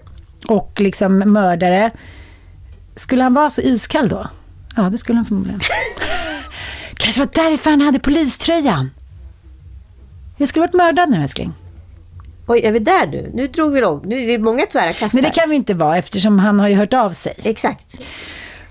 och 0.47 0.79
liksom 0.79 1.17
mördare, 1.17 1.91
skulle 2.95 3.23
han 3.23 3.33
vara 3.33 3.49
så 3.49 3.61
iskall 3.61 4.09
då? 4.09 4.27
Ja, 4.75 4.81
det 4.81 4.97
skulle 4.97 5.17
han 5.17 5.25
förmodligen. 5.25 5.61
Kanske 6.93 7.21
var 7.21 7.29
därför 7.33 7.69
han 7.69 7.81
hade 7.81 7.99
poliströjan. 7.99 8.91
Jag 10.37 10.49
skulle 10.49 10.61
varit 10.61 10.73
mördad 10.73 11.09
nu 11.09 11.23
älskling. 11.23 11.53
Oj, 12.47 12.59
är 12.59 12.71
vi 12.71 12.79
där 12.79 13.07
nu? 13.07 13.31
Nu 13.33 13.47
drog 13.47 13.73
vi 13.73 13.81
långt. 13.81 14.05
Nu 14.05 14.23
är 14.23 14.27
det 14.27 14.43
många 14.43 14.65
tvära 14.65 14.93
kast 14.93 15.13
Men 15.13 15.23
det 15.23 15.29
kan 15.29 15.49
vi 15.49 15.55
inte 15.55 15.73
vara 15.73 15.97
eftersom 15.97 16.39
han 16.39 16.59
har 16.59 16.67
ju 16.67 16.75
hört 16.75 16.93
av 16.93 17.11
sig. 17.11 17.33
Exakt. 17.43 17.95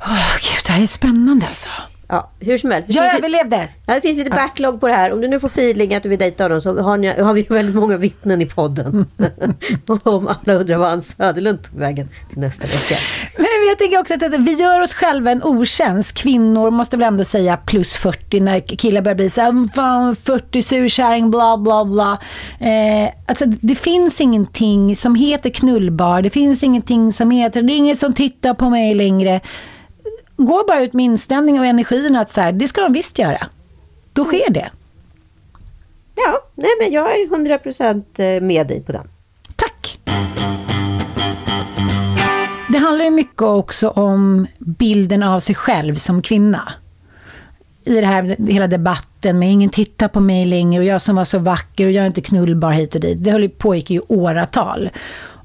Åh 0.00 0.36
gud, 0.36 0.64
det 0.66 0.72
här 0.72 0.82
är 0.82 0.86
spännande 0.86 1.46
alltså. 1.46 1.68
Ja, 2.12 2.30
hur 2.40 2.58
som 2.58 2.70
helst. 2.70 2.88
Det 2.88 2.94
Jag 2.94 3.04
ju- 3.04 3.18
överlevde. 3.18 3.68
Ja, 3.86 3.94
det 3.94 4.00
finns 4.00 4.18
lite 4.18 4.30
backlog 4.30 4.80
på 4.80 4.88
det 4.88 4.94
här. 4.94 5.12
Om 5.12 5.20
du 5.20 5.28
nu 5.28 5.40
får 5.40 5.48
feeling 5.48 5.94
att 5.94 6.02
du 6.02 6.08
vill 6.08 6.18
dejta 6.18 6.44
honom 6.44 6.60
så 6.60 6.80
har, 6.80 6.96
ni, 6.96 7.20
har 7.22 7.32
vi 7.34 7.42
väldigt 7.42 7.74
många 7.74 7.96
vittnen 7.96 8.42
i 8.42 8.46
podden. 8.46 9.06
Om 10.02 10.28
alla 10.28 10.58
undrar 10.58 10.76
vad 10.76 10.88
Ann 10.88 11.02
Söderlund 11.02 11.62
tog 11.62 11.78
vägen 11.78 12.08
till 12.30 12.38
nästa 12.38 12.62
vecka. 12.66 12.94
Nej, 13.38 13.48
men 13.60 13.68
jag 13.68 13.78
tänker 13.78 14.00
också 14.00 14.14
att 14.14 14.22
att 14.22 14.40
vi 14.40 14.52
gör 14.52 14.80
oss 14.80 14.94
själva 14.94 15.30
en 15.30 15.42
otjänst. 15.42 16.12
Kvinnor 16.18 16.70
måste 16.70 16.96
väl 16.96 17.06
ändå 17.08 17.24
säga 17.24 17.56
plus 17.56 17.96
40 17.96 18.40
när 18.40 18.60
killar 18.60 19.02
börjar 19.02 19.16
bli 19.16 19.30
så 19.30 19.40
här, 19.40 19.74
fan 19.74 20.16
40 20.16 20.62
surkärring, 20.62 21.30
bla 21.30 21.56
bla 21.58 21.84
bla. 21.84 22.18
Eh, 22.60 23.12
alltså, 23.26 23.44
det 23.46 23.74
finns 23.74 24.20
ingenting 24.20 24.96
som 24.96 25.14
heter 25.14 25.50
knullbar. 25.50 26.22
Det 26.22 26.30
finns 26.30 26.62
ingenting 26.62 27.12
som 27.12 27.30
heter, 27.30 27.62
det 27.62 27.72
är 27.72 27.76
ingen 27.76 27.96
som 27.96 28.12
tittar 28.14 28.54
på 28.54 28.70
mig 28.70 28.94
längre. 28.94 29.40
Gå 30.46 30.64
bara 30.68 30.80
ut 30.80 30.92
med 30.92 31.04
inställning 31.04 31.60
och 31.60 31.66
energin 31.66 32.16
att 32.16 32.32
så 32.32 32.40
här, 32.40 32.52
det 32.52 32.68
ska 32.68 32.80
de 32.80 32.92
visst 32.92 33.18
göra. 33.18 33.46
Då 34.12 34.24
sker 34.24 34.50
det. 34.50 34.70
Ja, 36.14 36.44
nej 36.54 36.70
men 36.80 36.92
jag 36.92 37.20
är 37.20 37.26
100% 37.26 38.40
med 38.40 38.66
dig 38.66 38.82
på 38.82 38.92
den. 38.92 39.08
Det 42.72 42.78
handlar 42.78 43.04
ju 43.04 43.10
mycket 43.10 43.42
också 43.42 43.88
om 43.88 44.46
bilden 44.58 45.22
av 45.22 45.40
sig 45.40 45.54
själv 45.54 45.94
som 45.94 46.22
kvinna. 46.22 46.72
I 47.84 47.94
det 48.00 48.06
här, 48.06 48.36
hela 48.48 48.66
debatten 48.66 49.38
med 49.38 49.52
ingen 49.52 49.70
tittar 49.70 50.08
på 50.08 50.20
mig 50.20 50.44
längre 50.44 50.80
och 50.80 50.86
jag 50.86 51.02
som 51.02 51.16
var 51.16 51.24
så 51.24 51.38
vacker 51.38 51.86
och 51.86 51.92
jag 51.92 52.02
är 52.02 52.06
inte 52.06 52.20
knullbar 52.20 52.70
hit 52.70 52.94
och 52.94 53.00
dit. 53.00 53.24
Det 53.24 53.48
pågick 53.48 53.90
i 53.90 54.00
åratal. 54.08 54.90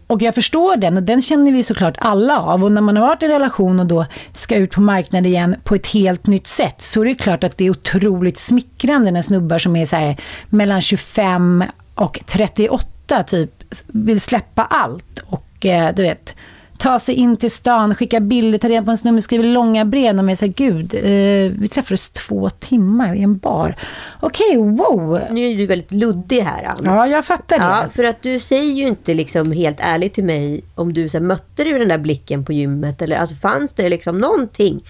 Och 0.07 0.21
jag 0.21 0.35
förstår 0.35 0.75
den 0.75 0.97
och 0.97 1.03
den 1.03 1.21
känner 1.21 1.51
vi 1.51 1.63
såklart 1.63 1.97
alla 1.97 2.39
av. 2.39 2.63
Och 2.63 2.71
när 2.71 2.81
man 2.81 2.97
har 2.97 3.07
varit 3.07 3.23
i 3.23 3.25
en 3.25 3.31
relation 3.31 3.79
och 3.79 3.85
då 3.85 4.05
ska 4.33 4.55
ut 4.55 4.71
på 4.71 4.81
marknaden 4.81 5.25
igen 5.25 5.55
på 5.63 5.75
ett 5.75 5.87
helt 5.87 6.27
nytt 6.27 6.47
sätt 6.47 6.81
så 6.81 7.01
är 7.01 7.05
det 7.05 7.15
klart 7.15 7.43
att 7.43 7.57
det 7.57 7.65
är 7.65 7.69
otroligt 7.69 8.37
smickrande 8.37 9.11
när 9.11 9.21
snubbar 9.21 9.59
som 9.59 9.75
är 9.75 9.85
så 9.85 9.95
här 9.95 10.17
mellan 10.49 10.81
25 10.81 11.63
och 11.95 12.19
38 12.25 13.23
typ 13.23 13.63
vill 13.87 14.21
släppa 14.21 14.63
allt 14.63 15.19
och 15.25 15.65
eh, 15.65 15.95
du 15.95 16.01
vet 16.01 16.35
ta 16.77 16.99
sig 16.99 17.15
in 17.15 17.37
till 17.37 17.51
stan, 17.51 17.95
skicka 17.95 18.19
bilder, 18.19 18.59
ta 18.59 18.69
reda 18.69 18.85
på 18.85 18.91
en 18.91 18.97
snubbe, 18.97 19.21
skriver 19.21 19.43
långa 19.43 19.85
brev 19.85 20.17
och 20.19 20.25
man 20.25 20.37
säger 20.37 20.53
gud, 20.53 20.93
eh, 20.93 21.59
vi 21.61 21.67
träffades 21.67 22.09
två 22.09 22.49
timmar 22.49 23.15
i 23.15 23.21
en 23.21 23.37
bar. 23.37 23.75
Okej, 24.19 24.57
wow. 24.57 25.21
Nu 25.31 25.51
är 25.51 25.55
du 25.55 25.65
väldigt 25.65 25.91
luddig 25.91 26.41
här 26.41 26.63
Ann. 26.63 26.81
Ja, 26.83 27.07
jag 27.07 27.25
fattar 27.25 27.59
det. 27.59 27.65
Ja, 27.65 27.85
för 27.95 28.03
att 28.03 28.21
du 28.21 28.39
säger 28.39 28.73
ju 28.73 28.87
inte 28.87 29.13
liksom 29.13 29.51
helt 29.51 29.77
ärligt 29.79 30.13
till 30.13 30.23
mig 30.23 30.61
om 30.75 30.93
du 30.93 31.09
så 31.09 31.17
här, 31.17 31.25
mötte 31.25 31.63
du 31.63 31.79
den 31.79 31.87
där 31.87 31.97
blicken 31.97 32.45
på 32.45 32.53
gymmet 32.53 33.01
eller 33.01 33.15
alltså 33.15 33.35
fanns 33.35 33.73
det 33.73 33.89
liksom 33.89 34.17
någonting? 34.17 34.83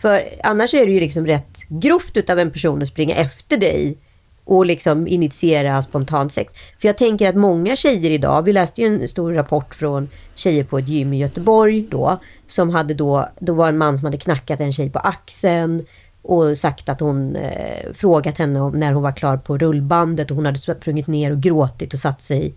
För 0.00 0.22
annars 0.42 0.74
är 0.74 0.86
det 0.86 0.92
ju 0.92 1.00
liksom 1.00 1.26
rätt 1.26 1.68
grovt 1.68 2.16
utav 2.16 2.38
en 2.38 2.50
person 2.50 2.82
att 2.82 2.88
springa 2.88 3.14
efter 3.14 3.56
dig 3.56 3.96
och 4.44 4.66
liksom 4.66 5.06
initiera 5.06 5.82
spontant 5.82 6.32
sex. 6.32 6.52
För 6.80 6.88
jag 6.88 6.96
tänker 6.96 7.28
att 7.28 7.36
många 7.36 7.76
tjejer 7.76 8.10
idag, 8.10 8.42
vi 8.42 8.52
läste 8.52 8.80
ju 8.80 8.86
en 8.86 9.08
stor 9.08 9.32
rapport 9.32 9.74
från 9.74 10.08
tjejer 10.34 10.64
på 10.64 10.78
ett 10.78 10.88
gym 10.88 11.12
i 11.12 11.18
Göteborg 11.18 11.86
då, 11.90 12.18
som 12.46 12.70
hade 12.70 12.94
då, 12.94 13.28
då 13.38 13.54
var 13.54 13.68
en 13.68 13.78
man 13.78 13.98
som 13.98 14.04
hade 14.04 14.18
knackat 14.18 14.60
en 14.60 14.72
tjej 14.72 14.90
på 14.90 14.98
axeln 14.98 15.86
och 16.22 16.58
sagt 16.58 16.88
att 16.88 17.00
hon 17.00 17.36
eh, 17.36 17.92
frågat 17.94 18.38
henne 18.38 18.60
om 18.60 18.78
när 18.78 18.92
hon 18.92 19.02
var 19.02 19.12
klar 19.12 19.36
på 19.36 19.58
rullbandet 19.58 20.30
och 20.30 20.36
hon 20.36 20.46
hade 20.46 20.58
sprungit 20.58 21.06
ner 21.06 21.30
och 21.30 21.40
gråtit 21.40 21.94
och 21.94 22.00
satt 22.00 22.22
sig 22.22 22.54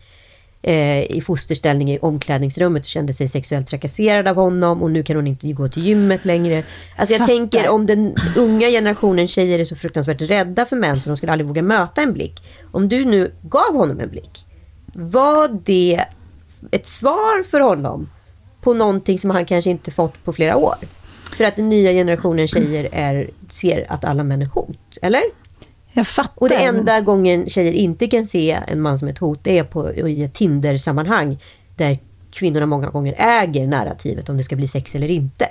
eh, 0.67 1.11
i 1.11 1.21
fosterställning 1.21 1.91
i 1.91 1.99
omklädningsrummet 1.99 2.81
och 2.81 2.87
kände 2.87 3.13
sig 3.13 3.27
sexuellt 3.27 3.67
trakasserad 3.67 4.27
av 4.27 4.35
honom 4.35 4.83
och 4.83 4.91
nu 4.91 5.03
kan 5.03 5.15
hon 5.15 5.27
inte 5.27 5.51
gå 5.51 5.67
till 5.67 5.85
gymmet 5.85 6.25
längre. 6.25 6.63
Alltså 6.95 7.13
jag 7.13 7.19
Fattar. 7.19 7.33
tänker 7.33 7.69
om 7.69 7.85
den 7.85 8.15
unga 8.37 8.67
generationen 8.67 9.27
tjejer 9.27 9.59
är 9.59 9.65
så 9.65 9.75
fruktansvärt 9.75 10.21
rädda 10.21 10.65
för 10.65 10.75
män 10.75 11.01
så 11.01 11.09
de 11.09 11.17
skulle 11.17 11.31
aldrig 11.31 11.47
våga 11.47 11.61
möta 11.61 12.01
en 12.01 12.13
blick. 12.13 12.43
Om 12.71 12.89
du 12.89 13.05
nu 13.05 13.31
gav 13.41 13.75
honom 13.75 13.99
en 13.99 14.09
blick, 14.09 14.45
var 14.93 15.59
det 15.63 16.05
ett 16.71 16.87
svar 16.87 17.43
för 17.43 17.59
honom 17.59 18.09
på 18.61 18.73
någonting 18.73 19.19
som 19.19 19.29
han 19.29 19.45
kanske 19.45 19.69
inte 19.69 19.91
fått 19.91 20.23
på 20.23 20.33
flera 20.33 20.57
år? 20.57 20.75
För 21.37 21.43
att 21.43 21.55
den 21.55 21.69
nya 21.69 21.91
generationen 21.91 22.47
tjejer 22.47 22.89
är, 22.91 23.29
ser 23.49 23.85
att 23.89 24.05
alla 24.05 24.23
män 24.23 24.41
är 24.41 24.45
hot, 24.45 24.97
eller? 25.01 25.21
Jag 25.97 26.07
fattar. 26.07 26.41
Och 26.41 26.49
det 26.49 26.55
enda 26.55 27.01
gången 27.01 27.49
tjejer 27.49 27.73
inte 27.73 28.07
kan 28.07 28.25
se 28.25 28.59
en 28.67 28.81
man 28.81 28.99
som 28.99 29.07
ett 29.07 29.17
hot, 29.17 29.39
det 29.43 29.59
är 29.59 29.63
på, 29.63 29.93
i 29.93 30.23
ett 30.23 30.33
Tinder-sammanhang. 30.33 31.37
Där 31.75 31.99
kvinnorna 32.31 32.65
många 32.65 32.89
gånger 32.89 33.15
äger 33.17 33.67
narrativet 33.67 34.29
om 34.29 34.37
det 34.37 34.43
ska 34.43 34.55
bli 34.55 34.67
sex 34.67 34.95
eller 34.95 35.11
inte. 35.11 35.47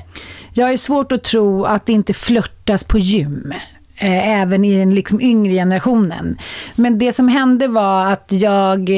Jag 0.54 0.72
är 0.72 0.76
svårt 0.76 1.12
att 1.12 1.24
tro 1.24 1.64
att 1.64 1.86
det 1.86 1.92
inte 1.92 2.14
flörtas 2.14 2.84
på 2.84 2.98
gym. 2.98 3.52
eh, 4.00 4.40
Även 4.40 4.64
i 4.64 4.78
den 4.78 4.94
liksom 4.94 5.20
yngre 5.20 5.52
generationen. 5.52 6.38
Men 6.74 6.98
det 6.98 7.12
som 7.12 7.28
hände 7.28 7.68
var 7.68 8.06
att 8.12 8.32
jag, 8.32 8.88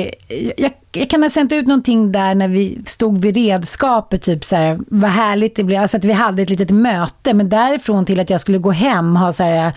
jag, 0.56 0.72
jag 0.92 1.10
kan 1.10 1.22
ha 1.22 1.30
sänt 1.30 1.52
ut 1.52 1.66
någonting 1.66 2.12
där 2.12 2.34
när 2.34 2.48
vi 2.48 2.78
stod 2.86 3.20
vid 3.20 3.36
redskapet, 3.36 4.22
typ 4.22 4.44
så 4.44 4.56
här, 4.56 4.78
vad 4.88 5.10
härligt 5.10 5.56
det 5.56 5.64
blev, 5.64 5.82
alltså 5.82 5.96
att 5.96 6.04
vi 6.04 6.12
hade 6.12 6.42
ett 6.42 6.50
litet 6.50 6.70
möte, 6.70 7.34
men 7.34 7.48
därifrån 7.48 8.04
till 8.04 8.20
att 8.20 8.30
jag 8.30 8.40
skulle 8.40 8.58
gå 8.58 8.70
hem 8.70 9.16
ha 9.16 9.32
så 9.32 9.42
här, 9.42 9.72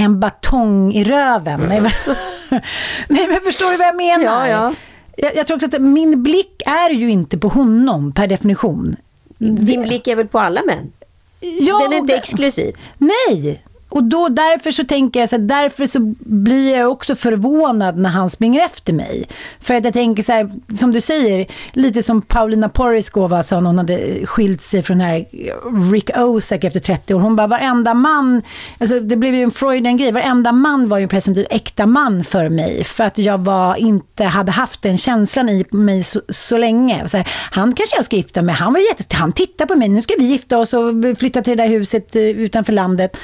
en 0.00 0.20
batong 0.20 0.92
i 0.92 1.04
röven. 1.04 1.60
Nej, 1.68 1.80
men, 1.80 1.90
nej, 3.08 3.26
men 3.28 3.40
förstår 3.40 3.70
du 3.70 3.76
vad 3.76 3.86
jag 3.86 3.96
menar? 3.96 4.46
Ja, 4.46 4.48
ja. 4.48 4.74
Jag, 5.16 5.36
jag 5.36 5.46
tror 5.46 5.54
också 5.54 5.66
att 5.66 5.82
min 5.82 6.22
blick 6.22 6.62
är 6.66 6.90
ju 6.90 7.10
inte 7.10 7.38
på 7.38 7.48
honom 7.48 8.12
per 8.12 8.26
definition. 8.26 8.96
Din 9.38 9.82
blick 9.82 10.08
är 10.08 10.16
väl 10.16 10.28
på 10.28 10.38
alla 10.38 10.62
män? 10.62 10.92
Ja, 11.40 11.78
Den 11.78 11.92
är 11.92 11.96
inte 11.96 12.14
exklusiv. 12.14 12.76
Nej! 12.98 13.62
Och 13.90 14.04
då, 14.04 14.28
därför 14.28 14.70
så 14.70 14.84
tänker 14.84 15.20
jag 15.20 15.28
så 15.28 15.36
här, 15.36 15.42
därför 15.42 15.86
så 15.86 16.14
blir 16.18 16.76
jag 16.76 16.90
också 16.90 17.14
förvånad 17.14 17.98
när 17.98 18.10
han 18.10 18.30
springer 18.30 18.64
efter 18.64 18.92
mig. 18.92 19.28
För 19.60 19.74
att 19.74 19.84
jag 19.84 19.92
tänker 19.92 20.22
så 20.22 20.32
här, 20.32 20.50
som 20.78 20.92
du 20.92 21.00
säger, 21.00 21.46
lite 21.72 22.02
som 22.02 22.22
Paulina 22.22 22.68
Poriskova 22.68 23.42
sa 23.42 23.60
när 23.60 23.66
hon 23.66 23.78
hade 23.78 24.26
skilt 24.26 24.60
sig 24.60 24.82
från 24.82 24.98
den 24.98 25.06
här 25.06 25.26
Rick 25.92 26.10
Osak 26.18 26.64
efter 26.64 26.80
30 26.80 27.14
år. 27.14 27.20
Hon 27.20 27.36
bara, 27.36 27.46
varenda 27.46 27.94
man, 27.94 28.42
alltså 28.78 29.00
det 29.00 29.16
blev 29.16 29.34
ju 29.34 29.42
en 29.42 29.50
Freudian-grej, 29.50 30.12
varenda 30.12 30.52
man 30.52 30.88
var 30.88 30.98
ju 30.98 31.02
en 31.02 31.08
presumtiv 31.08 31.46
äkta 31.50 31.86
man 31.86 32.24
för 32.24 32.48
mig. 32.48 32.84
För 32.84 33.04
att 33.04 33.18
jag 33.18 33.38
var, 33.38 33.76
inte 33.76 34.24
hade 34.24 34.52
haft 34.52 34.82
den 34.82 34.96
känslan 34.96 35.48
i 35.48 35.64
mig 35.70 36.02
så, 36.02 36.20
så 36.28 36.58
länge. 36.58 37.08
Så 37.08 37.16
här, 37.16 37.28
han 37.50 37.72
kanske 37.72 37.96
jag 37.96 38.04
ska 38.04 38.16
gifta 38.16 38.42
mig, 38.42 38.54
han 38.54 38.72
var 38.72 38.80
jätte, 38.80 39.16
han 39.16 39.32
tittar 39.32 39.66
på 39.66 39.74
mig, 39.74 39.88
nu 39.88 40.02
ska 40.02 40.14
vi 40.18 40.24
gifta 40.24 40.58
oss 40.58 40.74
och 40.74 40.94
flytta 41.18 41.42
till 41.42 41.56
det 41.56 41.62
där 41.62 41.70
huset 41.70 42.16
eh, 42.16 42.22
utanför 42.22 42.72
landet 42.72 43.16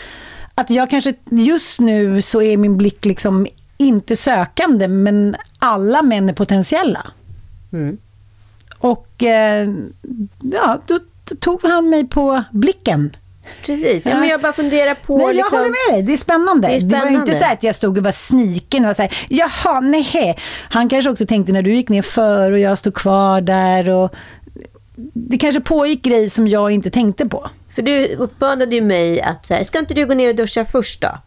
att 0.58 0.70
jag 0.70 0.90
kanske 0.90 1.14
just 1.30 1.80
nu 1.80 2.22
så 2.22 2.42
är 2.42 2.56
min 2.56 2.76
blick 2.76 3.04
liksom 3.04 3.46
inte 3.76 4.16
sökande 4.16 4.88
men 4.88 5.36
alla 5.58 6.02
män 6.02 6.28
är 6.28 6.32
potentiella. 6.32 7.06
Mm. 7.72 7.98
Och 8.78 9.22
eh, 9.22 9.68
ja, 10.42 10.80
då 10.86 10.98
tog 11.40 11.62
han 11.62 11.88
mig 11.90 12.08
på 12.08 12.44
blicken 12.50 13.16
Precis, 13.64 14.06
ja, 14.06 14.20
men 14.20 14.28
jag 14.28 14.40
bara 14.40 14.52
funderar 14.52 14.94
på... 14.94 15.16
Nej, 15.16 15.26
jag 15.26 15.36
liksom, 15.36 15.58
håller 15.58 15.70
med 15.70 15.94
dig. 15.94 16.02
Det 16.02 16.12
är 16.12 16.16
spännande. 16.16 16.68
Det 16.68 16.74
är 16.74 16.80
Det, 16.80 16.86
var 16.86 16.96
ju 16.96 17.00
spännande. 17.00 17.32
inte 17.32 17.44
så 17.44 17.52
att 17.52 17.62
jag 17.62 17.74
stod 17.74 17.98
och 17.98 18.04
var 18.04 18.12
sniken 18.12 18.84
och 18.84 18.86
var 18.86 18.94
så 18.94 19.02
här, 19.02 19.16
jaha, 19.28 19.80
nej. 19.80 20.36
Han 20.70 20.88
kanske 20.88 21.10
också 21.10 21.26
tänkte 21.26 21.52
när 21.52 21.62
du 21.62 21.74
gick 21.74 21.88
ner 21.88 22.02
för 22.02 22.52
och 22.52 22.58
jag 22.58 22.78
stod 22.78 22.94
kvar 22.94 23.40
där 23.40 23.88
och 23.88 24.14
det 25.12 25.38
kanske 25.38 25.60
pågick 25.60 26.02
grejer 26.02 26.28
som 26.28 26.48
jag 26.48 26.70
inte 26.70 26.90
tänkte 26.90 27.26
på. 27.28 27.50
För 27.76 27.82
du 27.82 28.06
uppmanade 28.16 28.74
ju 28.74 28.82
mig 28.82 29.20
att, 29.20 29.46
så 29.46 29.54
här, 29.54 29.64
ska 29.64 29.78
inte 29.78 29.94
du 29.94 30.06
gå 30.06 30.14
ner 30.14 30.28
och 30.28 30.34
duscha 30.34 30.64
först 30.64 31.00
då? 31.00 31.18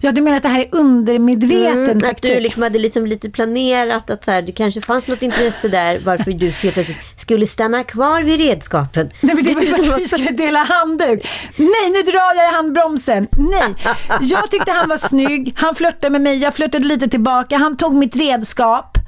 Ja, 0.00 0.12
du 0.12 0.20
menar 0.20 0.36
att 0.36 0.42
det 0.42 0.48
här 0.48 0.60
är 0.60 0.68
undermedveten 0.72 1.72
Mm, 1.72 2.10
att 2.10 2.22
du 2.22 2.40
liksom 2.40 2.62
hade 2.62 2.78
liksom 2.78 3.06
lite 3.06 3.30
planerat 3.30 4.10
att 4.10 4.24
så 4.24 4.30
här, 4.30 4.42
det 4.42 4.52
kanske 4.52 4.80
fanns 4.80 5.06
något 5.06 5.22
intresse 5.22 5.68
där 5.68 5.98
varför 6.04 6.32
du 6.32 6.50
helt 6.50 6.74
plötsligt 6.74 6.98
skulle 7.16 7.46
stanna 7.46 7.84
kvar 7.84 8.22
vid 8.22 8.40
redskapen. 8.40 9.10
Nej, 9.20 9.34
men 9.34 9.44
det 9.44 9.54
var 9.54 9.62
ju 9.62 9.68
för 9.74 9.94
att 9.94 10.00
vi 10.00 10.08
skulle 10.08 10.30
dela 10.30 10.58
handduk. 10.58 11.28
Nej, 11.56 11.90
nu 11.92 12.02
drar 12.02 12.34
jag 12.34 12.52
i 12.52 12.54
handbromsen. 12.54 13.28
Nej, 13.32 13.74
jag 14.20 14.50
tyckte 14.50 14.72
han 14.72 14.88
var 14.88 14.96
snygg. 14.96 15.54
Han 15.56 15.74
flörtade 15.74 16.10
med 16.10 16.20
mig, 16.20 16.38
jag 16.38 16.54
flörtade 16.54 16.84
lite 16.84 17.08
tillbaka. 17.08 17.56
Han 17.56 17.76
tog 17.76 17.94
mitt 17.94 18.16
redskap. 18.16 18.98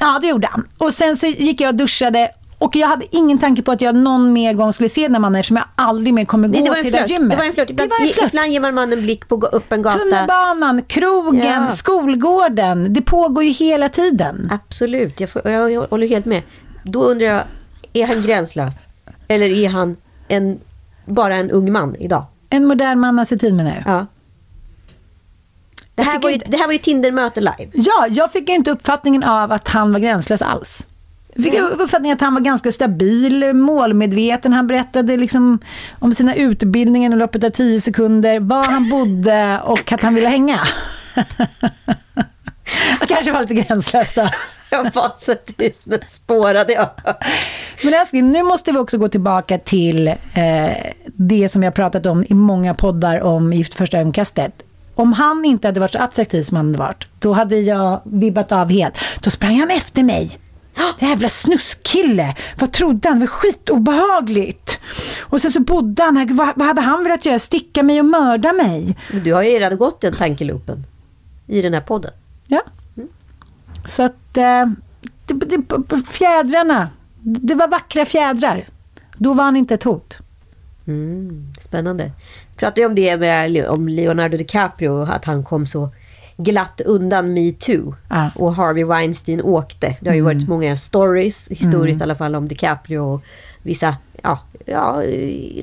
Ja, 0.00 0.18
det 0.20 0.26
gjorde 0.26 0.48
han. 0.50 0.68
Och 0.78 0.94
sen 0.94 1.16
så 1.16 1.26
gick 1.26 1.60
jag 1.60 1.68
och 1.68 1.74
duschade. 1.74 2.30
Och 2.64 2.76
jag 2.76 2.88
hade 2.88 3.16
ingen 3.16 3.38
tanke 3.38 3.62
på 3.62 3.72
att 3.72 3.80
jag 3.80 3.94
någon 3.94 4.32
mer 4.32 4.52
gång 4.54 4.72
skulle 4.72 4.88
se 4.88 5.02
den 5.02 5.14
här 5.14 5.20
mannen 5.20 5.40
eftersom 5.40 5.56
jag 5.56 5.64
aldrig 5.76 6.14
mer 6.14 6.24
kommer 6.24 6.48
gå 6.48 6.58
Nej, 6.72 6.82
till 6.82 6.92
det 6.92 7.06
gymmet. 7.08 7.30
Det 7.30 7.36
var 7.36 7.44
en 7.44 7.52
flört. 7.52 7.70
Ibland, 7.70 7.90
Det 7.90 8.16
var 8.20 8.26
ibland 8.28 8.52
ger 8.52 8.60
man 8.60 8.74
mannen 8.74 8.98
en 8.98 9.04
blick 9.04 9.28
på 9.28 9.36
gå- 9.36 9.46
upp 9.46 9.72
en 9.72 9.82
gata. 9.82 9.98
Tunnelbanan, 9.98 10.82
krogen, 10.82 11.44
Ja. 11.64 11.70
skolgården. 11.70 12.92
Det 12.92 13.02
pågår 13.02 13.44
ju 13.44 13.50
hela 13.50 13.88
tiden. 13.88 14.50
Absolut, 14.52 15.20
jag, 15.20 15.30
får, 15.30 15.48
jag, 15.48 15.72
jag 15.72 15.82
håller 15.86 16.06
helt 16.08 16.26
med. 16.26 16.42
Då 16.84 17.02
undrar 17.02 17.26
jag, 17.26 17.42
är 17.92 18.06
han 18.06 18.22
gränslös? 18.22 18.74
Eller 19.28 19.46
är 19.46 19.68
han 19.68 19.96
en, 20.28 20.58
bara 21.06 21.36
en 21.36 21.50
ung 21.50 21.72
man 21.72 21.96
idag? 21.96 22.24
En 22.50 22.64
modern 22.66 23.00
man 23.00 23.18
har 23.18 23.24
sett 23.24 23.40
tid 23.40 23.54
menar 23.54 23.70
du? 23.70 23.90
Ja. 23.90 24.06
Det 25.94 26.02
här, 26.02 26.20
var 26.22 26.30
ju, 26.30 26.36
det 26.46 26.56
här 26.56 26.66
var 26.66 26.72
ju 26.72 26.78
Tinder-möte 26.78 27.40
live. 27.40 27.70
Ja, 27.72 28.06
jag 28.10 28.32
fick 28.32 28.48
ju 28.48 28.54
inte 28.54 28.70
uppfattningen 28.70 29.22
av 29.24 29.52
att 29.52 29.68
han 29.68 29.92
var 29.92 30.00
gränslös 30.00 30.42
alls. 30.42 30.86
Jag 31.34 31.44
fick 31.44 31.54
uppfattningen 31.54 32.14
att 32.14 32.20
han 32.20 32.34
var 32.34 32.40
ganska 32.40 32.72
stabil, 32.72 33.52
målmedveten. 33.52 34.52
Han 34.52 34.66
berättade 34.66 35.16
liksom 35.16 35.58
om 35.98 36.14
sina 36.14 36.34
utbildningar 36.34 37.12
i 37.12 37.16
loppet 37.16 37.44
av 37.44 37.50
tio 37.50 37.80
sekunder, 37.80 38.40
var 38.40 38.64
han 38.64 38.90
bodde 38.90 39.60
och 39.64 39.92
att 39.92 40.02
han 40.02 40.14
ville 40.14 40.28
hänga. 40.28 40.60
Han 42.98 43.08
kanske 43.08 43.32
var 43.32 43.40
lite 43.40 43.54
gränslös 43.54 44.14
då. 44.14 44.30
Jag 44.70 44.92
bara 44.92 45.10
satt 45.10 45.50
men 45.84 46.00
spårade 46.06 46.72
jag. 46.72 46.90
Men 47.82 47.94
älskling, 47.94 48.30
nu 48.30 48.42
måste 48.42 48.72
vi 48.72 48.78
också 48.78 48.98
gå 48.98 49.08
tillbaka 49.08 49.58
till 49.58 50.08
eh, 50.08 50.14
det 51.04 51.48
som 51.48 51.62
jag 51.62 51.74
pratat 51.74 52.06
om 52.06 52.24
i 52.28 52.34
många 52.34 52.74
poddar 52.74 53.20
om 53.20 53.52
Gift 53.52 53.74
första 53.74 53.98
ögonkastet. 53.98 54.52
Om 54.94 55.12
han 55.12 55.44
inte 55.44 55.68
hade 55.68 55.80
varit 55.80 55.92
så 55.92 55.98
attraktiv 55.98 56.42
som 56.42 56.56
han 56.56 56.66
hade 56.66 56.78
varit, 56.78 57.06
då 57.18 57.32
hade 57.32 57.56
jag 57.56 58.00
vibbat 58.04 58.52
av 58.52 58.70
helt. 58.70 58.94
Då 59.20 59.30
sprang 59.30 59.60
han 59.60 59.70
efter 59.70 60.02
mig. 60.02 60.38
Jävla 60.98 61.28
snuskkille. 61.28 62.34
Vad 62.58 62.72
trodde 62.72 63.08
han? 63.08 63.20
Det 63.20 63.26
var 63.26 63.32
skitobehagligt. 63.32 64.78
Och 65.20 65.40
sen 65.40 65.50
så 65.50 65.60
bodde 65.60 66.02
han 66.02 66.16
här. 66.16 66.26
Vad, 66.34 66.52
vad 66.56 66.66
hade 66.66 66.80
han 66.80 67.04
velat 67.04 67.26
göra? 67.26 67.38
Sticka 67.38 67.82
mig 67.82 68.00
och 68.00 68.06
mörda 68.06 68.52
mig? 68.52 68.96
Du 69.24 69.32
har 69.34 69.42
ju 69.42 69.50
redan 69.50 69.78
gått 69.78 70.00
den 70.00 70.14
tankeloopen 70.14 70.84
i 71.46 71.62
den 71.62 71.74
här 71.74 71.80
podden. 71.80 72.12
Ja. 72.48 72.62
Så 73.86 74.02
att 74.02 74.36
eh, 74.36 74.66
det, 75.26 75.34
det, 75.34 76.06
fjädrarna. 76.10 76.88
Det 77.22 77.54
var 77.54 77.68
vackra 77.68 78.04
fjädrar. 78.04 78.66
Då 79.16 79.32
var 79.32 79.44
han 79.44 79.56
inte 79.56 79.74
ett 79.74 79.84
hot. 79.84 80.18
Mm, 80.86 81.52
spännande. 81.60 82.12
Pratade 82.56 82.80
ju 82.80 82.86
om 82.86 82.94
det 82.94 83.16
med 83.16 83.66
om 83.66 83.88
Leonardo 83.88 84.36
DiCaprio, 84.36 85.02
att 85.02 85.24
han 85.24 85.44
kom 85.44 85.66
så 85.66 85.88
glatt 86.36 86.80
undan 86.80 87.32
metoo. 87.34 87.94
Ja. 88.10 88.30
Och 88.34 88.54
Harvey 88.54 88.84
Weinstein 88.84 89.40
åkte. 89.42 89.96
Det 90.00 90.08
har 90.08 90.14
ju 90.14 90.20
Mm. 90.20 90.36
varit 90.36 90.48
många 90.48 90.76
stories, 90.76 91.48
historiskt 91.48 91.96
Mm. 91.96 92.00
i 92.00 92.02
alla 92.02 92.14
fall, 92.14 92.34
om 92.34 92.48
DiCaprio 92.48 92.98
och 92.98 93.22
vissa, 93.62 93.96
ja, 94.22 94.38
ja, 94.66 95.02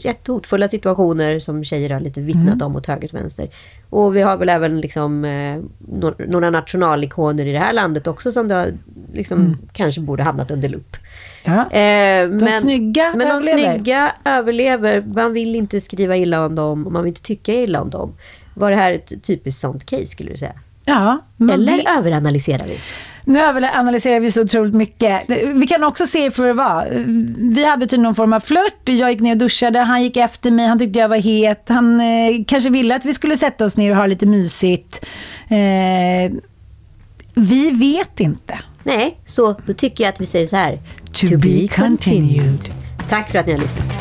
rätt 0.02 0.28
hotfulla 0.28 0.68
situationer 0.68 1.40
som 1.40 1.64
tjejer 1.64 1.90
har 1.90 2.00
lite 2.00 2.22
vittnat 2.22 2.46
Mm. 2.56 2.62
om 2.62 2.76
åt 2.76 2.86
höger 2.88 3.10
och 3.14 3.20
vänster. 3.20 3.50
Och 3.90 4.16
vi 4.16 4.22
har 4.22 4.38
väl 4.38 4.50
även 4.50 4.82
liksom 4.82 5.26
eh, 5.26 5.58
några 6.28 6.50
nationalikoner 6.50 7.46
i 7.46 7.52
det 7.52 7.60
här 7.60 7.74
landet 7.74 8.08
också 8.08 8.32
som 8.32 8.48
det 8.48 8.74
liksom 9.14 9.40
Mm. 9.40 9.58
kanske 9.74 10.02
borde 10.02 10.24
hamnat 10.24 10.52
under 10.52 10.70
lupp. 10.70 10.98
Ja. 11.46 11.72
Eh, 11.72 12.30
De 12.30 12.48
snygga 12.62 13.14
men 13.16 13.28
de 13.28 13.34
överlever. 13.36 13.74
snygga 13.74 14.12
överlever. 14.26 15.02
Man 15.16 15.34
vill 15.34 15.56
inte 15.56 15.82
skriva 15.82 16.16
illa 16.18 16.46
om 16.46 16.56
dem 16.56 16.86
och 16.86 16.92
man 16.92 17.04
vill 17.04 17.10
inte 17.12 17.22
tycka 17.22 17.54
illa 17.54 17.82
om 17.82 17.90
dem. 17.90 18.14
Var 18.54 18.72
det 18.72 18.78
här 18.78 18.94
ett 18.94 19.24
typiskt 19.24 19.62
sånt 19.62 19.86
case 19.86 20.06
skulle 20.06 20.32
du 20.32 20.38
säga? 20.38 20.54
Ja, 20.86 21.26
Eller 21.52 21.74
vi- 21.74 21.86
överanalyserar 21.98 22.68
vi? 22.68 22.78
Nu 23.26 23.40
analyserar 23.74 24.20
vi 24.20 24.32
så 24.32 24.42
otroligt 24.42 24.74
mycket. 24.74 25.22
Vi 25.56 25.68
kan 25.68 25.84
också 25.84 26.06
se 26.06 26.32
för 26.32 26.48
det 26.48 26.54
var. 26.54 26.88
Vi 27.54 27.66
hade 27.66 27.88
till 27.88 28.02
någon 28.02 28.16
form 28.16 28.34
av 28.34 28.40
flört. 28.40 28.82
Jag 28.84 29.12
gick 29.12 29.20
ner 29.22 29.32
och 29.32 29.38
duschade. 29.38 29.80
Han 29.80 30.04
gick 30.04 30.18
efter 30.18 30.52
mig. 30.52 30.66
Han 30.68 30.80
tyckte 30.80 31.00
jag 31.00 31.10
var 31.10 31.18
het. 31.18 31.66
Han 31.70 32.02
eh, 32.02 32.44
kanske 32.48 32.70
ville 32.70 32.96
att 32.96 33.06
vi 33.06 33.14
skulle 33.14 33.38
sätta 33.38 33.66
oss 33.66 33.78
ner 33.78 33.92
och 33.92 33.98
ha 33.98 34.06
lite 34.06 34.26
mysigt. 34.26 35.06
Eh, 35.50 36.32
vi 37.34 37.72
vet 37.72 38.20
inte. 38.20 38.60
Nej, 38.84 39.18
så 39.26 39.56
då 39.66 39.74
tycker 39.74 40.04
jag 40.04 40.14
att 40.14 40.22
vi 40.22 40.26
säger 40.26 40.48
så 40.48 40.56
här. 40.56 40.80
To, 41.14 41.38
be 41.38 41.68
continued. 41.68 42.70
Tack 43.10 43.30
för 43.32 43.40
att 43.40 43.46
ni 43.48 43.52
har 43.54 43.60
lyssnat. 43.60 44.01